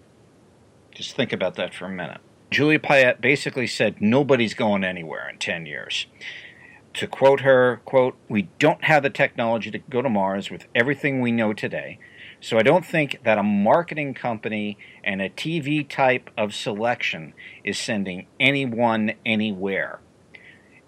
Just 0.91 1.15
think 1.15 1.33
about 1.33 1.55
that 1.55 1.73
for 1.73 1.85
a 1.85 1.89
minute. 1.89 2.21
Julia 2.51 2.79
Payette 2.79 3.19
basically 3.19 3.65
said 3.65 3.99
nobody's 3.99 4.53
going 4.53 4.83
anywhere 4.83 5.27
in 5.27 5.39
10 5.39 5.65
years. 5.65 6.05
To 6.95 7.07
quote 7.07 7.39
her, 7.39 7.81
quote, 7.85 8.15
we 8.29 8.43
don't 8.59 8.83
have 8.83 9.01
the 9.01 9.09
technology 9.09 9.71
to 9.71 9.79
go 9.79 10.03
to 10.03 10.09
Mars 10.09 10.51
with 10.51 10.67
everything 10.75 11.21
we 11.21 11.31
know 11.31 11.53
today. 11.53 11.97
So 12.39 12.59
I 12.59 12.61
don't 12.61 12.85
think 12.85 13.21
that 13.23 13.39
a 13.39 13.43
marketing 13.43 14.13
company 14.13 14.77
and 15.03 15.21
a 15.21 15.29
TV 15.29 15.87
type 15.87 16.29
of 16.37 16.53
selection 16.53 17.33
is 17.63 17.79
sending 17.79 18.27
anyone 18.39 19.13
anywhere. 19.25 19.99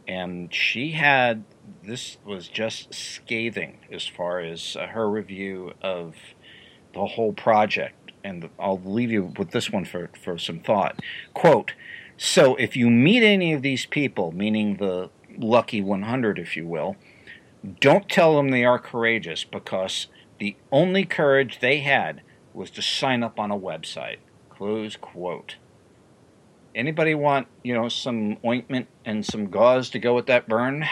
And 0.07 0.53
she 0.53 0.91
had 0.91 1.43
this 1.85 2.17
was 2.25 2.47
just 2.47 2.93
scathing 2.93 3.77
as 3.91 4.07
far 4.07 4.39
as 4.39 4.75
uh, 4.75 4.87
her 4.87 5.09
review 5.09 5.73
of 5.81 6.15
the 6.93 7.05
whole 7.05 7.33
project 7.33 8.05
and 8.25 8.49
I'll 8.59 8.81
leave 8.83 9.11
you 9.11 9.31
with 9.37 9.51
this 9.51 9.71
one 9.71 9.85
for, 9.85 10.09
for 10.19 10.39
some 10.39 10.59
thought. 10.59 10.99
Quote, 11.35 11.73
so 12.17 12.55
if 12.55 12.75
you 12.75 12.89
meet 12.89 13.21
any 13.21 13.53
of 13.53 13.61
these 13.61 13.85
people, 13.85 14.31
meaning 14.31 14.77
the 14.77 15.11
lucky 15.37 15.79
100, 15.79 16.39
if 16.39 16.57
you 16.57 16.65
will, 16.65 16.95
don't 17.79 18.09
tell 18.09 18.35
them 18.35 18.49
they 18.49 18.65
are 18.65 18.79
courageous 18.79 19.43
because 19.43 20.07
the 20.39 20.55
only 20.71 21.05
courage 21.05 21.59
they 21.59 21.79
had 21.81 22.21
was 22.51 22.71
to 22.71 22.81
sign 22.81 23.21
up 23.21 23.39
on 23.39 23.51
a 23.51 23.59
website. 23.59 24.17
Close 24.49 24.95
quote. 24.95 25.57
Anybody 26.73 27.13
want, 27.13 27.47
you 27.63 27.75
know, 27.75 27.89
some 27.89 28.37
ointment 28.43 28.87
and 29.05 29.23
some 29.23 29.51
gauze 29.51 29.91
to 29.91 29.99
go 29.99 30.15
with 30.15 30.25
that 30.25 30.47
burn? 30.47 30.85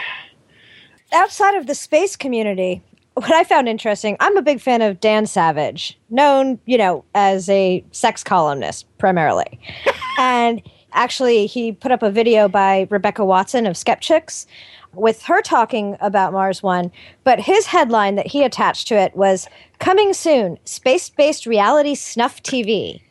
Outside 1.14 1.56
of 1.56 1.68
the 1.68 1.76
space 1.76 2.16
community, 2.16 2.82
what 3.14 3.32
I 3.32 3.44
found 3.44 3.70
interesting, 3.70 4.18
I'm 4.20 4.36
a 4.36 4.42
big 4.42 4.60
fan 4.60 4.82
of 4.82 5.00
Dan 5.00 5.26
Savage, 5.28 6.00
known, 6.10 6.60
you 6.66 6.78
know, 6.78 7.06
as 7.14 7.48
a 7.50 7.84
sex 7.92 8.24
columnist 8.24 8.86
primarily. 8.98 9.60
and 10.18 10.62
actually, 10.94 11.46
he 11.46 11.72
put 11.72 11.92
up 11.92 12.02
a 12.02 12.10
video 12.10 12.48
by 12.48 12.88
Rebecca 12.90 13.24
Watson 13.24 13.68
of 13.68 13.76
Skepchicks 13.76 14.48
with 14.94 15.22
her 15.24 15.42
talking 15.42 15.98
about 16.02 16.34
Mars 16.34 16.64
One. 16.64 16.92
But 17.24 17.40
his 17.40 17.68
headline 17.68 18.16
that 18.16 18.28
he 18.28 18.44
attached 18.44 18.88
to 18.88 18.96
it 18.96 19.16
was 19.16 19.48
Coming 19.80 20.14
Soon 20.14 20.58
Space 20.66 21.10
Based 21.10 21.46
Reality 21.46 21.94
Snuff 21.94 22.42
TV. 22.42 23.02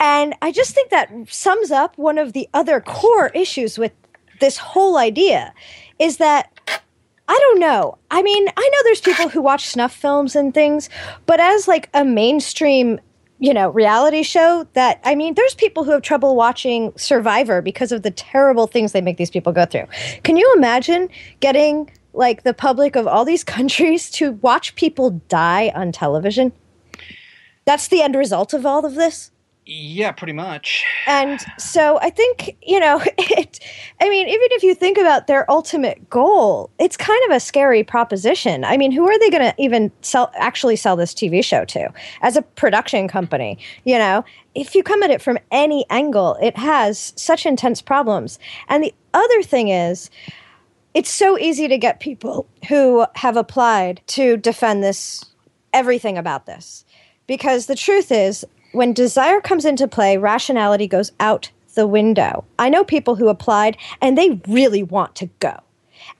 And 0.00 0.34
I 0.42 0.52
just 0.52 0.74
think 0.74 0.90
that 0.90 1.10
sums 1.28 1.72
up 1.72 1.98
one 1.98 2.18
of 2.18 2.32
the 2.32 2.48
other 2.54 2.80
core 2.80 3.28
issues 3.28 3.76
with 3.78 3.92
this 4.40 4.56
whole 4.56 4.96
idea 4.96 5.52
is 5.98 6.18
that 6.18 6.52
I 7.28 7.38
don't 7.38 7.60
know. 7.60 7.98
I 8.10 8.22
mean, 8.22 8.48
I 8.56 8.70
know 8.72 8.78
there's 8.84 9.02
people 9.02 9.28
who 9.28 9.42
watch 9.42 9.66
snuff 9.66 9.94
films 9.94 10.34
and 10.34 10.54
things, 10.54 10.88
but 11.26 11.38
as 11.40 11.68
like 11.68 11.90
a 11.92 12.04
mainstream, 12.04 12.98
you 13.38 13.52
know, 13.52 13.68
reality 13.68 14.22
show 14.22 14.66
that 14.72 15.00
I 15.04 15.14
mean, 15.14 15.34
there's 15.34 15.54
people 15.54 15.84
who 15.84 15.90
have 15.90 16.02
trouble 16.02 16.36
watching 16.36 16.92
Survivor 16.96 17.60
because 17.60 17.92
of 17.92 18.02
the 18.02 18.10
terrible 18.10 18.66
things 18.66 18.92
they 18.92 19.02
make 19.02 19.18
these 19.18 19.30
people 19.30 19.52
go 19.52 19.66
through. 19.66 19.86
Can 20.24 20.38
you 20.38 20.52
imagine 20.56 21.10
getting 21.40 21.90
like 22.14 22.44
the 22.44 22.54
public 22.54 22.96
of 22.96 23.06
all 23.06 23.26
these 23.26 23.44
countries 23.56 24.10
to 24.12 24.32
watch 24.32 24.74
people 24.74 25.10
die 25.28 25.70
on 25.74 25.92
television? 25.92 26.50
That's 27.66 27.88
the 27.88 28.00
end 28.00 28.14
result 28.14 28.54
of 28.54 28.64
all 28.64 28.86
of 28.86 28.94
this. 28.94 29.30
Yeah, 29.70 30.12
pretty 30.12 30.32
much. 30.32 30.82
And 31.06 31.44
so 31.58 31.98
I 32.00 32.08
think, 32.08 32.56
you 32.62 32.80
know, 32.80 33.02
it, 33.18 33.60
I 34.00 34.08
mean, 34.08 34.26
even 34.26 34.48
if 34.52 34.62
you 34.62 34.74
think 34.74 34.96
about 34.96 35.26
their 35.26 35.48
ultimate 35.50 36.08
goal, 36.08 36.70
it's 36.78 36.96
kind 36.96 37.20
of 37.28 37.36
a 37.36 37.40
scary 37.40 37.84
proposition. 37.84 38.64
I 38.64 38.78
mean, 38.78 38.90
who 38.92 39.06
are 39.06 39.18
they 39.18 39.28
going 39.28 39.42
to 39.42 39.54
even 39.58 39.92
sell, 40.00 40.32
actually 40.36 40.76
sell 40.76 40.96
this 40.96 41.12
TV 41.12 41.44
show 41.44 41.66
to 41.66 41.92
as 42.22 42.34
a 42.34 42.40
production 42.40 43.08
company? 43.08 43.58
You 43.84 43.98
know, 43.98 44.24
if 44.54 44.74
you 44.74 44.82
come 44.82 45.02
at 45.02 45.10
it 45.10 45.20
from 45.20 45.38
any 45.50 45.84
angle, 45.90 46.38
it 46.40 46.56
has 46.56 47.12
such 47.16 47.44
intense 47.44 47.82
problems. 47.82 48.38
And 48.68 48.82
the 48.82 48.94
other 49.12 49.42
thing 49.42 49.68
is, 49.68 50.08
it's 50.94 51.10
so 51.10 51.38
easy 51.38 51.68
to 51.68 51.76
get 51.76 52.00
people 52.00 52.48
who 52.70 53.04
have 53.16 53.36
applied 53.36 54.00
to 54.06 54.38
defend 54.38 54.82
this, 54.82 55.26
everything 55.74 56.16
about 56.16 56.46
this. 56.46 56.86
Because 57.26 57.66
the 57.66 57.76
truth 57.76 58.10
is, 58.10 58.46
when 58.72 58.92
desire 58.92 59.40
comes 59.40 59.64
into 59.64 59.88
play, 59.88 60.16
rationality 60.16 60.86
goes 60.86 61.12
out 61.20 61.50
the 61.74 61.86
window. 61.86 62.44
I 62.58 62.68
know 62.68 62.84
people 62.84 63.14
who 63.16 63.28
applied 63.28 63.76
and 64.00 64.16
they 64.18 64.40
really 64.48 64.82
want 64.82 65.14
to 65.16 65.26
go. 65.40 65.58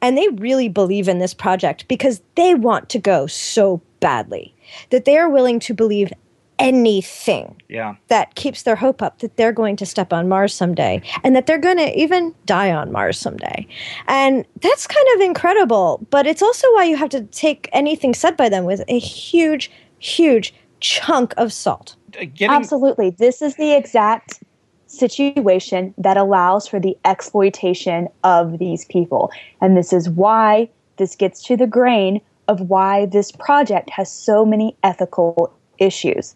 And 0.01 0.17
they 0.17 0.29
really 0.29 0.69
believe 0.69 1.09
in 1.09 1.19
this 1.19 1.35
project 1.35 1.89
because 1.89 2.21
they 2.37 2.55
want 2.55 2.89
to 2.91 2.99
go 2.99 3.27
so 3.27 3.81
badly 4.01 4.55
that 4.91 5.05
they 5.05 5.17
are 5.19 5.29
willing 5.31 5.59
to 5.61 5.75
believe 5.75 6.13
anything 6.59 7.57
Yeah. 7.69 7.95
that 8.09 8.35
keeps 8.35 8.63
their 8.65 8.77
hope 8.77 9.01
up 9.01 9.21
that 9.21 9.37
they're 9.37 9.53
going 9.53 9.77
to 9.77 9.87
step 9.87 10.13
on 10.13 10.29
Mars 10.29 10.53
someday 10.53 11.01
and 11.23 11.35
that 11.37 11.47
they're 11.47 11.57
going 11.59 11.77
to 11.79 11.99
even 11.99 12.35
die 12.47 12.73
on 12.73 12.91
Mars 12.93 13.19
someday. 13.19 13.67
And 14.09 14.45
that's 14.61 14.87
kind 14.87 15.07
of 15.15 15.21
incredible, 15.21 16.05
but 16.11 16.27
it's 16.27 16.43
also 16.43 16.67
why 16.75 16.85
you 16.85 16.97
have 16.97 17.11
to 17.11 17.23
take 17.23 17.69
anything 17.73 18.13
said 18.13 18.37
by 18.37 18.49
them 18.49 18.65
with 18.65 18.83
a 18.89 18.99
huge, 18.99 19.71
huge 19.99 20.53
chunk 20.81 21.33
of 21.37 21.53
salt. 21.53 21.95
Uh, 22.19 22.25
Getting, 22.35 22.57
Absolutely. 22.57 23.11
This 23.11 23.43
is 23.43 23.57
the 23.57 23.77
exact 23.77 24.43
situation 24.87 25.95
that 25.99 26.17
allows 26.17 26.67
for 26.67 26.81
the 26.81 26.97
exploitation 27.05 28.09
of 28.25 28.59
these 28.59 28.85
people. 28.87 29.31
And 29.61 29.77
this 29.77 29.93
is 29.93 30.09
why 30.09 30.71
this 30.97 31.15
gets 31.15 31.43
to 31.45 31.57
the 31.57 31.67
grain 31.67 32.21
of 32.49 32.63
why 32.63 33.07
this 33.07 33.31
project 33.31 33.91
has 33.91 34.11
so 34.11 34.45
many 34.45 34.77
ethical 34.83 35.53
issues. 35.79 36.35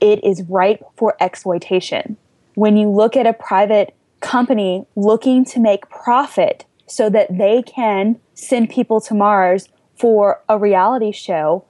It 0.00 0.22
is 0.24 0.42
ripe 0.42 0.84
for 0.96 1.16
exploitation. 1.20 2.16
When 2.54 2.76
you 2.76 2.90
look 2.90 3.16
at 3.16 3.26
a 3.26 3.32
private 3.32 3.94
company 4.20 4.86
looking 4.96 5.44
to 5.44 5.60
make 5.60 5.88
profit 5.88 6.64
so 6.86 7.08
that 7.10 7.38
they 7.38 7.62
can 7.62 8.18
send 8.34 8.70
people 8.70 9.00
to 9.02 9.14
Mars 9.14 9.68
for 9.96 10.42
a 10.48 10.58
reality 10.58 11.12
show, 11.12 11.64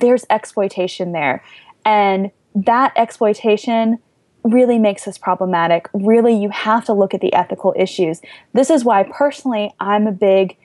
there's 0.00 0.26
exploitation 0.28 1.12
there. 1.12 1.42
And 1.84 2.30
that 2.54 2.92
exploitation 2.96 3.98
really 4.44 4.78
makes 4.78 5.04
this 5.04 5.18
problematic. 5.18 5.88
Really, 5.92 6.34
you 6.34 6.50
have 6.50 6.84
to 6.86 6.92
look 6.92 7.14
at 7.14 7.20
the 7.20 7.32
ethical 7.32 7.74
issues. 7.76 8.20
This 8.52 8.70
is 8.70 8.84
why, 8.84 9.02
personally, 9.04 9.72
I'm 9.80 10.06
a 10.06 10.12
big 10.12 10.56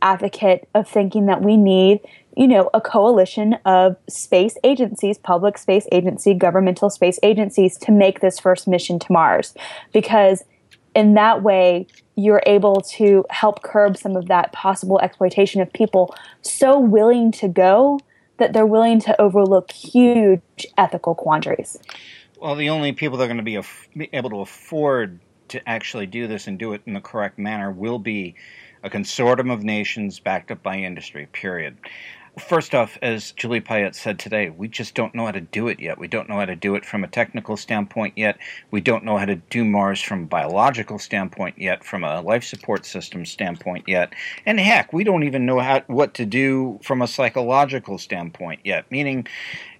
advocate 0.00 0.68
of 0.74 0.88
thinking 0.88 1.26
that 1.26 1.42
we 1.42 1.56
need, 1.56 2.00
you 2.36 2.46
know, 2.46 2.70
a 2.72 2.80
coalition 2.80 3.54
of 3.64 3.96
space 4.08 4.56
agencies, 4.62 5.18
public 5.18 5.58
space 5.58 5.86
agency, 5.92 6.34
governmental 6.34 6.90
space 6.90 7.18
agencies 7.22 7.76
to 7.78 7.92
make 7.92 8.20
this 8.20 8.38
first 8.38 8.68
mission 8.68 8.98
to 8.98 9.12
Mars. 9.12 9.54
Because 9.92 10.44
in 10.94 11.14
that 11.14 11.42
way, 11.42 11.86
you're 12.16 12.42
able 12.46 12.80
to 12.80 13.24
help 13.30 13.62
curb 13.62 13.96
some 13.96 14.16
of 14.16 14.26
that 14.26 14.52
possible 14.52 14.98
exploitation 15.00 15.60
of 15.60 15.72
people 15.72 16.14
so 16.42 16.78
willing 16.78 17.30
to 17.30 17.46
go 17.46 18.00
that 18.38 18.52
they're 18.52 18.66
willing 18.66 19.00
to 19.00 19.20
overlook 19.20 19.70
huge 19.72 20.66
ethical 20.76 21.14
quandaries. 21.14 21.78
well, 22.40 22.54
the 22.54 22.70
only 22.70 22.92
people 22.92 23.18
that 23.18 23.24
are 23.24 23.28
going 23.28 23.36
to 23.36 23.42
be, 23.42 23.56
aff- 23.56 23.88
be 23.96 24.08
able 24.12 24.30
to 24.30 24.40
afford 24.40 25.20
to 25.48 25.68
actually 25.68 26.06
do 26.06 26.26
this 26.26 26.46
and 26.46 26.58
do 26.58 26.72
it 26.72 26.82
in 26.86 26.94
the 26.94 27.00
correct 27.00 27.38
manner 27.38 27.70
will 27.70 27.98
be 27.98 28.34
a 28.82 28.90
consortium 28.90 29.52
of 29.52 29.62
nations 29.62 30.20
backed 30.20 30.50
up 30.50 30.62
by 30.62 30.76
industry, 30.76 31.26
period. 31.32 31.76
First 32.38 32.74
off, 32.74 32.96
as 33.02 33.32
Julie 33.32 33.60
Payette 33.60 33.96
said 33.96 34.18
today, 34.18 34.50
we 34.50 34.68
just 34.68 34.94
don't 34.94 35.14
know 35.14 35.26
how 35.26 35.32
to 35.32 35.40
do 35.40 35.68
it 35.68 35.80
yet. 35.80 35.98
We 35.98 36.08
don't 36.08 36.28
know 36.28 36.38
how 36.38 36.44
to 36.44 36.56
do 36.56 36.74
it 36.74 36.84
from 36.84 37.04
a 37.04 37.08
technical 37.08 37.56
standpoint 37.56 38.14
yet. 38.16 38.38
We 38.70 38.80
don't 38.80 39.04
know 39.04 39.18
how 39.18 39.24
to 39.24 39.36
do 39.36 39.64
Mars 39.64 40.00
from 40.00 40.22
a 40.22 40.26
biological 40.26 40.98
standpoint 40.98 41.58
yet, 41.58 41.84
from 41.84 42.04
a 42.04 42.20
life 42.20 42.44
support 42.44 42.86
system 42.86 43.24
standpoint 43.26 43.84
yet. 43.88 44.12
And 44.46 44.60
heck, 44.60 44.92
we 44.92 45.04
don't 45.04 45.24
even 45.24 45.46
know 45.46 45.58
how, 45.58 45.82
what 45.86 46.14
to 46.14 46.24
do 46.24 46.78
from 46.82 47.02
a 47.02 47.08
psychological 47.08 47.98
standpoint 47.98 48.60
yet, 48.64 48.90
meaning 48.90 49.26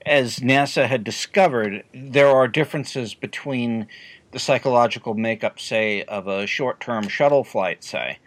as 0.06 0.38
NASA 0.38 0.86
had 0.86 1.04
discovered, 1.04 1.84
there 1.92 2.28
are 2.28 2.48
differences 2.48 3.14
between 3.14 3.86
the 4.32 4.38
psychological 4.38 5.14
makeup, 5.14 5.59
say, 5.59 6.02
of 6.04 6.28
a 6.28 6.46
short 6.46 6.80
term 6.80 7.09
shuttle 7.09 7.44
flight, 7.44 7.82
say, 7.82 8.18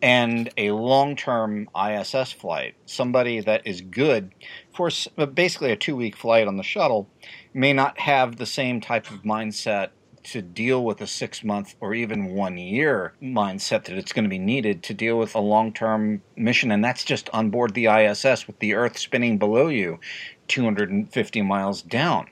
and 0.00 0.50
a 0.56 0.70
long 0.72 1.16
term 1.16 1.68
ISS 1.76 2.32
flight. 2.32 2.74
Somebody 2.86 3.40
that 3.40 3.66
is 3.66 3.80
good 3.80 4.32
for 4.74 4.90
basically 5.34 5.72
a 5.72 5.76
two 5.76 5.96
week 5.96 6.16
flight 6.16 6.46
on 6.46 6.56
the 6.56 6.62
shuttle 6.62 7.08
may 7.52 7.72
not 7.72 8.00
have 8.00 8.36
the 8.36 8.46
same 8.46 8.80
type 8.80 9.10
of 9.10 9.22
mindset 9.22 9.90
to 10.24 10.42
deal 10.42 10.84
with 10.84 11.00
a 11.00 11.06
six 11.06 11.42
month 11.42 11.74
or 11.80 11.94
even 11.94 12.34
one 12.34 12.58
year 12.58 13.14
mindset 13.22 13.84
that 13.84 13.96
it's 13.96 14.12
going 14.12 14.24
to 14.24 14.28
be 14.28 14.38
needed 14.38 14.82
to 14.82 14.94
deal 14.94 15.18
with 15.18 15.34
a 15.34 15.40
long 15.40 15.72
term 15.72 16.22
mission. 16.36 16.70
And 16.70 16.84
that's 16.84 17.04
just 17.04 17.30
on 17.32 17.50
board 17.50 17.74
the 17.74 17.86
ISS 17.86 18.46
with 18.46 18.58
the 18.58 18.74
Earth 18.74 18.98
spinning 18.98 19.38
below 19.38 19.68
you 19.68 19.98
250 20.48 21.42
miles 21.42 21.82
down. 21.82 22.26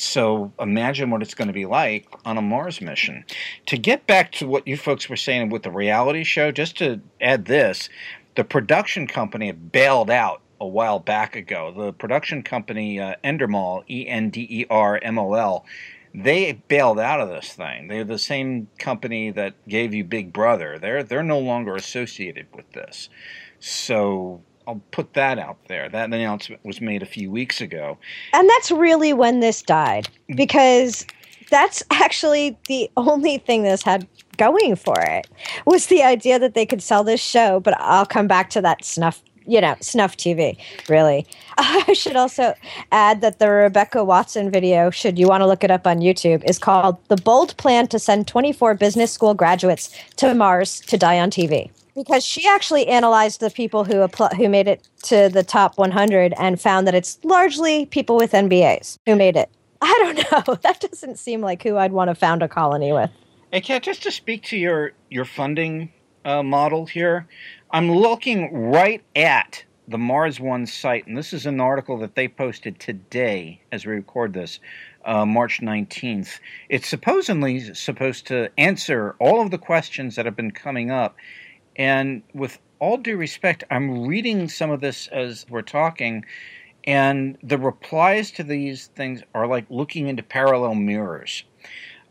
So 0.00 0.52
imagine 0.58 1.10
what 1.10 1.20
it's 1.20 1.34
going 1.34 1.48
to 1.48 1.54
be 1.54 1.66
like 1.66 2.06
on 2.24 2.38
a 2.38 2.42
Mars 2.42 2.80
mission. 2.80 3.24
To 3.66 3.76
get 3.76 4.06
back 4.06 4.32
to 4.32 4.46
what 4.46 4.66
you 4.66 4.76
folks 4.76 5.10
were 5.10 5.16
saying 5.16 5.50
with 5.50 5.62
the 5.62 5.70
reality 5.70 6.24
show, 6.24 6.50
just 6.50 6.78
to 6.78 7.00
add 7.20 7.44
this, 7.44 7.90
the 8.34 8.44
production 8.44 9.06
company 9.06 9.52
bailed 9.52 10.10
out 10.10 10.40
a 10.58 10.66
while 10.66 11.00
back 11.00 11.36
ago. 11.36 11.72
The 11.76 11.92
production 11.92 12.42
company 12.42 12.98
uh, 12.98 13.16
E 13.22 14.08
N 14.08 14.30
D 14.30 14.46
E 14.48 14.66
R 14.70 14.98
M 15.02 15.18
O 15.18 15.34
L, 15.34 15.66
they 16.14 16.52
bailed 16.52 16.98
out 16.98 17.20
of 17.20 17.28
this 17.28 17.52
thing. 17.52 17.88
They're 17.88 18.02
the 18.02 18.18
same 18.18 18.68
company 18.78 19.30
that 19.30 19.54
gave 19.68 19.92
you 19.92 20.04
Big 20.04 20.32
Brother. 20.32 20.78
They're 20.78 21.02
they're 21.02 21.22
no 21.22 21.38
longer 21.38 21.76
associated 21.76 22.46
with 22.54 22.72
this. 22.72 23.10
So 23.58 24.42
I'll 24.70 24.80
put 24.92 25.14
that 25.14 25.36
out 25.40 25.58
there. 25.66 25.88
That 25.88 26.12
announcement 26.12 26.64
was 26.64 26.80
made 26.80 27.02
a 27.02 27.06
few 27.06 27.28
weeks 27.28 27.60
ago. 27.60 27.98
And 28.32 28.48
that's 28.48 28.70
really 28.70 29.12
when 29.12 29.40
this 29.40 29.62
died 29.62 30.08
mm. 30.28 30.36
because 30.36 31.04
that's 31.50 31.82
actually 31.90 32.56
the 32.68 32.88
only 32.96 33.38
thing 33.38 33.64
this 33.64 33.82
had 33.82 34.06
going 34.36 34.76
for 34.76 34.94
it 35.00 35.26
was 35.66 35.86
the 35.86 36.04
idea 36.04 36.38
that 36.38 36.54
they 36.54 36.64
could 36.64 36.84
sell 36.84 37.02
this 37.02 37.20
show. 37.20 37.58
But 37.58 37.74
I'll 37.80 38.06
come 38.06 38.28
back 38.28 38.48
to 38.50 38.60
that 38.60 38.84
snuff, 38.84 39.20
you 39.44 39.60
know, 39.60 39.74
snuff 39.80 40.16
TV, 40.16 40.56
really. 40.88 41.26
I 41.58 41.92
should 41.92 42.14
also 42.14 42.54
add 42.92 43.22
that 43.22 43.40
the 43.40 43.50
Rebecca 43.50 44.04
Watson 44.04 44.52
video, 44.52 44.90
should 44.90 45.18
you 45.18 45.26
want 45.26 45.40
to 45.40 45.48
look 45.48 45.64
it 45.64 45.72
up 45.72 45.84
on 45.84 45.98
YouTube, 45.98 46.48
is 46.48 46.60
called 46.60 46.96
The 47.08 47.16
Bold 47.16 47.56
Plan 47.56 47.88
to 47.88 47.98
Send 47.98 48.28
24 48.28 48.74
Business 48.74 49.10
School 49.10 49.34
Graduates 49.34 49.92
to 50.18 50.32
Mars 50.32 50.78
to 50.82 50.96
Die 50.96 51.18
on 51.18 51.32
TV 51.32 51.72
because 52.04 52.24
she 52.24 52.48
actually 52.48 52.86
analyzed 52.86 53.40
the 53.40 53.50
people 53.50 53.84
who 53.84 53.96
appl- 53.96 54.34
who 54.34 54.48
made 54.48 54.66
it 54.66 54.88
to 55.02 55.28
the 55.28 55.42
top 55.42 55.76
100 55.76 56.32
and 56.38 56.58
found 56.58 56.86
that 56.86 56.94
it's 56.94 57.18
largely 57.24 57.84
people 57.86 58.16
with 58.16 58.32
MBAs 58.32 58.98
who 59.04 59.16
made 59.16 59.36
it. 59.36 59.50
I 59.82 59.94
don't 59.98 60.16
know. 60.48 60.54
That 60.62 60.80
doesn't 60.80 61.18
seem 61.18 61.42
like 61.42 61.62
who 61.62 61.76
I'd 61.76 61.92
want 61.92 62.08
to 62.08 62.14
found 62.14 62.42
a 62.42 62.48
colony 62.48 62.90
with. 62.90 63.10
Hey, 63.52 63.60
Kat, 63.60 63.82
just 63.82 64.02
to 64.04 64.10
speak 64.10 64.42
to 64.44 64.56
your 64.56 64.92
your 65.10 65.26
funding 65.26 65.92
uh, 66.24 66.42
model 66.42 66.86
here, 66.86 67.26
I'm 67.70 67.90
looking 67.90 68.50
right 68.52 69.02
at 69.14 69.62
the 69.86 69.98
Mars 69.98 70.40
One 70.40 70.66
site, 70.66 71.06
and 71.06 71.18
this 71.18 71.34
is 71.34 71.44
an 71.44 71.60
article 71.60 71.98
that 71.98 72.14
they 72.14 72.28
posted 72.28 72.80
today 72.80 73.60
as 73.72 73.84
we 73.84 73.92
record 73.92 74.32
this, 74.32 74.60
uh, 75.04 75.26
March 75.26 75.60
19th. 75.60 76.38
It's 76.68 76.88
supposedly 76.88 77.74
supposed 77.74 78.26
to 78.28 78.50
answer 78.56 79.16
all 79.18 79.42
of 79.42 79.50
the 79.50 79.58
questions 79.58 80.14
that 80.14 80.26
have 80.26 80.36
been 80.36 80.52
coming 80.52 80.90
up, 80.90 81.16
and 81.76 82.22
with 82.34 82.58
all 82.78 82.96
due 82.96 83.16
respect, 83.16 83.64
I'm 83.70 84.06
reading 84.06 84.48
some 84.48 84.70
of 84.70 84.80
this 84.80 85.06
as 85.08 85.46
we're 85.48 85.62
talking. 85.62 86.24
And 86.84 87.36
the 87.42 87.58
replies 87.58 88.30
to 88.32 88.42
these 88.42 88.86
things 88.88 89.22
are 89.34 89.46
like 89.46 89.66
looking 89.68 90.08
into 90.08 90.22
parallel 90.22 90.74
mirrors. 90.74 91.44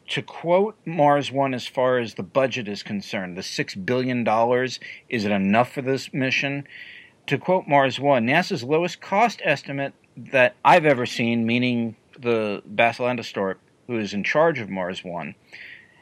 To 0.09 0.21
quote 0.21 0.75
Mars 0.85 1.31
One 1.31 1.53
as 1.53 1.67
far 1.67 1.97
as 1.99 2.13
the 2.15 2.23
budget 2.23 2.67
is 2.67 2.83
concerned, 2.83 3.37
the 3.37 3.41
$6 3.41 3.85
billion, 3.85 4.27
is 5.09 5.25
it 5.25 5.31
enough 5.31 5.71
for 5.71 5.81
this 5.81 6.13
mission? 6.13 6.67
To 7.27 7.37
quote 7.37 7.67
Mars 7.67 7.99
One, 7.99 8.25
NASA's 8.25 8.63
lowest 8.63 9.01
cost 9.01 9.41
estimate 9.43 9.93
that 10.17 10.55
I've 10.65 10.85
ever 10.85 11.05
seen, 11.05 11.45
meaning 11.45 11.95
Bas 12.19 12.97
Lansdorp, 12.97 13.55
who 13.87 13.99
is 13.99 14.13
in 14.13 14.23
charge 14.23 14.59
of 14.59 14.69
Mars 14.69 15.03
One, 15.03 15.35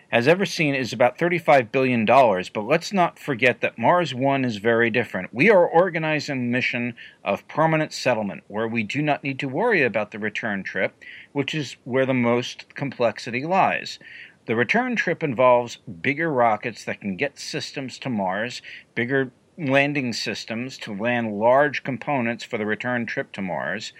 has 0.09 0.27
ever 0.27 0.45
seen 0.45 0.73
is 0.73 0.93
about 0.93 1.17
$35 1.17 1.71
billion. 1.71 2.05
But 2.05 2.65
let's 2.65 2.93
not 2.93 3.19
forget 3.19 3.61
that 3.61 3.77
Mars 3.77 4.13
One 4.13 4.45
is 4.45 4.57
very 4.57 4.89
different. 4.89 5.33
We 5.33 5.49
are 5.49 5.67
organizing 5.67 6.37
a 6.37 6.41
mission 6.41 6.95
of 7.23 7.47
permanent 7.47 7.91
settlement 7.93 8.43
where 8.47 8.67
we 8.67 8.83
do 8.83 9.01
not 9.01 9.23
need 9.23 9.39
to 9.39 9.49
worry 9.49 9.83
about 9.83 10.11
the 10.11 10.19
return 10.19 10.63
trip, 10.63 10.93
which 11.33 11.53
is 11.53 11.75
where 11.83 12.05
the 12.05 12.13
most 12.13 12.73
complexity 12.75 13.45
lies. 13.45 13.99
The 14.45 14.55
return 14.55 14.95
trip 14.95 15.23
involves 15.23 15.77
bigger 16.01 16.31
rockets 16.31 16.85
that 16.85 17.01
can 17.01 17.17
get 17.17 17.37
systems 17.37 17.99
to 17.99 18.09
Mars, 18.09 18.61
bigger 18.95 19.31
landing 19.57 20.13
systems 20.13 20.77
to 20.77 20.95
land 20.95 21.37
large 21.37 21.83
components 21.83 22.43
for 22.43 22.57
the 22.57 22.65
return 22.65 23.05
trip 23.05 23.31
to 23.33 23.41
Mars, 23.41 23.91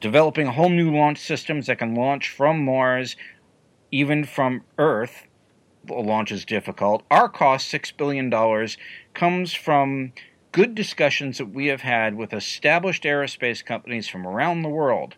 developing 0.00 0.46
whole 0.46 0.68
new 0.68 0.94
launch 0.94 1.18
systems 1.18 1.66
that 1.66 1.78
can 1.78 1.94
launch 1.94 2.28
from 2.28 2.64
Mars, 2.64 3.16
even 3.90 4.22
from 4.24 4.62
Earth. 4.76 5.26
Launch 5.90 6.32
is 6.32 6.44
difficult. 6.44 7.02
Our 7.10 7.28
cost, 7.28 7.72
$6 7.72 7.96
billion, 7.96 8.30
comes 9.14 9.52
from 9.52 10.12
good 10.52 10.74
discussions 10.74 11.38
that 11.38 11.50
we 11.50 11.66
have 11.66 11.82
had 11.82 12.16
with 12.16 12.32
established 12.32 13.04
aerospace 13.04 13.64
companies 13.64 14.08
from 14.08 14.26
around 14.26 14.62
the 14.62 14.68
world. 14.68 15.14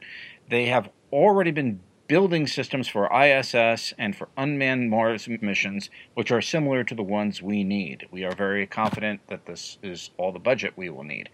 They 0.49 0.67
have 0.67 0.91
already 1.13 1.51
been 1.51 1.81
building 2.09 2.47
systems 2.47 2.89
for 2.89 3.09
ISS 3.15 3.95
and 3.97 4.17
for 4.17 4.29
unmanned 4.37 4.91
Mars 4.91 5.29
missions, 5.41 5.91
which 6.15 6.33
are 6.33 6.41
similar 6.41 6.83
to 6.83 6.95
the 6.95 7.05
ones 7.05 7.41
we 7.41 7.63
need. 7.63 8.05
We 8.11 8.25
are 8.25 8.35
very 8.35 8.67
confident 8.67 9.21
that 9.29 9.47
this 9.47 9.79
is 9.83 10.11
all 10.17 10.33
the 10.33 10.41
budget 10.41 10.73
we 10.77 10.91
will 10.91 11.05
need. 11.05 11.29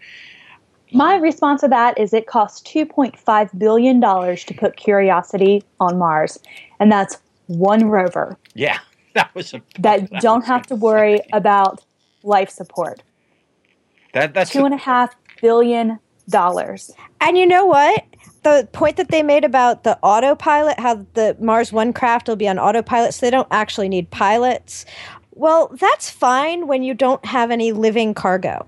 My 0.93 1.15
response 1.15 1.61
to 1.61 1.67
that 1.69 1.99
is 1.99 2.13
it 2.13 2.27
costs 2.27 2.61
$2.5 2.71 3.59
billion 3.59 3.99
to 3.99 4.53
put 4.55 4.77
Curiosity 4.77 5.63
on 5.79 5.97
Mars, 5.97 6.39
and 6.79 6.91
that's 6.91 7.17
one 7.47 7.85
rover 7.85 8.37
Yeah, 8.53 8.77
that 9.17 9.33
was 9.35 9.53
a 9.53 9.61
that 9.79 10.07
I 10.13 10.19
don't 10.19 10.45
have 10.45 10.65
to 10.67 10.75
worry 10.75 11.17
say. 11.17 11.25
about 11.33 11.83
life 12.23 12.49
support. 12.49 13.01
that. 14.13 14.33
That's 14.33 14.51
Two 14.51 14.65
and 14.65 14.73
a 14.73 14.77
half 14.77 15.15
billion 15.41 15.99
dollars. 16.29 16.91
And 17.19 17.37
you 17.37 17.45
know 17.45 17.65
what? 17.65 18.05
The 18.43 18.67
point 18.71 18.97
that 18.97 19.09
they 19.09 19.23
made 19.23 19.43
about 19.43 19.83
the 19.83 19.97
autopilot, 20.03 20.79
how 20.79 21.05
the 21.13 21.35
Mars 21.39 21.73
One 21.73 21.93
craft 21.93 22.27
will 22.27 22.35
be 22.35 22.47
on 22.47 22.59
autopilot, 22.59 23.13
so 23.13 23.25
they 23.25 23.31
don't 23.31 23.47
actually 23.51 23.89
need 23.89 24.09
pilots. 24.11 24.85
Well, 25.31 25.71
that's 25.79 26.09
fine 26.09 26.67
when 26.67 26.83
you 26.83 26.93
don't 26.93 27.23
have 27.25 27.51
any 27.51 27.71
living 27.71 28.13
cargo. 28.13 28.67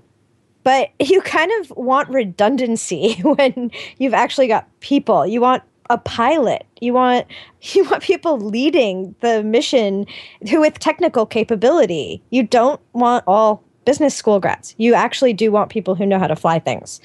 But 0.64 0.90
you 0.98 1.20
kind 1.22 1.50
of 1.60 1.70
want 1.76 2.08
redundancy 2.08 3.14
when 3.22 3.70
you've 3.98 4.14
actually 4.14 4.48
got 4.48 4.68
people. 4.80 5.26
You 5.26 5.40
want 5.40 5.62
a 5.88 5.98
pilot. 5.98 6.66
You 6.80 6.92
want 6.92 7.26
you 7.62 7.84
want 7.84 8.02
people 8.02 8.38
leading 8.38 9.14
the 9.20 9.42
mission 9.42 10.06
who 10.48 10.60
with 10.60 10.78
technical 10.78 11.26
capability. 11.26 12.22
You 12.30 12.42
don't 12.42 12.80
want 12.92 13.24
all 13.26 13.62
business 13.84 14.14
school 14.14 14.40
grads. 14.40 14.74
You 14.78 14.94
actually 14.94 15.32
do 15.32 15.50
want 15.50 15.70
people 15.70 15.94
who 15.94 16.04
know 16.04 16.18
how 16.18 16.26
to 16.26 16.36
fly 16.36 16.58
things. 16.58 17.00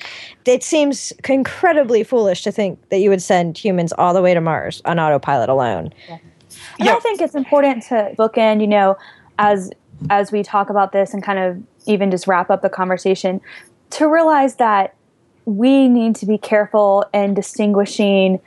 It 0.46 0.62
seems 0.64 1.14
incredibly 1.28 2.04
foolish 2.04 2.44
to 2.44 2.52
think 2.52 2.90
that 2.90 2.98
you 2.98 3.10
would 3.10 3.22
send 3.22 3.58
humans 3.58 3.94
all 3.94 4.14
the 4.14 4.22
way 4.22 4.34
to 4.34 4.42
Mars 4.42 4.82
on 4.86 5.00
autopilot 5.00 5.50
alone. 5.50 5.94
And 6.10 6.20
Yeah. 6.88 6.96
I 6.96 7.00
think 7.00 7.22
it's 7.22 7.36
important 7.36 7.84
to 7.84 8.14
bookend, 8.18 8.62
you 8.62 8.68
know, 8.68 8.98
as 9.40 9.72
as 10.10 10.32
we 10.32 10.44
talk 10.44 10.70
about 10.70 10.92
this 10.92 11.14
and 11.14 11.24
kind 11.24 11.40
of 11.40 11.62
even 11.88 12.12
just 12.12 12.28
wrap 12.28 12.50
up 12.50 12.62
the 12.62 12.70
conversation, 12.70 13.40
to 13.92 14.08
realize 14.08 14.56
that 14.56 14.94
we 15.46 15.88
need 15.88 16.16
to 16.18 16.26
be 16.26 16.38
careful 16.38 17.06
in 17.14 17.34
distinguishing 17.34 18.40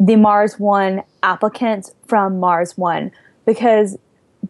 the 0.00 0.16
Mars 0.16 0.58
One 0.58 1.02
applicants 1.22 1.92
from 2.06 2.38
Mars 2.38 2.76
One 2.76 3.10
because 3.46 3.98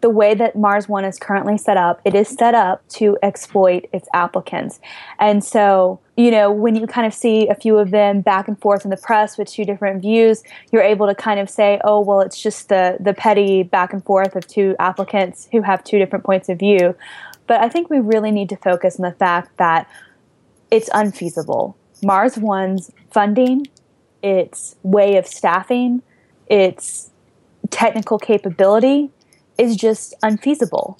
the 0.01 0.09
way 0.09 0.33
that 0.35 0.55
Mars 0.55 0.87
One 0.87 1.03
is 1.03 1.17
currently 1.17 1.57
set 1.57 1.77
up, 1.77 2.01
it 2.05 2.13
is 2.13 2.29
set 2.29 2.53
up 2.53 2.87
to 2.89 3.17
exploit 3.23 3.87
its 3.91 4.07
applicants. 4.13 4.79
And 5.19 5.43
so, 5.43 5.99
you 6.15 6.31
know, 6.31 6.51
when 6.51 6.75
you 6.75 6.85
kind 6.85 7.07
of 7.07 7.13
see 7.13 7.47
a 7.47 7.55
few 7.55 7.77
of 7.77 7.91
them 7.91 8.21
back 8.21 8.47
and 8.47 8.59
forth 8.61 8.83
in 8.83 8.91
the 8.91 8.97
press 8.97 9.37
with 9.37 9.49
two 9.49 9.65
different 9.65 10.01
views, 10.01 10.43
you're 10.71 10.83
able 10.83 11.07
to 11.07 11.15
kind 11.15 11.39
of 11.39 11.49
say, 11.49 11.81
oh, 11.83 11.99
well, 12.01 12.21
it's 12.21 12.41
just 12.41 12.69
the, 12.69 12.97
the 12.99 13.13
petty 13.13 13.63
back 13.63 13.91
and 13.91 14.03
forth 14.05 14.35
of 14.35 14.45
two 14.47 14.75
applicants 14.79 15.49
who 15.51 15.61
have 15.63 15.83
two 15.83 15.97
different 15.97 16.23
points 16.23 16.49
of 16.49 16.59
view. 16.59 16.95
But 17.47 17.61
I 17.61 17.69
think 17.69 17.89
we 17.89 17.99
really 17.99 18.31
need 18.31 18.49
to 18.49 18.57
focus 18.57 18.99
on 18.99 19.09
the 19.09 19.15
fact 19.17 19.57
that 19.57 19.89
it's 20.69 20.89
unfeasible. 20.93 21.75
Mars 22.03 22.37
One's 22.37 22.91
funding, 23.11 23.65
its 24.21 24.75
way 24.83 25.17
of 25.17 25.25
staffing, 25.25 26.01
its 26.47 27.11
technical 27.69 28.17
capability 28.17 29.11
is 29.57 29.75
just 29.75 30.13
unfeasible. 30.23 30.99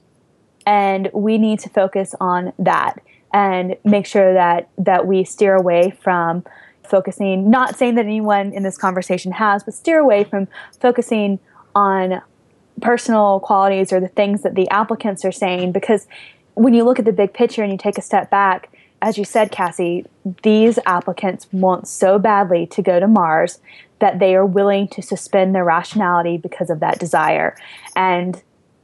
And 0.65 1.09
we 1.13 1.37
need 1.37 1.59
to 1.59 1.69
focus 1.69 2.13
on 2.19 2.53
that 2.59 3.01
and 3.33 3.75
make 3.83 4.05
sure 4.05 4.33
that 4.33 4.69
that 4.77 5.05
we 5.05 5.23
steer 5.23 5.55
away 5.55 5.91
from 6.01 6.43
focusing 6.83 7.49
not 7.49 7.77
saying 7.77 7.95
that 7.95 8.05
anyone 8.05 8.51
in 8.51 8.63
this 8.63 8.77
conversation 8.77 9.31
has, 9.33 9.63
but 9.63 9.73
steer 9.73 9.99
away 9.99 10.23
from 10.23 10.47
focusing 10.79 11.39
on 11.75 12.21
personal 12.81 13.39
qualities 13.39 13.93
or 13.93 13.99
the 13.99 14.07
things 14.07 14.41
that 14.43 14.55
the 14.55 14.69
applicants 14.69 15.23
are 15.25 15.31
saying 15.31 15.71
because 15.71 16.07
when 16.55 16.73
you 16.73 16.83
look 16.83 16.99
at 16.99 17.05
the 17.05 17.13
big 17.13 17.33
picture 17.33 17.61
and 17.61 17.71
you 17.71 17.77
take 17.77 17.97
a 17.97 18.01
step 18.01 18.29
back, 18.29 18.71
as 19.01 19.17
you 19.17 19.25
said, 19.25 19.51
Kassy, 19.51 20.05
these 20.43 20.79
applicants 20.85 21.47
want 21.51 21.87
so 21.87 22.19
badly 22.19 22.67
to 22.67 22.81
go 22.81 22.99
to 22.99 23.07
Mars 23.07 23.59
that 23.99 24.19
they 24.19 24.35
are 24.35 24.45
willing 24.45 24.87
to 24.89 25.01
suspend 25.01 25.53
their 25.53 25.65
rationality 25.65 26.37
because 26.37 26.69
of 26.69 26.79
that 26.79 26.99
desire. 26.99 27.55
And 27.95 28.41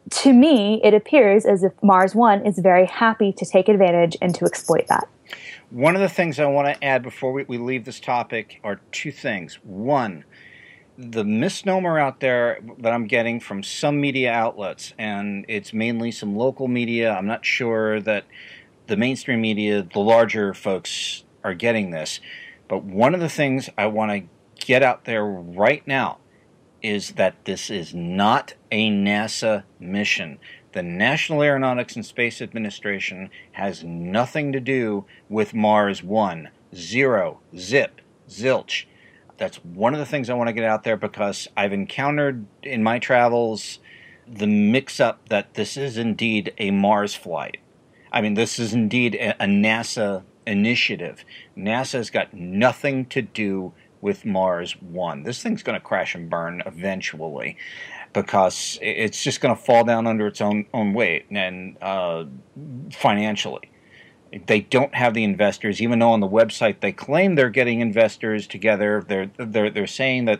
to 0.10 0.34
me, 0.34 0.82
it 0.84 0.94
appears 0.94 1.46
as 1.46 1.64
if 1.64 1.72
Mars 1.82 2.14
One 2.14 2.46
is 2.46 2.60
very 2.60 2.86
happy 2.86 3.32
to 3.34 3.46
take 3.46 3.70
advantage 3.70 4.18
and 4.22 4.36
to 4.36 4.46
exploit 4.46 4.88
that. 4.88 5.08
One 5.72 5.96
of 5.96 6.02
the 6.02 6.10
things 6.10 6.40
I 6.40 6.46
want 6.46 6.68
to 6.68 6.84
add 6.84 7.02
before 7.02 7.32
we, 7.32 7.44
we 7.44 7.58
leave 7.58 7.86
this 7.86 8.00
topic 8.00 8.60
are 8.64 8.80
two 8.92 9.12
things. 9.12 9.56
One, 9.64 10.24
the 10.98 11.24
misnomer 11.24 12.00
out 12.00 12.20
there 12.20 12.60
that 12.78 12.94
I'm 12.94 13.08
getting 13.08 13.40
from 13.40 13.64
some 13.64 14.00
media 14.00 14.32
outlets, 14.32 14.94
and 14.98 15.44
it's 15.48 15.74
mainly 15.74 16.12
some 16.12 16.36
local 16.36 16.68
media. 16.68 17.12
I'm 17.12 17.26
not 17.26 17.46
sure 17.46 18.00
that 18.02 18.26
the 18.88 18.98
mainstream 18.98 19.42
media, 19.42 19.82
the 19.82 20.00
larger 20.00 20.54
folks, 20.54 21.24
are 21.44 21.54
getting 21.54 21.92
this. 21.92 22.20
But 22.68 22.84
one 22.84 23.14
of 23.14 23.20
the 23.20 23.30
things 23.30 23.70
I 23.78 23.88
want 23.88 24.12
to 24.12 24.66
get 24.66 24.84
out 24.84 25.06
there 25.06 25.26
right 25.26 25.86
now 25.88 26.18
is 26.82 27.12
that 27.14 27.46
this 27.46 27.70
is 27.70 27.94
not 27.94 28.54
a 28.72 28.90
NASA 28.90 29.64
mission. 29.80 30.40
The 30.74 30.84
National 30.84 31.42
Aeronautics 31.42 31.96
and 31.96 32.06
Space 32.06 32.42
Administration 32.42 33.30
has 33.54 33.84
nothing 33.84 34.52
to 34.52 34.60
do 34.60 35.06
with 35.30 35.54
Mars 35.54 36.04
One, 36.04 36.50
zero, 36.76 37.40
zip, 37.58 38.02
zilch. 38.30 38.86
That's 39.38 39.58
one 39.58 39.94
of 39.94 40.00
the 40.00 40.06
things 40.06 40.30
I 40.30 40.34
want 40.34 40.48
to 40.48 40.54
get 40.54 40.64
out 40.64 40.84
there 40.84 40.98
because 40.98 41.48
I've 41.56 41.74
encountered 41.74 42.46
in 42.62 42.84
my 42.84 43.00
travels 43.00 43.80
the 44.28 44.48
mix 44.48 45.00
up 45.00 45.30
that 45.30 45.54
this 45.54 45.78
is 45.78 45.98
indeed 45.98 46.54
a 46.58 46.72
Mars 46.72 47.16
flight. 47.16 47.58
I 48.16 48.22
mean, 48.22 48.34
this 48.34 48.58
is 48.58 48.74
indeed 48.74 49.14
a, 49.16 49.44
a 49.44 49.46
NASA 49.46 50.24
initiative. 50.48 51.26
NASA 51.58 51.94
has 51.94 52.10
got 52.10 52.34
nothing 52.34 53.06
to 53.08 53.22
do 53.22 53.74
with 54.00 54.26
Mars 54.26 54.76
One. 54.82 55.24
This 55.24 55.44
thing's 55.44 55.62
going 55.62 55.78
to 55.80 55.86
crash 55.86 56.16
and 56.16 56.30
burn 56.30 56.64
eventually 56.66 57.58
because 58.14 58.80
it's 58.82 59.22
just 59.22 59.42
going 59.42 59.54
to 59.54 59.62
fall 59.62 59.84
down 59.84 60.08
under 60.08 60.28
its 60.28 60.40
own 60.40 60.66
own 60.74 60.94
weight 60.94 61.26
and 61.30 61.78
uh, 61.82 62.24
financially. 62.94 63.70
They 64.48 64.62
don't 64.62 64.96
have 64.96 65.14
the 65.14 65.24
investors, 65.24 65.82
even 65.82 66.00
though 66.00 66.12
on 66.12 66.20
the 66.20 66.28
website 66.28 66.80
they 66.80 66.92
claim 66.94 67.36
they're 67.36 67.50
getting 67.50 67.82
investors 67.82 68.48
together. 68.48 69.04
They're 69.06 69.30
they're 69.38 69.70
they're 69.70 69.88
saying 69.88 70.26
that 70.26 70.40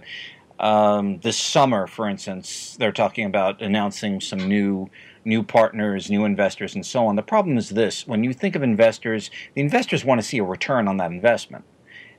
um, 0.60 1.20
this 1.20 1.38
summer, 1.38 1.88
for 1.88 2.08
instance, 2.08 2.78
they're 2.80 2.94
talking 2.94 3.26
about 3.26 3.62
announcing 3.62 4.22
some 4.22 4.48
new 4.48 4.90
new 5.26 5.44
partners, 5.44 6.10
new 6.10 6.24
investors, 6.24 6.76
and 6.76 6.86
so 6.86 7.08
on. 7.08 7.16
The 7.16 7.24
problem 7.24 7.58
is 7.58 7.72
this: 7.72 8.08
when 8.08 8.24
you 8.24 8.32
think 8.32 8.56
of 8.56 8.64
investors, 8.64 9.30
the 9.54 9.62
investors 9.62 10.06
want 10.06 10.22
to 10.22 10.28
see 10.28 10.38
a 10.38 10.44
return 10.44 10.88
on 10.88 10.98
that 10.98 11.12
investment. 11.12 11.66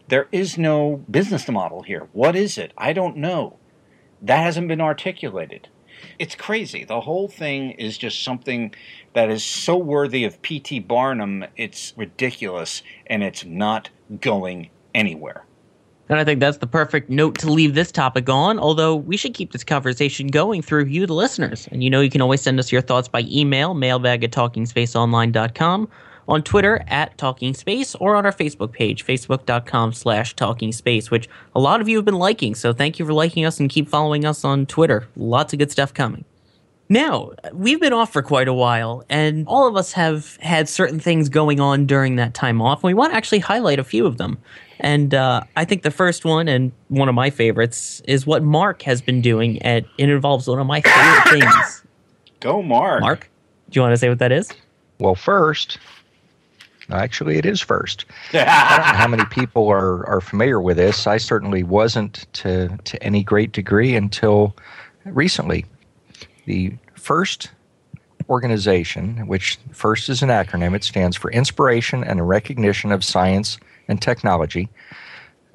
There 0.09 0.29
is 0.31 0.59
no 0.59 1.05
business 1.11 1.49
model 1.49 1.83
here. 1.83 2.09
What 2.13 2.37
is 2.37 2.59
it? 2.59 2.73
I 2.77 2.93
don't 2.93 3.17
know. 3.17 3.57
That 4.21 4.43
hasn't 4.43 4.69
been 4.69 4.81
articulated. 4.81 5.69
It's 6.19 6.35
crazy. 6.35 6.85
The 6.85 7.01
whole 7.01 7.27
thing 7.27 7.71
is 7.73 7.97
just 7.97 8.23
something 8.23 8.75
that 9.15 9.31
is 9.31 9.43
so 9.43 9.79
worthy 9.79 10.25
of 10.25 10.43
P.T. 10.43 10.81
Barnum, 10.81 11.47
it's 11.57 11.95
ridiculous, 11.97 12.83
and 13.07 13.23
it's 13.23 13.47
not 13.47 13.89
going 14.21 14.69
anywhere. 14.95 15.46
And 16.09 16.19
I 16.19 16.25
think 16.25 16.41
that's 16.41 16.59
the 16.59 16.67
perfect 16.67 17.11
note 17.11 17.39
to 17.39 17.51
leave 17.51 17.75
this 17.75 17.91
topic 17.91 18.29
on, 18.29 18.59
although 18.59 18.95
we 18.95 19.17
should 19.17 19.35
keep 19.35 19.53
this 19.53 19.65
conversation 19.65 20.29
going 20.29 20.63
through 20.63 20.85
you, 20.85 21.07
the 21.07 21.15
listeners. 21.15 21.69
And 21.73 21.83
you 21.83 21.91
know, 21.91 22.01
you 22.01 22.11
can 22.11 22.21
always 22.21 22.41
send 22.41 22.61
us 22.61 22.71
your 22.71 22.83
thoughts 22.83 23.09
by 23.09 23.23
email, 23.23 23.75
mailbag 23.75 24.23
at 24.23 24.31
talkingspaceonline.com, 24.31 25.89
on 26.29 26.43
Twitter 26.43 26.85
at 26.89 27.17
Talking 27.19 27.55
Space, 27.55 27.95
or 27.97 28.17
on 28.17 28.27
our 28.27 28.33
Facebook 28.33 28.73
page, 28.73 29.05
facebook.com 29.05 29.93
slash 29.93 30.35
Talking 30.35 30.73
Space, 30.73 31.11
which 31.11 31.29
a 31.55 31.61
lot 31.61 31.81
of 31.81 31.89
you 31.89 31.97
have 31.97 32.05
been 32.05 32.15
liking. 32.15 32.55
So 32.55 32.73
thank 32.73 32.99
you 32.99 33.07
for 33.07 33.13
liking 33.13 33.45
us 33.45 33.61
and 33.61 33.71
keep 33.71 33.89
following 33.89 34.25
us 34.25 34.45
on 34.45 34.67
Twitter. 34.67 35.09
Lots 35.17 35.53
of 35.53 35.59
good 35.59 35.71
stuff 35.71 35.93
coming. 35.93 36.25
Now, 36.89 37.33
we've 37.53 37.81
been 37.81 37.93
off 37.93 38.13
for 38.13 38.23
quite 38.23 38.47
a 38.47 38.55
while, 38.55 39.05
and 39.09 39.47
all 39.49 39.67
of 39.67 39.77
us 39.77 39.93
have 39.93 40.37
had 40.37 40.69
certain 40.69 41.01
things 41.01 41.29
going 41.29 41.59
on 41.59 41.87
during 41.87 42.17
that 42.17 42.33
time 42.33 42.63
off. 42.63 42.79
And 42.79 42.89
we 42.89 42.95
want 42.95 43.13
to 43.13 43.17
actually 43.17 43.41
highlight 43.41 43.81
a 43.81 43.85
few 43.85 44.07
of 44.07 44.19
them. 44.19 44.39
And 44.79 45.13
uh, 45.13 45.43
I 45.57 45.65
think 45.65 45.83
the 45.83 45.91
first 45.91 46.25
one, 46.25 46.47
and 46.49 46.71
one 46.89 47.09
of 47.09 47.15
my 47.15 47.31
favorites, 47.31 48.03
is 48.07 48.27
what 48.27 48.45
Mark 48.45 48.83
has 48.83 49.03
been 49.03 49.21
doing. 49.21 49.61
And 49.63 49.85
it 49.99 50.09
involves 50.09 50.47
one 50.47 50.61
of 50.61 50.67
my 50.67 50.81
favorite 50.81 51.29
things. 51.41 51.83
Go, 52.41 52.63
Mark. 52.63 53.01
Mark, 53.01 53.31
do 53.71 53.79
you 53.79 53.83
want 53.83 53.93
to 53.93 53.97
say 53.97 54.09
what 54.09 54.21
that 54.21 54.31
is? 54.31 54.53
Well, 55.01 55.17
first, 55.17 55.79
actually, 56.91 57.37
it 57.37 57.47
is 57.47 57.61
first. 57.61 58.05
I 58.33 58.77
don't 58.77 58.87
know 58.87 58.99
how 58.99 59.09
many 59.09 59.25
people 59.25 59.69
are, 59.69 60.07
are 60.07 60.21
familiar 60.21 60.61
with 60.61 60.77
this. 60.77 61.09
I 61.09 61.17
certainly 61.17 61.65
wasn't 61.65 62.33
to, 62.35 62.77
to 62.85 63.03
any 63.03 63.25
great 63.25 63.51
degree 63.51 63.97
until 63.97 64.55
recently. 65.05 65.65
The 66.47 66.77
first 66.95 67.51
organization, 68.29 69.27
which 69.27 69.59
first 69.73 70.09
is 70.09 70.23
an 70.23 70.29
acronym, 70.31 70.75
it 70.75 70.85
stands 70.85 71.17
for 71.17 71.31
Inspiration 71.31 72.03
and 72.03 72.29
Recognition 72.29 72.93
of 72.93 73.05
Science 73.05 73.59
and 73.89 74.01
Technology. 74.01 74.69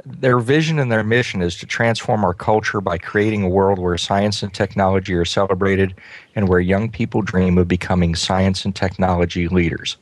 Their 0.05 0.39
vision 0.39 0.79
and 0.79 0.91
their 0.91 1.03
mission 1.03 1.41
is 1.41 1.55
to 1.57 1.65
transform 1.65 2.23
our 2.23 2.33
culture 2.33 2.81
by 2.81 2.97
creating 2.97 3.43
a 3.43 3.49
world 3.49 3.79
where 3.79 3.97
science 3.97 4.41
and 4.41 4.53
technology 4.53 5.13
are 5.13 5.25
celebrated 5.25 5.93
and 6.35 6.49
where 6.49 6.59
young 6.59 6.89
people 6.89 7.21
dream 7.21 7.57
of 7.57 7.67
becoming 7.67 8.15
science 8.15 8.65
and 8.65 8.75
technology 8.75 9.47
leaders. 9.47 9.97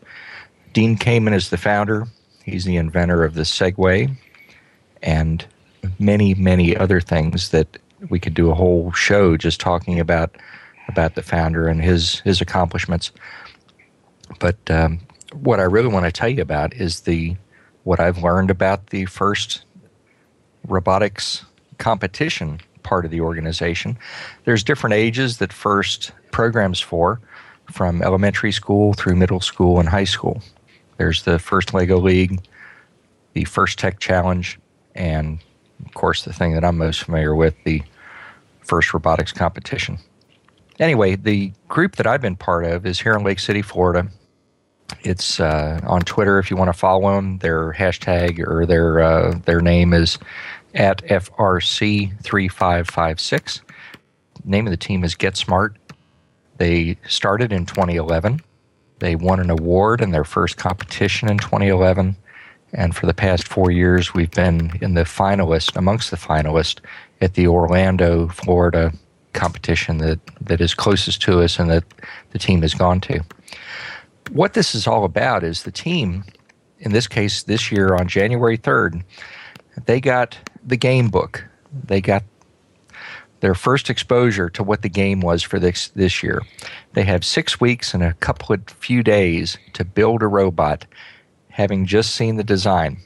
Dean 0.73 0.97
Kamen 0.97 1.33
is 1.33 1.49
the 1.49 1.57
founder. 1.57 2.07
He's 2.43 2.65
the 2.65 2.77
inventor 2.77 3.23
of 3.23 3.33
the 3.33 3.41
Segway 3.41 4.15
and 5.03 5.45
many, 5.99 6.33
many 6.33 6.75
other 6.75 7.01
things 7.01 7.49
that 7.49 7.77
we 8.09 8.19
could 8.19 8.33
do 8.33 8.49
a 8.49 8.55
whole 8.55 8.91
show 8.93 9.35
just 9.35 9.59
talking 9.59 9.99
about 9.99 10.35
about 10.89 11.15
the 11.15 11.21
founder 11.21 11.67
and 11.67 11.81
his 11.81 12.19
his 12.21 12.41
accomplishments. 12.41 13.11
But 14.39 14.57
um, 14.69 14.99
what 15.33 15.59
I 15.59 15.63
really 15.63 15.87
want 15.87 16.05
to 16.05 16.11
tell 16.11 16.29
you 16.29 16.41
about 16.41 16.73
is 16.73 17.01
the 17.01 17.35
what 17.83 17.99
I've 17.99 18.17
learned 18.21 18.51
about 18.51 18.87
the 18.87 19.05
first 19.05 19.63
robotics 20.67 21.45
competition 21.77 22.59
part 22.83 23.05
of 23.05 23.11
the 23.11 23.21
organization. 23.21 23.97
There's 24.45 24.63
different 24.63 24.95
ages 24.95 25.37
that 25.37 25.53
FIRST 25.53 26.11
programs 26.31 26.79
for, 26.79 27.19
from 27.71 28.01
elementary 28.01 28.51
school 28.51 28.93
through 28.93 29.15
middle 29.15 29.39
school 29.39 29.79
and 29.79 29.87
high 29.87 30.03
school. 30.05 30.41
There's 30.97 31.23
the 31.23 31.39
first 31.39 31.73
Lego 31.73 31.97
League, 31.97 32.41
the 33.33 33.45
first 33.45 33.79
Tech 33.79 33.99
Challenge, 33.99 34.59
and 34.95 35.39
of 35.85 35.93
course 35.93 36.23
the 36.23 36.33
thing 36.33 36.53
that 36.53 36.65
I'm 36.65 36.77
most 36.77 37.03
familiar 37.03 37.35
with, 37.35 37.55
the 37.63 37.81
first 38.59 38.93
robotics 38.93 39.31
competition. 39.31 39.97
Anyway, 40.79 41.15
the 41.15 41.51
group 41.67 41.97
that 41.97 42.07
I've 42.07 42.21
been 42.21 42.37
part 42.37 42.65
of 42.65 42.85
is 42.85 43.01
here 43.01 43.13
in 43.13 43.23
Lake 43.23 43.39
City, 43.39 43.61
Florida. 43.61 44.07
It's 45.01 45.39
uh, 45.39 45.79
on 45.83 46.01
Twitter 46.01 46.39
if 46.39 46.49
you 46.49 46.57
want 46.57 46.69
to 46.69 46.73
follow 46.73 47.15
them. 47.15 47.37
Their 47.39 47.73
hashtag 47.73 48.39
or 48.39 48.65
their 48.65 49.01
uh, 49.01 49.37
their 49.45 49.61
name 49.61 49.93
is 49.93 50.17
at 50.73 51.03
FRC3556. 51.03 53.61
Name 54.45 54.67
of 54.67 54.71
the 54.71 54.77
team 54.77 55.03
is 55.03 55.15
Get 55.15 55.35
Smart. 55.35 55.75
They 56.57 56.97
started 57.07 57.51
in 57.51 57.65
2011. 57.65 58.41
They 58.99 59.15
won 59.15 59.39
an 59.39 59.49
award 59.49 60.01
in 60.01 60.11
their 60.11 60.23
first 60.23 60.57
competition 60.57 61.27
in 61.29 61.39
2011. 61.39 62.15
And 62.73 62.95
for 62.95 63.05
the 63.05 63.13
past 63.13 63.47
four 63.47 63.71
years, 63.71 64.13
we've 64.13 64.31
been 64.31 64.71
in 64.81 64.93
the 64.93 65.03
finalist, 65.03 65.75
amongst 65.75 66.11
the 66.11 66.17
finalists 66.17 66.79
at 67.21 67.33
the 67.33 67.47
Orlando, 67.47 68.29
Florida 68.29 68.93
competition 69.33 69.99
that, 69.99 70.19
that 70.41 70.61
is 70.61 70.73
closest 70.73 71.21
to 71.23 71.41
us 71.41 71.59
and 71.59 71.69
that 71.69 71.83
the 72.31 72.39
team 72.39 72.61
has 72.61 72.73
gone 72.73 72.99
to. 73.01 73.23
What 74.31 74.53
this 74.53 74.75
is 74.75 74.87
all 74.87 75.05
about 75.05 75.43
is 75.43 75.63
the 75.63 75.71
team, 75.71 76.23
in 76.79 76.91
this 76.91 77.07
case, 77.07 77.43
this 77.43 77.71
year 77.71 77.95
on 77.95 78.07
January 78.07 78.57
3rd, 78.57 79.03
they 79.85 79.99
got 79.99 80.37
the 80.65 80.77
game 80.77 81.09
book. 81.09 81.45
They 81.85 82.01
got 82.01 82.23
their 83.39 83.55
first 83.55 83.89
exposure 83.89 84.49
to 84.49 84.63
what 84.63 84.81
the 84.81 84.89
game 84.89 85.21
was 85.21 85.41
for 85.41 85.59
this 85.59 85.89
this 85.89 86.21
year. 86.21 86.41
They 86.93 87.03
have 87.03 87.23
six 87.23 87.59
weeks 87.59 87.93
and 87.93 88.03
a 88.03 88.13
couple 88.15 88.53
of 88.53 88.61
few 88.67 89.03
days 89.03 89.57
to 89.73 89.85
build 89.85 90.21
a 90.21 90.27
robot, 90.27 90.85
having 91.49 91.85
just 91.85 92.15
seen 92.15 92.35
the 92.35 92.43
design. 92.43 92.97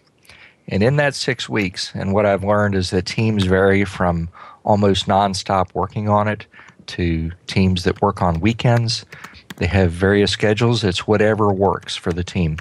And 0.67 0.81
in 0.81 0.95
that 0.95 1.13
six 1.13 1.49
weeks, 1.49 1.91
and 1.93 2.13
what 2.13 2.25
I've 2.25 2.43
learned 2.43 2.75
is 2.75 2.89
that 2.91 3.05
teams 3.05 3.43
vary 3.43 3.83
from 3.83 4.29
almost 4.63 5.07
nonstop 5.07 5.73
working 5.73 6.09
on 6.09 6.27
it 6.27 6.45
to 6.87 7.31
teams 7.47 7.83
that 7.83 8.01
work 8.01 8.21
on 8.21 8.39
weekends. 8.39 9.05
They 9.57 9.67
have 9.67 9.91
various 9.91 10.31
schedules. 10.31 10.83
It's 10.83 11.07
whatever 11.07 11.53
works 11.53 11.95
for 11.95 12.11
the 12.11 12.23
team. 12.23 12.57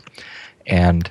And 0.67 1.11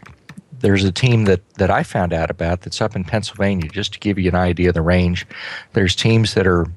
there's 0.60 0.84
a 0.84 0.92
team 0.92 1.26
that, 1.26 1.42
that 1.56 1.72
I 1.72 1.84
found 1.84 2.14
out 2.14 2.30
about 2.30 2.62
that's 2.62 2.82
up 2.82 2.96
in 2.96 3.04
Pennsylvania, 3.04 3.70
just 3.70 3.94
to 3.94 4.00
give 4.00 4.20
you 4.20 4.30
an 4.30 4.36
idea 4.36 4.70
of 4.70 4.76
the 4.76 4.82
range. 4.82 5.26
There's 5.74 5.96
teams 5.96 6.36
that 6.36 6.46
are 6.46 6.68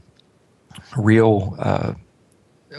real 0.96 1.54
uh, 1.58 1.92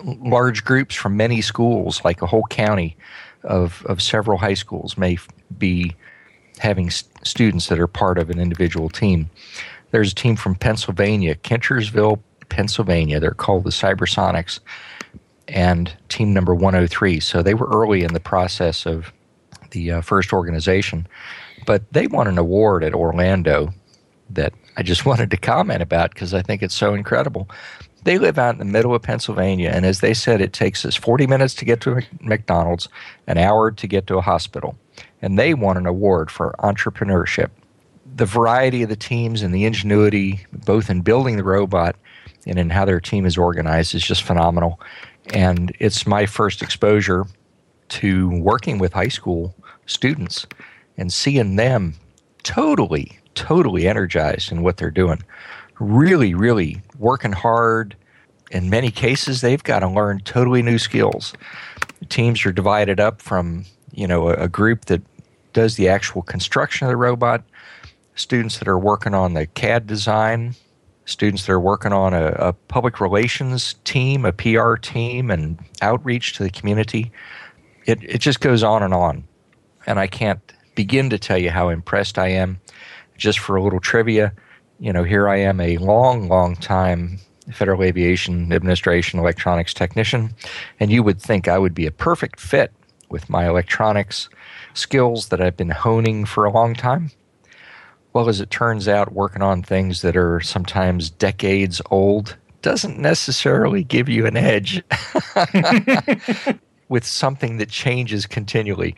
large 0.03 0.65
groups 0.65 0.95
from 0.95 1.15
many 1.15 1.41
schools, 1.41 2.03
like 2.03 2.21
a 2.21 2.27
whole 2.27 2.45
county 2.49 2.97
of, 3.43 3.85
of 3.85 4.01
several 4.01 4.37
high 4.37 4.55
schools, 4.55 4.97
may 4.97 5.17
be 5.57 5.95
having 6.57 6.87
s- 6.87 7.03
students 7.23 7.67
that 7.67 7.79
are 7.79 7.87
part 7.87 8.17
of 8.17 8.29
an 8.29 8.39
individual 8.39 8.89
team. 8.89 9.29
There's 9.91 10.11
a 10.11 10.15
team 10.15 10.35
from 10.35 10.55
Pennsylvania, 10.55 11.35
Kintnersville, 11.35 12.21
Pennsylvania. 12.49 13.19
They're 13.19 13.31
called 13.31 13.63
the 13.63 13.69
Cybersonics, 13.69 14.59
and 15.47 15.95
team 16.09 16.33
number 16.33 16.53
103. 16.53 17.19
So 17.19 17.41
they 17.41 17.53
were 17.53 17.67
early 17.67 18.03
in 18.03 18.13
the 18.13 18.19
process 18.19 18.85
of 18.85 19.13
the 19.71 19.91
uh, 19.91 20.01
first 20.01 20.33
organization, 20.33 21.07
but 21.65 21.83
they 21.91 22.07
won 22.07 22.27
an 22.27 22.37
award 22.37 22.83
at 22.83 22.93
Orlando 22.93 23.73
that 24.29 24.53
I 24.77 24.83
just 24.83 25.05
wanted 25.05 25.31
to 25.31 25.37
comment 25.37 25.81
about 25.81 26.13
because 26.13 26.33
I 26.33 26.41
think 26.41 26.63
it's 26.63 26.75
so 26.75 26.93
incredible. 26.93 27.49
They 28.03 28.19
live 28.19 28.37
out 28.37 28.53
in 28.53 28.59
the 28.59 28.65
middle 28.65 28.93
of 28.93 29.01
Pennsylvania, 29.01 29.71
and 29.73 29.83
as 29.83 29.99
they 29.99 30.13
said, 30.13 30.39
it 30.39 30.53
takes 30.53 30.85
us 30.85 30.95
40 30.95 31.25
minutes 31.25 31.55
to 31.55 31.65
get 31.65 31.81
to 31.81 32.03
McDonald's, 32.21 32.87
an 33.25 33.39
hour 33.39 33.71
to 33.71 33.87
get 33.87 34.05
to 34.07 34.17
a 34.17 34.21
hospital. 34.21 34.77
And 35.23 35.39
they 35.39 35.55
won 35.55 35.75
an 35.75 35.87
award 35.87 36.29
for 36.29 36.53
entrepreneurship. 36.59 37.49
The 38.15 38.25
variety 38.25 38.81
of 38.81 38.89
the 38.89 38.95
teams 38.95 39.41
and 39.41 39.53
the 39.53 39.65
ingenuity, 39.65 40.45
both 40.65 40.89
in 40.89 41.01
building 41.01 41.35
the 41.35 41.43
robot 41.43 41.95
and 42.47 42.57
in 42.57 42.69
how 42.69 42.85
their 42.85 43.01
team 43.01 43.25
is 43.25 43.37
organized, 43.37 43.93
is 43.93 44.03
just 44.03 44.23
phenomenal. 44.23 44.79
And 45.33 45.75
it's 45.79 46.07
my 46.07 46.25
first 46.25 46.61
exposure 46.61 47.25
to 47.89 48.29
working 48.39 48.79
with 48.79 48.93
high 48.93 49.09
school 49.09 49.53
students 49.85 50.47
and 50.97 51.11
seeing 51.11 51.57
them 51.57 51.95
totally, 52.43 53.19
totally 53.33 53.87
energized 53.87 54.51
in 54.51 54.63
what 54.63 54.77
they're 54.77 54.91
doing. 54.91 55.21
Really, 55.79 56.33
really 56.33 56.81
working 56.97 57.33
hard. 57.33 57.95
In 58.51 58.69
many 58.69 58.91
cases, 58.91 59.41
they've 59.41 59.63
got 59.63 59.79
to 59.79 59.89
learn 59.89 60.19
totally 60.19 60.61
new 60.61 60.77
skills. 60.77 61.33
Teams 62.07 62.45
are 62.45 62.53
divided 62.53 62.99
up 62.99 63.21
from, 63.21 63.65
you 63.91 64.07
know, 64.07 64.29
a, 64.29 64.43
a 64.43 64.47
group 64.47 64.85
that 64.85 65.01
does 65.51 65.75
the 65.75 65.89
actual 65.89 66.21
construction 66.21 66.87
of 66.87 66.91
the 66.91 66.97
robot, 66.97 67.43
students 68.15 68.57
that 68.59 68.67
are 68.67 68.79
working 68.79 69.13
on 69.13 69.33
the 69.33 69.45
CAD 69.45 69.87
design, 69.87 70.55
students 71.05 71.45
that 71.45 71.51
are 71.51 71.59
working 71.59 71.93
on 71.93 72.13
a, 72.13 72.27
a 72.39 72.53
public 72.53 72.99
relations 72.99 73.75
team, 73.83 74.25
a 74.25 74.33
PR 74.33 74.75
team, 74.75 75.29
and 75.29 75.59
outreach 75.81 76.33
to 76.33 76.43
the 76.43 76.49
community. 76.49 77.11
It, 77.85 78.01
it 78.03 78.17
just 78.19 78.39
goes 78.39 78.63
on 78.63 78.81
and 78.81 78.93
on. 78.93 79.25
And 79.85 79.99
I 79.99 80.07
can't 80.07 80.41
begin 80.73 81.09
to 81.11 81.19
tell 81.19 81.37
you 81.37 81.51
how 81.51 81.69
impressed 81.69 82.17
I 82.17 82.29
am. 82.29 82.59
Just 83.17 83.39
for 83.39 83.55
a 83.55 83.63
little 83.63 83.79
trivia, 83.79 84.33
you 84.79 84.91
know, 84.91 85.03
here 85.03 85.29
I 85.29 85.37
am, 85.37 85.61
a 85.61 85.77
long, 85.77 86.27
long 86.27 86.55
time 86.55 87.19
Federal 87.51 87.83
Aviation 87.83 88.51
Administration 88.51 89.19
electronics 89.19 89.73
technician, 89.73 90.33
and 90.79 90.91
you 90.91 91.03
would 91.03 91.21
think 91.21 91.47
I 91.47 91.57
would 91.57 91.73
be 91.73 91.85
a 91.85 91.91
perfect 91.91 92.39
fit 92.39 92.71
with 93.09 93.29
my 93.29 93.47
electronics 93.47 94.29
skills 94.73 95.29
that 95.29 95.41
I've 95.41 95.55
been 95.55 95.69
honing 95.69 96.25
for 96.25 96.45
a 96.45 96.51
long 96.51 96.73
time. 96.73 97.11
Well, 98.15 98.29
as 98.29 98.39
it 98.39 98.49
turns 98.49 98.87
out, 98.87 99.11
working 99.11 99.41
on 99.41 99.61
things 99.61 100.01
that 100.01 100.15
are 100.15 100.39
sometimes 100.39 101.09
decades 101.09 101.81
old 101.91 102.37
doesn't 102.61 102.97
necessarily 102.97 103.83
give 103.83 104.07
you 104.07 104.25
an 104.25 104.37
edge 104.37 104.81
with 106.87 107.03
something 107.03 107.57
that 107.57 107.67
changes 107.67 108.25
continually. 108.25 108.95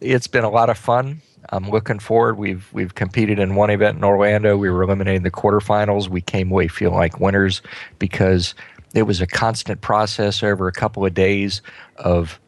It's 0.00 0.28
been 0.28 0.44
a 0.44 0.50
lot 0.50 0.70
of 0.70 0.78
fun. 0.78 1.20
I'm 1.48 1.68
looking 1.68 1.98
forward. 1.98 2.38
We've 2.38 2.72
we've 2.72 2.94
competed 2.94 3.40
in 3.40 3.56
one 3.56 3.70
event 3.70 3.98
in 3.98 4.04
Orlando. 4.04 4.56
We 4.56 4.70
were 4.70 4.84
eliminated 4.84 5.16
in 5.16 5.22
the 5.24 5.32
quarterfinals. 5.32 6.06
We 6.06 6.20
came 6.20 6.52
away 6.52 6.68
feeling 6.68 6.96
like 6.96 7.18
winners 7.18 7.60
because 7.98 8.54
it 8.94 9.02
was 9.02 9.20
a 9.20 9.26
constant 9.26 9.80
process 9.80 10.44
over 10.44 10.68
a 10.68 10.72
couple 10.72 11.04
of 11.04 11.12
days 11.12 11.60
of 11.96 12.38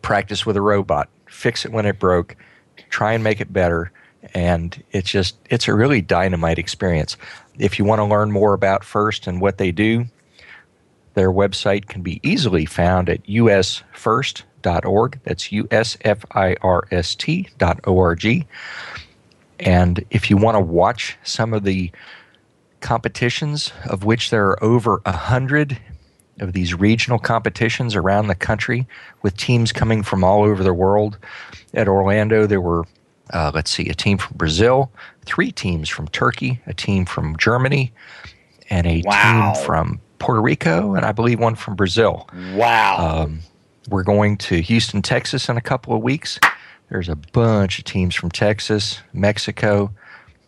practice 0.00 0.46
with 0.46 0.56
a 0.56 0.62
robot, 0.62 1.10
fix 1.26 1.66
it 1.66 1.72
when 1.72 1.84
it 1.84 1.98
broke, 1.98 2.34
try 2.88 3.12
and 3.12 3.22
make 3.22 3.42
it 3.42 3.52
better, 3.52 3.92
and 4.34 4.82
it's 4.92 5.10
just 5.10 5.36
it's 5.50 5.68
a 5.68 5.74
really 5.74 6.00
dynamite 6.00 6.58
experience. 6.58 7.16
If 7.58 7.78
you 7.78 7.84
want 7.84 8.00
to 8.00 8.04
learn 8.04 8.32
more 8.32 8.54
about 8.54 8.84
First 8.84 9.26
and 9.26 9.40
what 9.40 9.58
they 9.58 9.72
do, 9.72 10.06
their 11.14 11.32
website 11.32 11.86
can 11.86 12.02
be 12.02 12.20
easily 12.22 12.64
found 12.64 13.08
at 13.08 13.24
usfirst.org. 13.24 15.20
That's 15.24 15.48
usfirst.org. 15.48 16.06
And 19.60 20.04
if 20.10 20.30
you 20.30 20.36
want 20.36 20.54
to 20.54 20.60
watch 20.60 21.16
some 21.24 21.52
of 21.52 21.64
the 21.64 21.90
competitions, 22.80 23.72
of 23.86 24.04
which 24.04 24.30
there 24.30 24.46
are 24.46 24.62
over 24.62 25.02
a 25.04 25.10
hundred 25.10 25.80
of 26.40 26.52
these 26.52 26.74
regional 26.74 27.18
competitions 27.18 27.96
around 27.96 28.28
the 28.28 28.34
country 28.34 28.86
with 29.22 29.36
teams 29.36 29.72
coming 29.72 30.02
from 30.02 30.22
all 30.22 30.44
over 30.44 30.62
the 30.62 30.74
world. 30.74 31.18
At 31.74 31.88
Orlando, 31.88 32.46
there 32.46 32.60
were, 32.60 32.84
uh, 33.32 33.50
let's 33.54 33.70
see, 33.70 33.88
a 33.88 33.94
team 33.94 34.18
from 34.18 34.36
Brazil, 34.36 34.90
three 35.24 35.50
teams 35.52 35.88
from 35.88 36.08
Turkey, 36.08 36.60
a 36.66 36.74
team 36.74 37.04
from 37.04 37.36
Germany, 37.36 37.92
and 38.70 38.86
a 38.86 39.02
Wow. 39.04 39.52
team 39.54 39.64
from 39.64 40.00
Puerto 40.18 40.40
Rico, 40.40 40.94
and 40.94 41.04
I 41.04 41.12
believe 41.12 41.38
one 41.40 41.54
from 41.54 41.76
Brazil. 41.76 42.28
Wow. 42.54 43.22
Um, 43.24 43.40
we're 43.88 44.02
going 44.02 44.36
to 44.38 44.60
Houston, 44.60 45.00
Texas 45.02 45.48
in 45.48 45.56
a 45.56 45.60
couple 45.62 45.94
of 45.94 46.02
weeks. 46.02 46.38
There's 46.90 47.08
a 47.08 47.16
bunch 47.16 47.78
of 47.78 47.84
teams 47.84 48.14
from 48.14 48.30
Texas, 48.30 49.00
Mexico. 49.12 49.90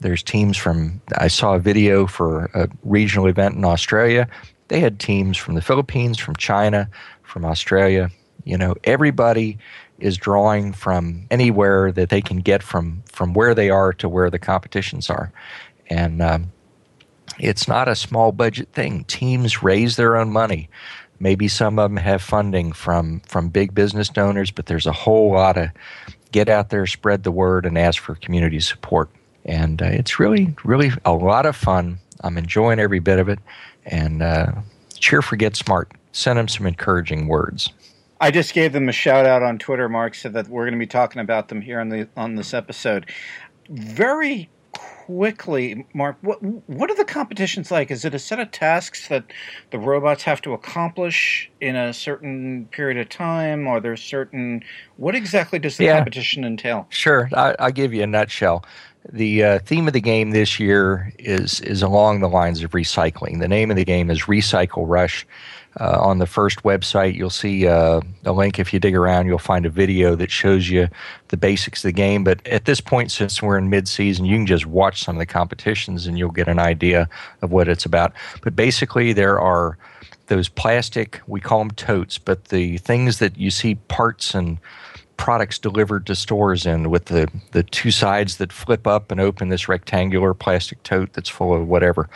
There's 0.01 0.23
teams 0.23 0.57
from, 0.57 1.01
I 1.19 1.29
saw 1.29 1.55
a 1.55 1.59
video 1.59 2.07
for 2.07 2.47
a 2.55 2.69
regional 2.83 3.27
event 3.27 3.55
in 3.57 3.65
Australia. 3.65 4.29
They 4.69 4.81
had 4.81 4.99
teams 4.99 5.37
from 5.37 5.55
the 5.55 5.63
Philippines, 5.63 6.19
from 6.19 6.37
China, 6.37 6.89
from 7.23 7.45
Australia. 7.45 8.11
You 8.45 8.57
know, 8.57 8.75
everybody 8.85 9.59
is 10.01 10.17
drawing 10.17 10.73
from 10.73 11.27
anywhere 11.31 11.93
that 11.93 12.09
they 12.09 12.21
can 12.21 12.39
get 12.39 12.63
from 12.63 13.03
from 13.07 13.35
where 13.35 13.55
they 13.55 13.71
are 13.71 13.93
to 13.95 14.09
where 14.09 14.31
the 14.31 14.39
competitions 14.39 15.11
are, 15.11 15.33
and 15.89 16.21
um, 16.23 16.53
it's 17.39 17.69
not 17.69 17.89
a 17.89 17.95
small 17.95 18.33
budget 18.33 18.69
thing. 18.73 19.05
Teams 19.05 19.63
raise 19.63 19.97
their 19.97 20.17
own 20.17 20.31
money. 20.31 20.69
Maybe 21.19 21.49
some 21.49 21.79
of 21.79 21.91
them 21.91 21.99
have 21.99 22.23
funding 22.23 22.73
from 22.73 23.21
from 23.21 23.49
big 23.49 23.75
business 23.75 24.09
donors, 24.09 24.51
but 24.51 24.67
there's 24.67 24.87
a 24.87 24.93
whole 24.93 25.33
lot 25.33 25.57
of 25.57 25.71
get 26.33 26.49
out 26.49 26.71
there, 26.71 26.87
spread 26.87 27.25
the 27.25 27.31
word, 27.31 27.67
and 27.67 27.77
ask 27.77 28.01
for 28.01 28.15
community 28.17 28.61
support. 28.61 29.11
And 29.45 29.83
uh, 29.83 29.87
it's 29.87 30.19
really, 30.19 30.55
really 30.65 30.91
a 31.05 31.13
lot 31.13 31.47
of 31.47 31.57
fun. 31.57 31.99
I'm 32.23 32.39
enjoying 32.39 32.79
every 32.79 32.99
bit 32.99 33.19
of 33.19 33.29
it. 33.29 33.39
And 33.87 34.23
uh, 34.23 34.53
cheer 34.99 35.23
for 35.23 35.37
Get 35.37 35.57
Smart. 35.57 35.91
Send 36.13 36.39
them 36.39 36.49
some 36.49 36.67
encouraging 36.67 37.27
words. 37.27 37.71
I 38.21 38.31
just 38.31 38.53
gave 38.53 38.73
them 38.73 38.89
a 38.89 38.93
shout 38.93 39.27
out 39.27 39.43
on 39.43 39.59
Twitter. 39.59 39.89
Mark 39.89 40.15
said 40.15 40.35
that 40.35 40.49
we're 40.49 40.65
going 40.65 40.75
to 40.75 40.79
be 40.79 40.87
talking 40.87 41.21
about 41.21 41.49
them 41.49 41.61
here 41.63 41.81
on 41.81 41.89
the 41.89 42.09
on 42.17 42.35
this 42.35 42.53
episode. 42.53 43.07
Very 43.71 44.51
quickly, 44.73 45.87
Mark, 45.95 46.17
what 46.21 46.43
what 46.43 46.91
are 46.91 46.95
the 46.95 47.05
competitions 47.05 47.71
like? 47.71 47.91
Is 47.91 48.05
it 48.05 48.15
a 48.15 48.19
set 48.19 48.39
of 48.39 48.51
tasks 48.51 49.09
that 49.09 49.25
the 49.71 49.79
robots 49.79 50.23
have 50.25 50.41
to 50.43 50.53
accomplish 50.53 51.51
in 51.61 51.77
a 51.77 51.93
certain 51.93 52.67
period 52.71 52.99
of 52.99 53.09
time? 53.09 53.67
Are 53.67 53.81
there 53.81 53.97
certain 53.97 54.63
what 54.97 55.15
exactly 55.15 55.59
does 55.59 55.79
the 55.79 55.85
Yeah. 55.87 55.97
competition 55.97 56.45
entail? 56.45 56.87
Sure, 56.91 57.29
I, 57.35 57.57
I'll 57.59 57.73
give 57.73 57.95
you 57.95 58.03
a 58.03 58.07
nutshell. 58.07 58.65
The 59.11 59.43
uh, 59.43 59.59
theme 59.61 59.87
of 59.87 59.95
the 59.95 60.01
game 60.01 60.31
this 60.31 60.61
year 60.61 61.13
is 61.19 61.61
is 61.63 61.83
along 61.83 62.21
the 62.21 62.29
lines 62.29 62.63
of 62.63 62.73
recycling. 62.73 63.41
The 63.41 63.49
name 63.49 63.71
of 63.71 63.77
the 63.77 63.85
game 63.85 64.11
is 64.11 64.23
Recycle 64.25 64.85
Rush. 64.87 65.27
Uh, 65.79 65.99
on 66.01 66.19
the 66.19 66.27
first 66.27 66.65
website, 66.65 67.15
you'll 67.15 67.31
see 67.31 67.69
uh, 67.69 68.01
a 68.25 68.33
link. 68.33 68.59
If 68.59 68.73
you 68.73 68.81
dig 68.81 68.97
around, 68.97 69.27
you'll 69.27 69.39
find 69.39 69.65
a 69.65 69.71
video 69.71 70.17
that 70.17 70.31
shows 70.31 70.69
you 70.69 70.89
the 71.29 71.37
basics 71.37 71.85
of 71.85 71.89
the 71.89 71.93
game. 71.93 72.25
But 72.25 72.45
at 72.47 72.65
this 72.65 72.81
point, 72.81 73.13
since 73.13 73.41
we're 73.41 73.57
in 73.57 73.71
mid-season, 73.71 74.25
you 74.25 74.37
can 74.37 74.47
just 74.47 74.67
watch 74.67 75.05
some 75.05 75.15
of 75.15 75.21
the 75.21 75.27
competitions 75.27 76.07
and 76.07 76.19
you'll 76.19 76.33
get 76.33 76.49
an 76.49 76.59
idea 76.59 77.09
of 77.41 77.53
what 77.53 77.69
it's 77.69 77.85
about. 77.85 78.13
But 78.43 78.57
basically, 78.57 79.13
there 79.13 79.39
are 79.39 79.79
those 80.27 80.49
plastic, 80.49 81.21
we 81.27 81.41
call 81.41 81.59
them 81.61 81.71
totes, 81.73 82.19
but 82.19 82.47
the 82.47 82.79
things 82.79 83.19
that 83.19 83.37
you 83.37 83.51
see 83.51 83.77
parts 83.77 84.35
and 84.35 84.59
products 85.17 85.59
delivered 85.59 86.07
to 86.07 86.15
stores 86.15 86.67
in 86.67 86.89
with 86.89 87.05
the, 87.05 87.29
the 87.53 87.63
two 87.63 87.91
sides 87.91 88.39
that 88.39 88.53
flip 88.53 88.87
up 88.87 89.13
and 89.13 89.21
open 89.21 89.51
this 89.51 89.69
rectangular 89.69 90.33
plastic 90.35 90.83
tote 90.83 91.13
that's 91.13 91.29
full 91.29 91.55
of 91.55 91.69
whatever. 91.69 92.09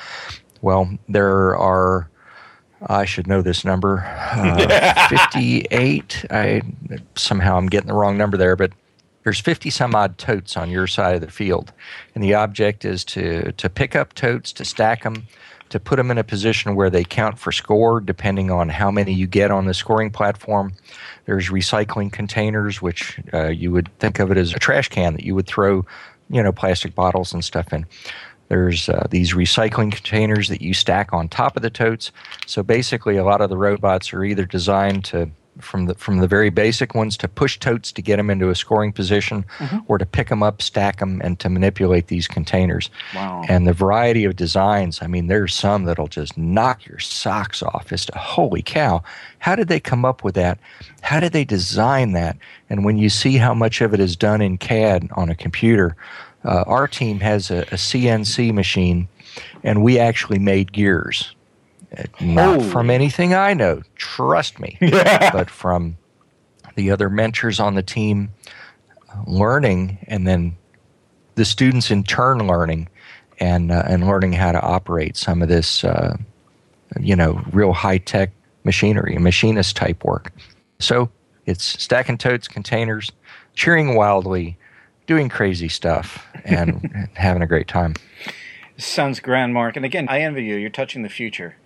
Well, 0.63 0.99
there 1.09 1.57
are, 1.57 2.09
I 2.87 3.05
should 3.05 3.27
know 3.27 3.43
this 3.43 3.65
number, 3.65 4.05
uh, 4.33 5.09
58. 5.09 6.27
I 6.31 6.63
somehow 7.15 7.57
I'm 7.57 7.67
getting 7.67 7.89
the 7.89 7.95
wrong 7.95 8.17
number 8.17 8.37
there, 8.37 8.57
but 8.57 8.73
there's 9.25 9.41
50 9.41 9.71
some 9.71 9.95
odd 9.95 10.19
totes 10.19 10.57
on 10.57 10.71
your 10.71 10.87
side 10.87 11.15
of 11.15 11.21
the 11.23 11.31
field. 11.31 11.73
And 12.15 12.23
the 12.23 12.35
object 12.35 12.85
is 12.85 13.05
to, 13.07 13.53
to 13.53 13.69
pick 13.71 13.97
up 13.97 14.15
totes, 14.15 14.53
to 14.53 14.65
stack 14.65 15.03
them, 15.03 15.27
to 15.71 15.81
put 15.81 15.97
them 15.97 16.11
in 16.11 16.19
a 16.19 16.25
position 16.25 16.77
where 16.77 16.91
they 16.91 17.05
count 17.05 17.39
for 17.39 17.51
score 17.51 18.01
depending 18.01 18.51
on 18.51 18.69
how 18.69 18.91
many 18.91 19.13
you 19.13 19.27
get 19.27 19.51
on 19.51 19.65
the 19.65 19.75
scoring 19.75 20.11
platform. 20.11 20.75
There's 21.25 21.49
recycling 21.49 22.13
containers, 22.13 22.83
which 22.83 23.19
uh, 23.33 23.49
you 23.49 23.73
would 23.73 23.91
think 23.99 24.19
of 24.19 24.31
it 24.31 24.37
as 24.37 24.53
a 24.53 24.59
trash 24.59 24.89
can 24.89 25.15
that 25.15 25.25
you 25.25 25.35
would 25.35 25.47
throw, 25.47 25.87
you 26.29 26.43
know, 26.43 26.53
plastic 26.53 26.95
bottles 26.95 27.33
and 27.33 27.43
stuff 27.43 27.73
in. 27.73 27.87
There's 28.49 28.89
uh, 28.89 29.07
these 29.11 29.35
recycling 29.35 29.93
containers 29.93 30.49
that 30.49 30.61
you 30.61 30.75
stack 30.75 31.13
on 31.13 31.29
top 31.29 31.57
of 31.57 31.63
the 31.63 31.71
totes. 31.71 32.13
So 32.47 32.63
basically, 32.63 33.17
a 33.17 33.25
lot 33.25 33.41
of 33.41 33.51
the 33.51 33.57
robots 33.57 34.13
are 34.13 34.25
either 34.25 34.45
designed 34.45 35.05
to 35.07 35.31
from 35.61 35.87
the 35.87 35.95
from 35.95 36.19
the 36.19 36.27
very 36.27 36.51
basic 36.51 36.95
ones 36.95 37.17
to 37.17 37.29
push 37.29 37.59
totes 37.59 37.93
to 37.93 38.03
get 38.03 38.17
them 38.17 38.31
into 38.31 38.51
a 38.51 38.55
scoring 38.55 38.93
position, 38.93 39.45
or 39.87 39.99
to 39.99 40.07
pick 40.07 40.29
them 40.29 40.43
up, 40.43 40.61
stack 40.61 40.99
them, 40.99 41.21
and 41.23 41.39
to 41.39 41.49
manipulate 41.49 42.09
these 42.09 42.27
containers. 42.27 42.91
Wow. 43.15 43.45
And 43.49 43.67
the 43.67 43.73
variety 43.73 44.25
of 44.25 44.37
designs, 44.37 45.01
I 45.01 45.07
mean, 45.07 45.29
there's 45.29 45.55
some 45.55 45.85
that'll 45.85 46.09
just 46.09 46.37
knock 46.37 46.87
your 46.87 46.99
socks 46.99 47.63
off 47.63 47.93
as 47.93 48.07
to, 48.07 48.19
holy 48.19 48.63
cow, 48.63 49.03
how 49.39 49.55
did 49.55 49.69
they 49.69 49.81
come 49.81 50.05
up 50.05 50.25
with 50.25 50.35
that? 50.35 50.59
How 51.03 51.21
did 51.21 51.33
they 51.33 51.45
design 51.45 52.13
that? 52.13 52.37
And 52.69 52.85
when 52.85 52.99
you 52.99 53.09
see 53.09 53.37
how 53.37 53.55
much 53.55 53.81
of 53.81 53.95
it 53.95 54.01
is 54.01 54.17
done 54.17 54.41
in 54.41 54.59
CAD 54.59 55.09
on 55.13 55.31
a 55.31 55.35
computer, 55.35 55.97
uh, 56.45 56.65
our 56.67 56.87
team 56.87 57.21
has 57.21 57.51
a, 57.51 57.59
a 57.63 57.77
CNC 57.77 58.53
machine, 58.53 59.09
and 59.63 59.83
we 59.83 59.99
actually 59.99 60.39
made 60.39 60.73
gears. 60.73 61.35
Uh, 61.97 62.05
Not 62.21 62.57
Holy. 62.57 62.71
from 62.71 62.91
anything 62.91 63.35
I 63.35 63.55
know, 63.55 63.83
trust 63.97 64.59
me, 64.59 64.77
but 64.81 65.49
from 65.51 65.97
the 66.75 66.91
other 66.91 67.09
mentors 67.09 67.61
on 67.61 67.75
the 67.75 67.83
team 67.83 68.31
uh, 69.11 69.23
learning 69.27 69.99
and 70.09 70.27
then 70.27 70.57
the 71.37 71.45
students 71.45 71.91
in 71.91 72.05
turn 72.05 72.47
learning 72.47 72.89
and 73.41 73.73
uh, 73.73 73.85
and 73.87 74.07
learning 74.07 74.33
how 74.33 74.53
to 74.53 74.61
operate 74.61 75.17
some 75.17 75.43
of 75.43 75.49
this 75.49 75.85
uh, 75.85 76.17
you 77.01 77.17
know 77.17 77.43
real 77.53 77.73
high 77.73 77.99
tech 77.99 78.31
machinery 78.65 79.17
machinist 79.19 79.77
type 79.77 80.05
work 80.05 80.33
so 80.79 81.11
it's 81.47 81.65
stacking 81.83 82.19
totes 82.19 82.49
containers 82.49 83.11
cheering 83.55 83.95
wildly 83.95 84.57
doing 85.07 85.29
crazy 85.29 85.69
stuff 85.69 86.27
and 86.45 87.09
having 87.15 87.43
a 87.43 87.47
great 87.47 87.69
time 87.69 87.95
Sounds 88.77 89.21
grand, 89.21 89.55
Mark. 89.55 89.77
And 89.77 89.85
again, 89.85 90.09
I 90.09 90.21
envy 90.21 90.45
you. 90.45 90.57
You're 90.57 90.71
touching 90.71 91.03
the 91.03 91.09
future. 91.09 91.57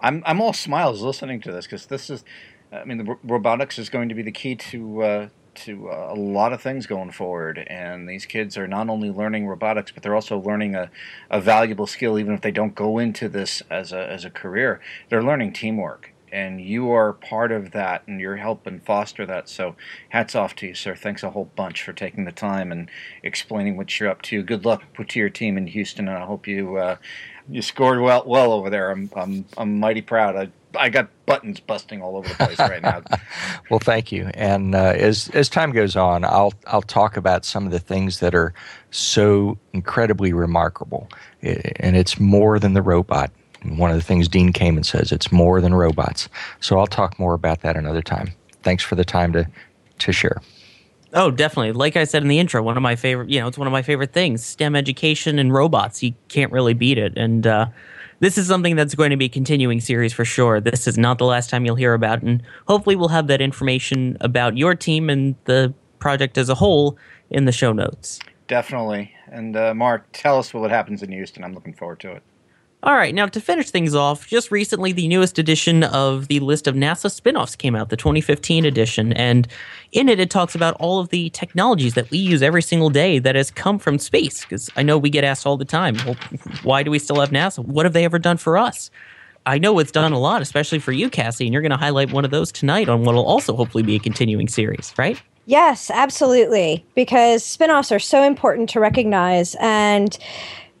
I'm 0.00 0.22
I'm 0.26 0.40
all 0.40 0.52
smiles 0.52 1.00
listening 1.00 1.40
to 1.42 1.52
this 1.52 1.64
because 1.64 1.86
this 1.86 2.10
is, 2.10 2.24
I 2.70 2.84
mean, 2.84 2.98
the 2.98 3.04
ro- 3.04 3.18
robotics 3.24 3.78
is 3.78 3.88
going 3.88 4.10
to 4.10 4.14
be 4.14 4.22
the 4.22 4.32
key 4.32 4.54
to 4.54 5.02
uh, 5.02 5.28
to 5.54 5.88
uh, 5.90 6.12
a 6.12 6.14
lot 6.14 6.52
of 6.52 6.60
things 6.60 6.86
going 6.86 7.10
forward. 7.10 7.64
And 7.68 8.06
these 8.06 8.26
kids 8.26 8.58
are 8.58 8.68
not 8.68 8.90
only 8.90 9.10
learning 9.10 9.46
robotics, 9.46 9.90
but 9.90 10.02
they're 10.02 10.14
also 10.14 10.38
learning 10.38 10.74
a, 10.74 10.90
a 11.30 11.40
valuable 11.40 11.86
skill. 11.86 12.18
Even 12.18 12.34
if 12.34 12.42
they 12.42 12.50
don't 12.50 12.74
go 12.74 12.98
into 12.98 13.30
this 13.30 13.62
as 13.70 13.92
a 13.92 14.06
as 14.06 14.26
a 14.26 14.30
career, 14.30 14.78
they're 15.08 15.22
learning 15.22 15.54
teamwork. 15.54 16.12
And 16.36 16.60
you 16.60 16.90
are 16.90 17.14
part 17.14 17.50
of 17.50 17.70
that, 17.70 18.02
and 18.06 18.20
you're 18.20 18.36
helping 18.36 18.80
foster 18.80 19.24
that. 19.24 19.48
So, 19.48 19.74
hats 20.10 20.34
off 20.34 20.54
to 20.56 20.66
you, 20.66 20.74
sir. 20.74 20.94
Thanks 20.94 21.22
a 21.22 21.30
whole 21.30 21.50
bunch 21.56 21.82
for 21.82 21.94
taking 21.94 22.26
the 22.26 22.32
time 22.32 22.70
and 22.70 22.90
explaining 23.22 23.78
what 23.78 23.98
you're 23.98 24.10
up 24.10 24.20
to. 24.22 24.42
Good 24.42 24.66
luck 24.66 24.82
to 25.08 25.18
your 25.18 25.30
team 25.30 25.56
in 25.56 25.66
Houston, 25.66 26.08
and 26.08 26.18
I 26.18 26.26
hope 26.26 26.46
you 26.46 26.76
uh, 26.76 26.96
you 27.48 27.62
scored 27.62 28.00
well 28.00 28.24
well 28.26 28.52
over 28.52 28.68
there. 28.68 28.90
I'm 28.90 29.10
I'm 29.16 29.46
I'm 29.56 29.80
mighty 29.80 30.02
proud. 30.02 30.36
I 30.36 30.48
I 30.78 30.90
got 30.90 31.08
buttons 31.24 31.58
busting 31.60 32.02
all 32.02 32.16
over 32.16 32.28
the 32.28 32.34
place 32.34 32.58
right 32.58 32.82
now. 32.82 33.02
Well, 33.68 33.80
thank 33.80 34.12
you. 34.12 34.30
And 34.34 34.76
uh, 34.76 34.94
as 34.94 35.28
as 35.30 35.48
time 35.48 35.72
goes 35.72 35.96
on, 35.96 36.24
I'll 36.24 36.52
I'll 36.68 36.82
talk 36.82 37.16
about 37.16 37.44
some 37.44 37.66
of 37.66 37.72
the 37.72 37.80
things 37.80 38.20
that 38.20 38.32
are 38.32 38.54
so 38.92 39.58
incredibly 39.72 40.32
remarkable, 40.32 41.08
and 41.42 41.96
it's 41.96 42.20
more 42.20 42.60
than 42.60 42.74
the 42.74 42.82
robot. 42.82 43.32
And 43.66 43.78
One 43.78 43.90
of 43.90 43.96
the 43.96 44.02
things 44.02 44.28
Dean 44.28 44.52
Kamen 44.52 44.84
says, 44.84 45.12
it's 45.12 45.32
more 45.32 45.60
than 45.60 45.74
robots. 45.74 46.28
So 46.60 46.78
I'll 46.78 46.86
talk 46.86 47.18
more 47.18 47.34
about 47.34 47.60
that 47.62 47.76
another 47.76 48.02
time. 48.02 48.32
Thanks 48.62 48.82
for 48.82 48.94
the 48.94 49.04
time 49.04 49.32
to 49.32 49.46
to 49.98 50.12
share. 50.12 50.42
Oh, 51.14 51.30
definitely. 51.30 51.72
Like 51.72 51.96
I 51.96 52.04
said 52.04 52.22
in 52.22 52.28
the 52.28 52.38
intro, 52.38 52.62
one 52.62 52.76
of 52.76 52.82
my 52.82 52.96
favorite, 52.96 53.30
you 53.30 53.40
know, 53.40 53.46
it's 53.46 53.56
one 53.56 53.66
of 53.66 53.72
my 53.72 53.80
favorite 53.80 54.12
things. 54.12 54.44
STEM 54.44 54.76
education 54.76 55.38
and 55.38 55.52
robots. 55.52 56.02
You 56.02 56.12
can't 56.28 56.52
really 56.52 56.74
beat 56.74 56.98
it. 56.98 57.16
And 57.16 57.46
uh, 57.46 57.68
this 58.20 58.36
is 58.36 58.46
something 58.46 58.76
that's 58.76 58.94
going 58.94 59.10
to 59.10 59.16
be 59.16 59.26
a 59.26 59.30
continuing 59.30 59.80
series 59.80 60.12
for 60.12 60.26
sure. 60.26 60.60
This 60.60 60.86
is 60.86 60.98
not 60.98 61.16
the 61.16 61.24
last 61.24 61.48
time 61.48 61.64
you'll 61.64 61.76
hear 61.76 61.94
about, 61.94 62.18
it, 62.18 62.24
and 62.24 62.42
hopefully 62.68 62.96
we'll 62.96 63.08
have 63.08 63.28
that 63.28 63.40
information 63.40 64.18
about 64.20 64.58
your 64.58 64.74
team 64.74 65.08
and 65.08 65.36
the 65.44 65.72
project 65.98 66.36
as 66.36 66.48
a 66.48 66.54
whole 66.54 66.98
in 67.30 67.46
the 67.46 67.52
show 67.52 67.72
notes. 67.72 68.20
Definitely. 68.46 69.12
And 69.30 69.56
uh, 69.56 69.74
Mark, 69.74 70.06
tell 70.12 70.38
us 70.38 70.52
what 70.52 70.70
happens 70.70 71.02
in 71.02 71.12
Houston. 71.12 71.44
I'm 71.44 71.54
looking 71.54 71.72
forward 71.72 72.00
to 72.00 72.12
it. 72.12 72.22
All 72.82 72.94
right, 72.94 73.14
now 73.14 73.26
to 73.26 73.40
finish 73.40 73.70
things 73.70 73.94
off, 73.94 74.26
just 74.26 74.50
recently 74.50 74.92
the 74.92 75.08
newest 75.08 75.38
edition 75.38 75.82
of 75.82 76.28
the 76.28 76.38
list 76.40 76.66
of 76.66 76.74
NASA 76.74 77.10
spin-offs 77.10 77.56
came 77.56 77.74
out, 77.74 77.88
the 77.88 77.96
2015 77.96 78.64
edition, 78.64 79.12
and 79.14 79.48
in 79.92 80.08
it 80.08 80.20
it 80.20 80.30
talks 80.30 80.54
about 80.54 80.76
all 80.78 81.00
of 81.00 81.08
the 81.08 81.30
technologies 81.30 81.94
that 81.94 82.10
we 82.10 82.18
use 82.18 82.42
every 82.42 82.62
single 82.62 82.90
day 82.90 83.18
that 83.18 83.34
has 83.34 83.50
come 83.50 83.78
from 83.78 83.98
space 83.98 84.42
because 84.42 84.70
I 84.76 84.82
know 84.82 84.98
we 84.98 85.10
get 85.10 85.24
asked 85.24 85.46
all 85.46 85.56
the 85.56 85.64
time, 85.64 85.96
well, 86.04 86.16
why 86.62 86.82
do 86.82 86.90
we 86.90 86.98
still 86.98 87.18
have 87.18 87.30
NASA? 87.30 87.64
What 87.64 87.86
have 87.86 87.92
they 87.92 88.04
ever 88.04 88.18
done 88.18 88.36
for 88.36 88.58
us? 88.58 88.90
I 89.46 89.58
know 89.58 89.78
it's 89.78 89.92
done 89.92 90.12
a 90.12 90.18
lot, 90.18 90.42
especially 90.42 90.78
for 90.78 90.92
you, 90.92 91.08
Kassy, 91.08 91.44
and 91.46 91.52
you're 91.52 91.62
going 91.62 91.70
to 91.70 91.76
highlight 91.76 92.12
one 92.12 92.24
of 92.24 92.30
those 92.30 92.52
tonight 92.52 92.88
on 92.88 93.04
what 93.04 93.14
will 93.14 93.24
also 93.24 93.56
hopefully 93.56 93.84
be 93.84 93.94
a 93.94 94.00
continuing 94.00 94.48
series, 94.48 94.92
right? 94.98 95.20
Yes, 95.46 95.90
absolutely. 95.90 96.84
Because 96.94 97.44
spin 97.44 97.70
offs 97.70 97.90
are 97.90 98.00
so 98.00 98.22
important 98.22 98.68
to 98.70 98.80
recognize, 98.80 99.56
and 99.60 100.18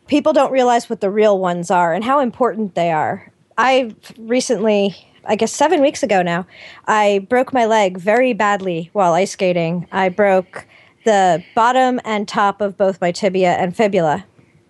people 0.06 0.32
don't 0.32 0.52
realize 0.52 0.88
what 0.88 1.00
the 1.00 1.10
real 1.10 1.38
ones 1.38 1.70
are 1.70 1.92
and 1.92 2.04
how 2.04 2.20
important 2.20 2.74
they 2.74 2.92
are. 2.92 3.32
I 3.58 3.94
recently, 4.18 4.94
I 5.24 5.36
guess 5.36 5.52
seven 5.52 5.80
weeks 5.80 6.02
ago 6.02 6.22
now, 6.22 6.46
I 6.86 7.26
broke 7.28 7.52
my 7.52 7.66
leg 7.66 7.98
very 7.98 8.32
badly 8.32 8.90
while 8.92 9.14
ice 9.14 9.32
skating. 9.32 9.86
I 9.90 10.08
broke 10.08 10.66
the 11.04 11.42
bottom 11.54 12.00
and 12.04 12.26
top 12.28 12.60
of 12.60 12.76
both 12.76 13.00
my 13.00 13.12
tibia 13.12 13.52
and 13.54 13.76
fibula. 13.76 14.24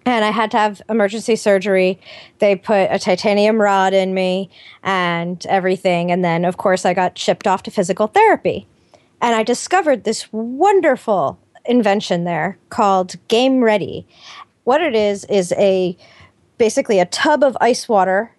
And 0.05 0.24
I 0.24 0.30
had 0.30 0.53
to 0.53 0.59
have 0.59 0.80
emergency 0.89 1.34
surgery. 1.34 1.99
They 2.39 2.55
put 2.55 2.89
a 2.93 2.99
titanium 2.99 3.61
rod 3.61 3.93
in 3.93 4.14
me 4.14 4.51
and 4.84 5.45
everything. 5.47 6.12
And 6.12 6.24
then, 6.24 6.45
of 6.45 6.59
course, 6.59 6.84
I 6.84 6.95
got 6.95 7.18
shipped 7.18 7.49
off 7.49 7.64
to 7.64 7.72
physical 7.72 8.07
therapy. 8.07 8.68
And 9.20 9.34
I 9.34 9.43
discovered 9.43 10.05
this 10.05 10.32
wonderful 10.32 11.41
invention 11.64 12.22
there 12.22 12.57
called 12.68 13.16
Game 13.26 13.64
Ready. 13.64 14.07
What 14.67 14.81
it 14.81 14.97
is 14.97 15.25
is 15.27 15.53
a 15.53 15.97
basically 16.59 16.99
a 16.99 17.05
tub 17.05 17.45
of 17.45 17.57
ice 17.61 17.89
water 17.89 18.33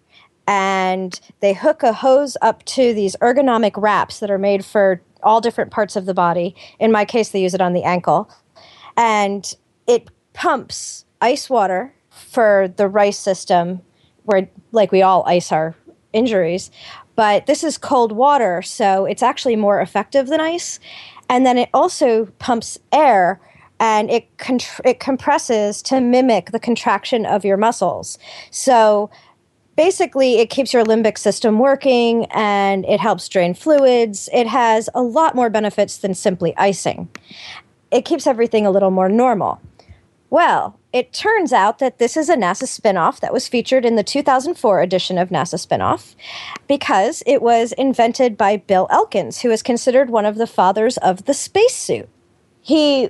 and 0.45 1.17
they 1.39 1.53
hook 1.53 1.83
a 1.83 1.93
hose 1.93 2.35
up 2.41 2.65
to 2.65 2.93
these 2.93 3.15
ergonomic 3.21 3.81
wraps 3.81 4.19
that 4.19 4.29
are 4.29 4.37
made 4.37 4.65
for 4.65 5.01
all 5.23 5.39
different 5.39 5.71
parts 5.71 5.95
of 5.95 6.05
the 6.05 6.13
body. 6.13 6.53
In 6.81 6.91
my 6.91 7.05
case, 7.05 7.29
they 7.29 7.41
use 7.41 7.53
it 7.53 7.61
on 7.61 7.71
the 7.71 7.83
ankle. 7.83 8.29
And 8.97 9.55
it 9.87 10.09
pumps 10.33 11.05
ice 11.21 11.49
water 11.49 11.93
for 12.09 12.73
the 12.75 12.89
rice 12.89 13.17
system, 13.17 13.81
where, 14.23 14.49
like, 14.73 14.91
we 14.91 15.01
all 15.01 15.23
ice 15.25 15.53
our 15.53 15.75
injuries. 16.11 16.71
But 17.15 17.45
this 17.45 17.63
is 17.63 17.77
cold 17.77 18.11
water, 18.11 18.61
so 18.61 19.05
it's 19.05 19.23
actually 19.23 19.55
more 19.55 19.79
effective 19.79 20.27
than 20.27 20.41
ice. 20.41 20.81
And 21.29 21.45
then 21.45 21.57
it 21.57 21.69
also 21.73 22.25
pumps 22.37 22.77
air 22.91 23.39
and 23.79 24.09
it 24.09 24.27
it 24.83 24.99
compresses 24.99 25.81
to 25.83 26.01
mimic 26.01 26.51
the 26.51 26.59
contraction 26.59 27.25
of 27.25 27.45
your 27.45 27.57
muscles. 27.57 28.17
So 28.51 29.09
basically 29.75 30.39
it 30.39 30.49
keeps 30.49 30.73
your 30.73 30.83
limbic 30.83 31.17
system 31.17 31.59
working 31.59 32.25
and 32.31 32.83
it 32.85 32.99
helps 32.99 33.29
drain 33.29 33.53
fluids. 33.53 34.29
It 34.33 34.47
has 34.47 34.89
a 34.93 35.01
lot 35.01 35.35
more 35.35 35.49
benefits 35.49 35.97
than 35.97 36.13
simply 36.13 36.55
icing. 36.57 37.07
It 37.91 38.03
keeps 38.03 38.27
everything 38.27 38.65
a 38.65 38.71
little 38.71 38.91
more 38.91 39.07
normal. 39.07 39.61
Well, 40.29 40.77
it 40.91 41.13
turns 41.13 41.53
out 41.53 41.79
that 41.79 41.99
this 41.99 42.17
is 42.17 42.27
a 42.27 42.35
NASA 42.35 42.63
spinoff 42.63 43.21
that 43.21 43.31
was 43.31 43.47
featured 43.47 43.85
in 43.85 43.95
the 43.95 44.03
2004 44.03 44.81
edition 44.81 45.17
of 45.17 45.29
NASA 45.29 45.55
Spinoff 45.55 46.15
because 46.67 47.23
it 47.25 47.41
was 47.41 47.71
invented 47.73 48.35
by 48.35 48.57
Bill 48.57 48.87
Elkins, 48.89 49.41
who 49.41 49.51
is 49.51 49.63
considered 49.63 50.09
one 50.09 50.25
of 50.25 50.35
the 50.35 50.47
fathers 50.47 50.97
of 50.97 51.25
the 51.25 51.33
spacesuit. 51.33 52.09
He 52.61 53.09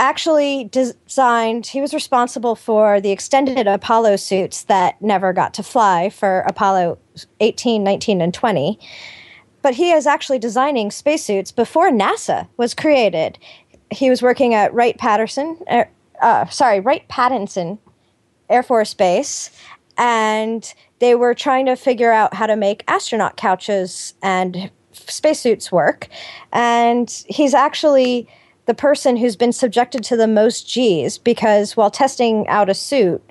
actually 0.00 0.64
designed, 0.64 1.66
he 1.66 1.80
was 1.80 1.94
responsible 1.94 2.54
for 2.54 3.00
the 3.00 3.10
extended 3.10 3.66
Apollo 3.66 4.16
suits 4.16 4.64
that 4.64 5.00
never 5.02 5.32
got 5.32 5.54
to 5.54 5.62
fly 5.62 6.10
for 6.10 6.40
Apollo 6.40 6.98
18, 7.40 7.82
19, 7.82 8.20
and 8.20 8.34
20. 8.34 8.78
But 9.62 9.74
he 9.74 9.92
is 9.92 10.06
actually 10.06 10.38
designing 10.38 10.90
spacesuits 10.90 11.50
before 11.50 11.90
NASA 11.90 12.46
was 12.56 12.74
created. 12.74 13.38
He 13.90 14.10
was 14.10 14.22
working 14.22 14.54
at 14.54 14.74
Wright 14.74 14.98
Patterson, 14.98 15.58
uh, 15.68 15.84
uh, 16.20 16.46
sorry, 16.48 16.80
Wright 16.80 17.06
Patterson 17.08 17.78
Air 18.50 18.62
Force 18.62 18.94
Base, 18.94 19.50
and 19.96 20.74
they 20.98 21.14
were 21.14 21.34
trying 21.34 21.66
to 21.66 21.76
figure 21.76 22.12
out 22.12 22.34
how 22.34 22.46
to 22.46 22.56
make 22.56 22.84
astronaut 22.88 23.36
couches 23.36 24.14
and 24.22 24.70
spacesuits 24.92 25.72
work. 25.72 26.08
And 26.52 27.10
he's 27.28 27.54
actually 27.54 28.28
the 28.66 28.74
person 28.74 29.16
who's 29.16 29.36
been 29.36 29.52
subjected 29.52 30.02
to 30.04 30.16
the 30.16 30.26
most 30.26 30.68
G's 30.68 31.18
because 31.18 31.76
while 31.76 31.90
testing 31.90 32.46
out 32.48 32.70
a 32.70 32.74
suit, 32.74 33.22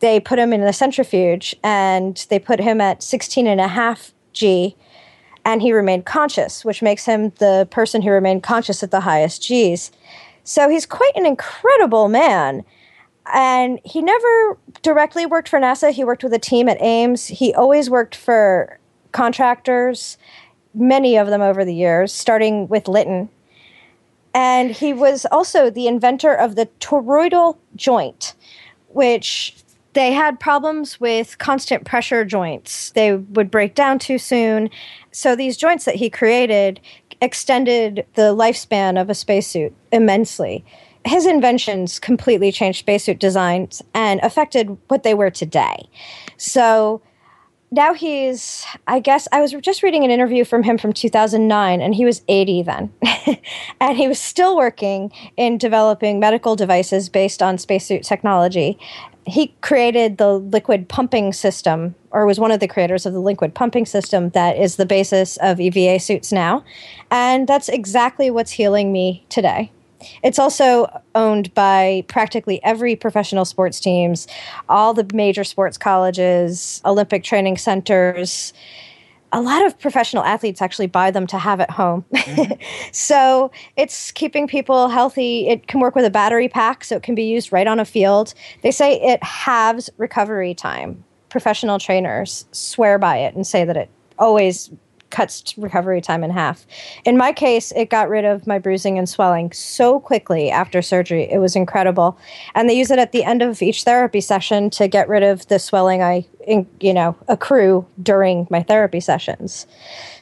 they 0.00 0.18
put 0.18 0.38
him 0.38 0.52
in 0.52 0.62
a 0.62 0.72
centrifuge 0.72 1.54
and 1.62 2.26
they 2.30 2.38
put 2.38 2.58
him 2.58 2.80
at 2.80 3.02
16 3.02 3.46
and 3.46 3.60
a 3.60 3.68
half 3.68 4.12
G 4.32 4.76
and 5.44 5.60
he 5.60 5.72
remained 5.72 6.06
conscious, 6.06 6.64
which 6.64 6.82
makes 6.82 7.04
him 7.04 7.30
the 7.38 7.66
person 7.70 8.02
who 8.02 8.10
remained 8.10 8.42
conscious 8.42 8.82
at 8.82 8.90
the 8.90 9.00
highest 9.00 9.42
G's. 9.42 9.90
So 10.44 10.68
he's 10.68 10.86
quite 10.86 11.12
an 11.14 11.26
incredible 11.26 12.08
man. 12.08 12.64
And 13.32 13.80
he 13.84 14.02
never 14.02 14.58
directly 14.82 15.26
worked 15.26 15.48
for 15.48 15.60
NASA. 15.60 15.92
He 15.92 16.04
worked 16.04 16.24
with 16.24 16.32
a 16.32 16.38
team 16.38 16.68
at 16.68 16.80
Ames. 16.80 17.26
He 17.26 17.54
always 17.54 17.88
worked 17.88 18.14
for 18.14 18.78
contractors, 19.12 20.16
many 20.74 21.16
of 21.16 21.28
them 21.28 21.40
over 21.40 21.64
the 21.64 21.74
years, 21.74 22.12
starting 22.12 22.66
with 22.68 22.88
Litton, 22.88 23.28
and 24.34 24.70
he 24.70 24.92
was 24.92 25.26
also 25.30 25.70
the 25.70 25.86
inventor 25.86 26.34
of 26.34 26.56
the 26.56 26.66
toroidal 26.80 27.58
joint, 27.76 28.34
which 28.88 29.56
they 29.94 30.12
had 30.12 30.40
problems 30.40 31.00
with 31.00 31.38
constant 31.38 31.84
pressure 31.84 32.24
joints. 32.24 32.90
They 32.90 33.14
would 33.14 33.50
break 33.50 33.74
down 33.74 33.98
too 33.98 34.18
soon. 34.18 34.70
So 35.10 35.36
these 35.36 35.56
joints 35.56 35.84
that 35.84 35.96
he 35.96 36.08
created 36.08 36.80
extended 37.20 38.06
the 38.14 38.34
lifespan 38.34 39.00
of 39.00 39.10
a 39.10 39.14
spacesuit 39.14 39.74
immensely. 39.92 40.64
His 41.04 41.26
inventions 41.26 41.98
completely 41.98 42.52
changed 42.52 42.78
spacesuit 42.78 43.18
designs 43.18 43.82
and 43.92 44.20
affected 44.22 44.76
what 44.88 45.02
they 45.02 45.14
were 45.14 45.30
today. 45.30 45.88
So 46.36 47.02
now 47.72 47.94
he's 47.94 48.64
i 48.86 49.00
guess 49.00 49.26
i 49.32 49.40
was 49.40 49.52
just 49.62 49.82
reading 49.82 50.04
an 50.04 50.10
interview 50.10 50.44
from 50.44 50.62
him 50.62 50.78
from 50.78 50.92
2009 50.92 51.80
and 51.80 51.94
he 51.94 52.04
was 52.04 52.22
80 52.28 52.62
then. 52.62 52.92
And 53.80 53.96
he 53.96 54.06
was 54.06 54.20
still 54.20 54.56
working 54.56 55.12
in 55.36 55.58
developing 55.58 56.20
medical 56.20 56.54
devices 56.54 57.08
based 57.08 57.42
on 57.42 57.58
spacesuit 57.58 58.04
technology. 58.04 58.78
He 59.26 59.54
created 59.60 60.18
the 60.18 60.34
liquid 60.34 60.88
pumping 60.88 61.32
system 61.32 61.94
or 62.10 62.26
was 62.26 62.38
one 62.38 62.52
of 62.52 62.60
the 62.60 62.68
creators 62.68 63.06
of 63.06 63.12
the 63.12 63.20
liquid 63.20 63.54
pumping 63.54 63.86
system 63.86 64.30
that 64.30 64.56
is 64.56 64.76
the 64.76 64.86
basis 64.86 65.36
of 65.38 65.60
eva 65.60 65.98
suits 65.98 66.32
now. 66.32 66.64
And 67.10 67.48
that's 67.48 67.68
exactly 67.68 68.30
what's 68.30 68.52
healing 68.52 68.92
me 68.92 69.24
today 69.28 69.72
it's 70.22 70.38
also 70.38 70.86
owned 71.14 71.52
by 71.54 72.04
practically 72.08 72.62
every 72.64 72.96
professional 72.96 73.44
sports 73.44 73.80
teams, 73.80 74.26
all 74.68 74.94
the 74.94 75.08
major 75.14 75.44
sports 75.44 75.78
colleges, 75.78 76.80
Olympic 76.84 77.24
training 77.24 77.56
centers. 77.56 78.52
A 79.34 79.40
lot 79.40 79.64
of 79.64 79.78
professional 79.78 80.24
athletes 80.24 80.60
actually 80.60 80.88
buy 80.88 81.10
them 81.10 81.26
to 81.28 81.38
have 81.38 81.58
at 81.60 81.70
home. 81.70 82.04
Mm-hmm. 82.12 82.52
so 82.92 83.50
it's 83.76 84.12
keeping 84.12 84.46
people 84.46 84.88
healthy. 84.88 85.48
It 85.48 85.68
can 85.68 85.80
work 85.80 85.94
with 85.94 86.04
a 86.04 86.10
battery 86.10 86.48
pack, 86.48 86.84
so 86.84 86.96
it 86.96 87.02
can 87.02 87.14
be 87.14 87.24
used 87.24 87.52
right 87.52 87.66
on 87.66 87.80
a 87.80 87.84
field. 87.84 88.34
They 88.62 88.70
say 88.70 89.00
it 89.00 89.22
halves 89.22 89.88
recovery 89.96 90.54
time. 90.54 91.02
Professional 91.30 91.78
trainers 91.78 92.44
swear 92.52 92.98
by 92.98 93.16
it 93.16 93.34
and 93.34 93.46
say 93.46 93.64
that 93.64 93.76
it 93.76 93.88
always 94.18 94.70
cuts 95.12 95.56
recovery 95.56 96.00
time 96.00 96.24
in 96.24 96.30
half. 96.30 96.66
In 97.04 97.16
my 97.16 97.32
case, 97.32 97.70
it 97.76 97.90
got 97.90 98.08
rid 98.08 98.24
of 98.24 98.46
my 98.46 98.58
bruising 98.58 98.98
and 98.98 99.08
swelling 99.08 99.52
so 99.52 100.00
quickly 100.00 100.50
after 100.50 100.82
surgery. 100.82 101.30
It 101.30 101.38
was 101.38 101.54
incredible. 101.54 102.18
And 102.56 102.68
they 102.68 102.76
use 102.76 102.90
it 102.90 102.98
at 102.98 103.12
the 103.12 103.22
end 103.22 103.42
of 103.42 103.62
each 103.62 103.84
therapy 103.84 104.20
session 104.20 104.70
to 104.70 104.88
get 104.88 105.08
rid 105.08 105.22
of 105.22 105.46
the 105.46 105.60
swelling 105.60 106.02
I, 106.02 106.26
you 106.80 106.92
know, 106.92 107.14
accrue 107.28 107.86
during 108.02 108.48
my 108.50 108.62
therapy 108.62 108.98
sessions. 108.98 109.66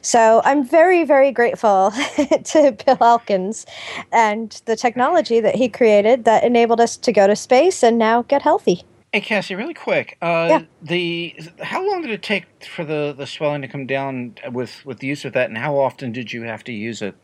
So 0.01 0.41
I'm 0.45 0.63
very, 0.63 1.03
very 1.05 1.31
grateful 1.31 1.91
to 2.43 2.77
Bill 2.85 2.97
Elkins 3.01 3.65
and 4.11 4.61
the 4.65 4.75
technology 4.75 5.39
that 5.39 5.55
he 5.55 5.69
created 5.69 6.25
that 6.25 6.43
enabled 6.43 6.81
us 6.81 6.97
to 6.97 7.11
go 7.11 7.25
to 7.25 7.35
space 7.35 7.81
and 7.81 7.97
now 7.97 8.23
get 8.23 8.41
healthy. 8.41 8.83
Hey 9.13 9.19
Kassy, 9.19 9.57
really 9.57 9.73
quick. 9.73 10.17
Uh, 10.21 10.47
Yeah. 10.49 10.61
The 10.81 11.35
how 11.61 11.85
long 11.85 12.01
did 12.01 12.11
it 12.11 12.23
take 12.23 12.45
for 12.63 12.85
the, 12.85 13.13
the 13.17 13.27
swelling 13.27 13.61
to 13.61 13.67
come 13.67 13.85
down 13.85 14.35
with 14.51 14.85
with 14.85 14.99
the 14.99 15.07
use 15.07 15.25
of 15.25 15.33
that, 15.33 15.49
and 15.49 15.57
how 15.57 15.77
often 15.77 16.13
did 16.13 16.31
you 16.31 16.43
have 16.43 16.63
to 16.65 16.71
use 16.71 17.01
it? 17.01 17.15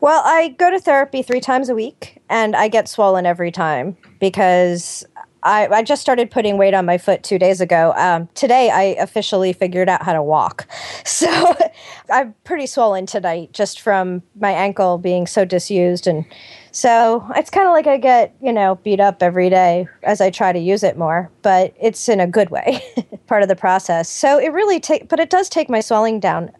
Well, 0.00 0.22
I 0.24 0.48
go 0.48 0.70
to 0.70 0.80
therapy 0.80 1.22
three 1.22 1.40
times 1.40 1.68
a 1.68 1.74
week, 1.74 2.20
and 2.28 2.56
I 2.56 2.66
get 2.68 2.88
swollen 2.88 3.26
every 3.26 3.52
time 3.52 3.96
because 4.18 5.04
I, 5.42 5.68
I 5.68 5.82
just 5.82 6.02
started 6.02 6.30
putting 6.30 6.58
weight 6.58 6.74
on 6.74 6.84
my 6.84 6.98
foot 6.98 7.22
two 7.22 7.38
days 7.38 7.60
ago. 7.60 7.92
Um, 7.96 8.28
today, 8.34 8.70
I 8.70 8.82
officially 9.02 9.52
figured 9.52 9.88
out 9.88 10.02
how 10.02 10.12
to 10.12 10.22
walk. 10.22 10.66
So 11.04 11.54
I'm 12.10 12.34
pretty 12.44 12.66
swollen 12.66 13.06
tonight 13.06 13.52
just 13.52 13.80
from 13.80 14.22
my 14.38 14.50
ankle 14.52 14.96
being 14.98 15.26
so 15.26 15.44
disused. 15.44 16.06
And 16.06 16.24
so 16.72 17.26
it's 17.36 17.50
kind 17.50 17.66
of 17.66 17.72
like 17.72 17.86
I 17.86 17.96
get, 17.96 18.34
you 18.40 18.52
know, 18.52 18.76
beat 18.76 19.00
up 19.00 19.22
every 19.22 19.50
day 19.50 19.88
as 20.02 20.20
I 20.20 20.30
try 20.30 20.52
to 20.52 20.58
use 20.58 20.82
it 20.82 20.96
more, 20.96 21.30
but 21.42 21.74
it's 21.80 22.08
in 22.08 22.20
a 22.20 22.26
good 22.26 22.50
way, 22.50 22.82
part 23.26 23.42
of 23.42 23.48
the 23.48 23.56
process. 23.56 24.08
So 24.08 24.38
it 24.38 24.52
really 24.52 24.80
take, 24.80 25.08
but 25.08 25.20
it 25.20 25.30
does 25.30 25.48
take 25.48 25.68
my 25.68 25.80
swelling 25.80 26.20
down. 26.20 26.50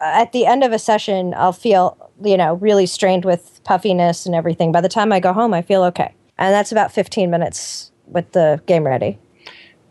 Uh, 0.00 0.04
at 0.04 0.32
the 0.32 0.46
end 0.46 0.64
of 0.64 0.72
a 0.72 0.78
session, 0.78 1.34
I'll 1.36 1.52
feel, 1.52 2.10
you 2.22 2.36
know, 2.36 2.54
really 2.54 2.86
strained 2.86 3.24
with 3.24 3.60
puffiness 3.64 4.26
and 4.26 4.34
everything. 4.34 4.72
By 4.72 4.80
the 4.80 4.88
time 4.88 5.12
I 5.12 5.20
go 5.20 5.32
home, 5.32 5.52
I 5.52 5.62
feel 5.62 5.82
okay. 5.84 6.14
And 6.38 6.54
that's 6.54 6.72
about 6.72 6.92
15 6.92 7.30
minutes 7.30 7.90
with 8.06 8.32
the 8.32 8.62
game 8.66 8.84
ready. 8.84 9.18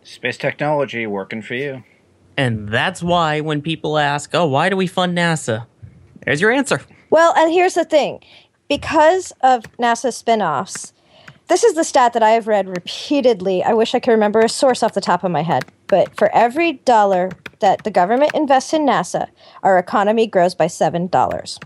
Space 0.03 0.37
technology 0.37 1.05
working 1.05 1.41
for 1.41 1.55
you. 1.55 1.83
And 2.37 2.69
that's 2.69 3.03
why 3.03 3.41
when 3.41 3.61
people 3.61 3.97
ask, 3.97 4.33
oh, 4.33 4.45
why 4.45 4.69
do 4.69 4.77
we 4.77 4.87
fund 4.87 5.17
NASA? 5.17 5.65
There's 6.23 6.39
your 6.39 6.51
answer. 6.51 6.81
Well, 7.09 7.33
and 7.35 7.51
here's 7.51 7.73
the 7.73 7.85
thing 7.85 8.21
because 8.67 9.33
of 9.41 9.63
NASA 9.77 10.13
spin 10.13 10.41
offs, 10.41 10.93
this 11.47 11.63
is 11.63 11.75
the 11.75 11.83
stat 11.83 12.13
that 12.13 12.23
I 12.23 12.31
have 12.31 12.47
read 12.47 12.67
repeatedly. 12.67 13.63
I 13.63 13.73
wish 13.73 13.95
I 13.95 13.99
could 13.99 14.11
remember 14.11 14.39
a 14.39 14.49
source 14.49 14.83
off 14.83 14.93
the 14.93 15.01
top 15.01 15.23
of 15.23 15.31
my 15.31 15.43
head. 15.43 15.65
But 15.87 16.13
for 16.17 16.29
every 16.35 16.73
dollar 16.73 17.31
that 17.59 17.85
the 17.85 17.91
government 17.91 18.31
invests 18.33 18.73
in 18.73 18.81
NASA, 18.85 19.27
our 19.63 19.77
economy 19.77 20.27
grows 20.27 20.53
by 20.53 20.67
$7. 20.67 21.59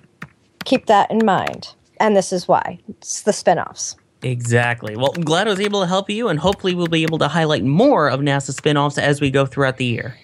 Keep 0.65 0.85
that 0.85 1.09
in 1.09 1.25
mind. 1.25 1.73
And 1.99 2.15
this 2.15 2.31
is 2.31 2.47
why 2.47 2.79
it's 2.89 3.23
the 3.23 3.33
spin 3.33 3.57
offs. 3.57 3.95
Exactly. 4.21 4.95
Well, 4.95 5.13
I'm 5.15 5.23
glad 5.23 5.47
I 5.47 5.51
was 5.51 5.59
able 5.59 5.81
to 5.81 5.87
help 5.87 6.09
you, 6.09 6.27
and 6.27 6.39
hopefully, 6.39 6.75
we'll 6.75 6.85
be 6.85 7.01
able 7.01 7.17
to 7.17 7.27
highlight 7.27 7.63
more 7.63 8.07
of 8.07 8.19
NASA 8.19 8.53
spin 8.53 8.77
offs 8.77 8.99
as 8.99 9.19
we 9.19 9.31
go 9.31 9.47
throughout 9.47 9.77
the 9.77 9.85
year. 9.85 10.15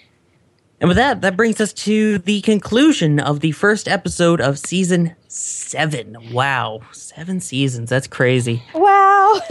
And 0.80 0.88
with 0.88 0.96
that, 0.96 1.22
that 1.22 1.36
brings 1.36 1.60
us 1.60 1.72
to 1.72 2.18
the 2.18 2.40
conclusion 2.42 3.18
of 3.18 3.40
the 3.40 3.50
first 3.52 3.88
episode 3.88 4.40
of 4.40 4.58
season 4.58 5.16
seven. 5.26 6.16
Wow, 6.32 6.80
seven 6.92 7.40
seasons. 7.40 7.90
That's 7.90 8.06
crazy. 8.06 8.62
Wow. 8.74 9.40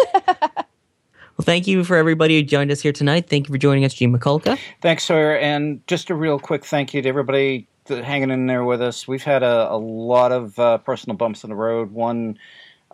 Well, 1.38 1.46
thank 1.46 1.68
you 1.68 1.84
for 1.84 1.96
everybody 1.96 2.36
who 2.36 2.42
joined 2.42 2.72
us 2.72 2.82
here 2.82 2.92
tonight. 2.92 3.30
Thank 3.30 3.48
you 3.48 3.54
for 3.54 3.60
joining 3.60 3.86
us, 3.86 3.94
Gene 3.94 4.12
Mikulka. 4.12 4.58
Thanks, 4.82 5.04
Sawyer. 5.04 5.38
And 5.38 5.86
just 5.86 6.10
a 6.10 6.16
real 6.16 6.40
quick 6.40 6.66
thank 6.66 6.96
you 6.96 7.02
to 7.04 7.08
everybody 7.08 7.68
that 7.86 8.04
hanging 8.04 8.32
in 8.32 8.48
there 8.48 8.64
with 8.64 8.82
us. 8.82 9.08
We've 9.08 9.22
had 9.22 9.44
a, 9.44 9.72
a 9.72 9.78
lot 9.78 10.32
of 10.32 10.58
uh, 10.58 10.80
personal 10.80 11.16
bumps 11.16 11.44
in 11.44 11.52
the 11.52 11.56
road. 11.56 11.92
One 11.92 12.40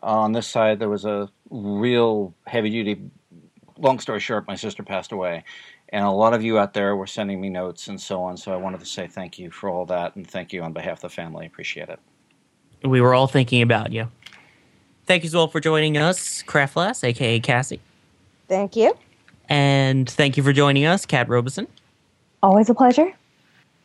on 0.02 0.34
this 0.34 0.46
side, 0.46 0.80
there 0.80 0.90
was 0.90 1.06
a 1.06 1.30
real 1.52 2.34
heavy 2.46 2.70
duty. 2.70 3.02
Long 3.78 4.00
story 4.00 4.20
short, 4.20 4.46
my 4.46 4.56
sister 4.56 4.84
passed 4.84 5.14
away. 5.14 5.46
And 5.94 6.04
a 6.04 6.10
lot 6.10 6.34
of 6.34 6.44
you 6.44 6.58
out 6.58 6.74
there 6.74 6.96
were 6.96 7.06
sending 7.06 7.40
me 7.40 7.50
notes 7.50 7.88
and 7.88 8.02
so 8.02 8.24
on. 8.24 8.36
So 8.36 8.52
I 8.52 8.56
wanted 8.56 8.80
to 8.80 8.86
say 8.86 9.06
thank 9.06 9.38
you 9.38 9.52
for 9.52 9.70
all 9.70 9.86
that 9.86 10.16
and 10.16 10.28
thank 10.28 10.52
you 10.52 10.64
on 10.64 10.74
behalf 10.74 10.98
of 10.98 11.02
the 11.02 11.10
family. 11.10 11.46
Appreciate 11.46 11.88
it. 11.88 12.00
We 12.84 13.00
were 13.00 13.14
all 13.14 13.28
thinking 13.28 13.62
about 13.62 13.94
you. 13.94 14.10
Thank 15.06 15.22
you 15.22 15.28
as 15.28 15.36
well 15.36 15.48
for 15.48 15.60
joining 15.60 15.96
us, 15.96 16.42
Craft 16.42 16.76
Lass, 16.78 17.04
aka 17.04 17.40
Kassy. 17.40 17.80
Thank 18.48 18.76
you. 18.76 18.98
And 19.48 20.10
thank 20.10 20.36
you 20.36 20.42
for 20.42 20.52
joining 20.52 20.86
us, 20.86 21.06
Kat 21.06 21.30
Robison. 21.30 21.68
Always 22.42 22.70
a 22.72 22.74
pleasure. 22.74 23.14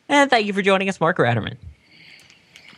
And 0.09 0.31
thank 0.31 0.47
you 0.47 0.53
for 0.53 0.63
joining 0.63 0.89
us, 0.89 0.99
Mark 0.99 1.17
Ratterman. 1.17 1.57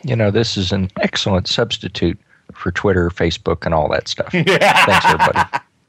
You 0.04 0.14
know, 0.14 0.30
this 0.30 0.58
is 0.58 0.72
an 0.72 0.90
excellent 1.00 1.48
substitute 1.48 2.18
for 2.52 2.70
Twitter, 2.70 3.08
Facebook, 3.08 3.64
and 3.64 3.72
all 3.72 3.88
that 3.88 4.08
stuff. 4.08 4.28
Thanks, 4.32 5.04
everybody. 5.06 5.40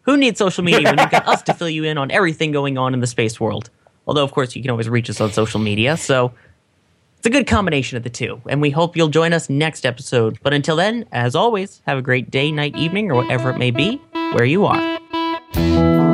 Who 0.04 0.18
needs 0.18 0.38
social 0.38 0.64
media 0.64 0.89
when 0.89 0.99
you've 0.99 1.12
got 1.12 1.28
us 1.34 1.41
to 1.43 1.54
fill 1.54 1.70
you 1.70 1.84
in 1.84 1.97
on 1.97 2.12
everything 2.12 2.51
going 2.51 2.78
on 2.78 2.93
in 2.93 2.99
the 2.99 3.08
space 3.08 3.39
world? 3.39 3.70
Although, 4.06 4.24
of 4.24 4.32
course, 4.32 4.56
you 4.56 4.62
can 4.62 4.70
always 4.70 4.89
reach 4.89 5.10
us 5.10 5.22
on 5.22 5.32
social 5.32 5.60
media. 5.60 5.95
So 5.95 6.34
it's 7.18 7.26
a 7.26 7.30
good 7.30 7.47
combination 7.47 7.95
of 7.95 8.04
the 8.04 8.10
two. 8.10 8.41
And 8.47 8.62
we 8.62 8.70
hope 8.70 8.97
you'll 8.97 9.08
join 9.08 9.32
us 9.32 9.49
next 9.49 9.86
episode. 9.86 10.39
But 10.43 10.54
until 10.54 10.76
then, 10.76 11.06
as 11.14 11.36
always, 11.36 11.82
have 11.88 11.97
a 11.97 12.01
great 12.01 12.30
day, 12.30 12.51
night, 12.51 12.76
evening, 12.76 13.12
or 13.12 13.16
whatever 13.16 13.49
it 13.49 13.58
may 13.58 13.72
be, 13.72 14.01
where 14.34 14.45
you 14.45 14.66
are. 14.66 16.12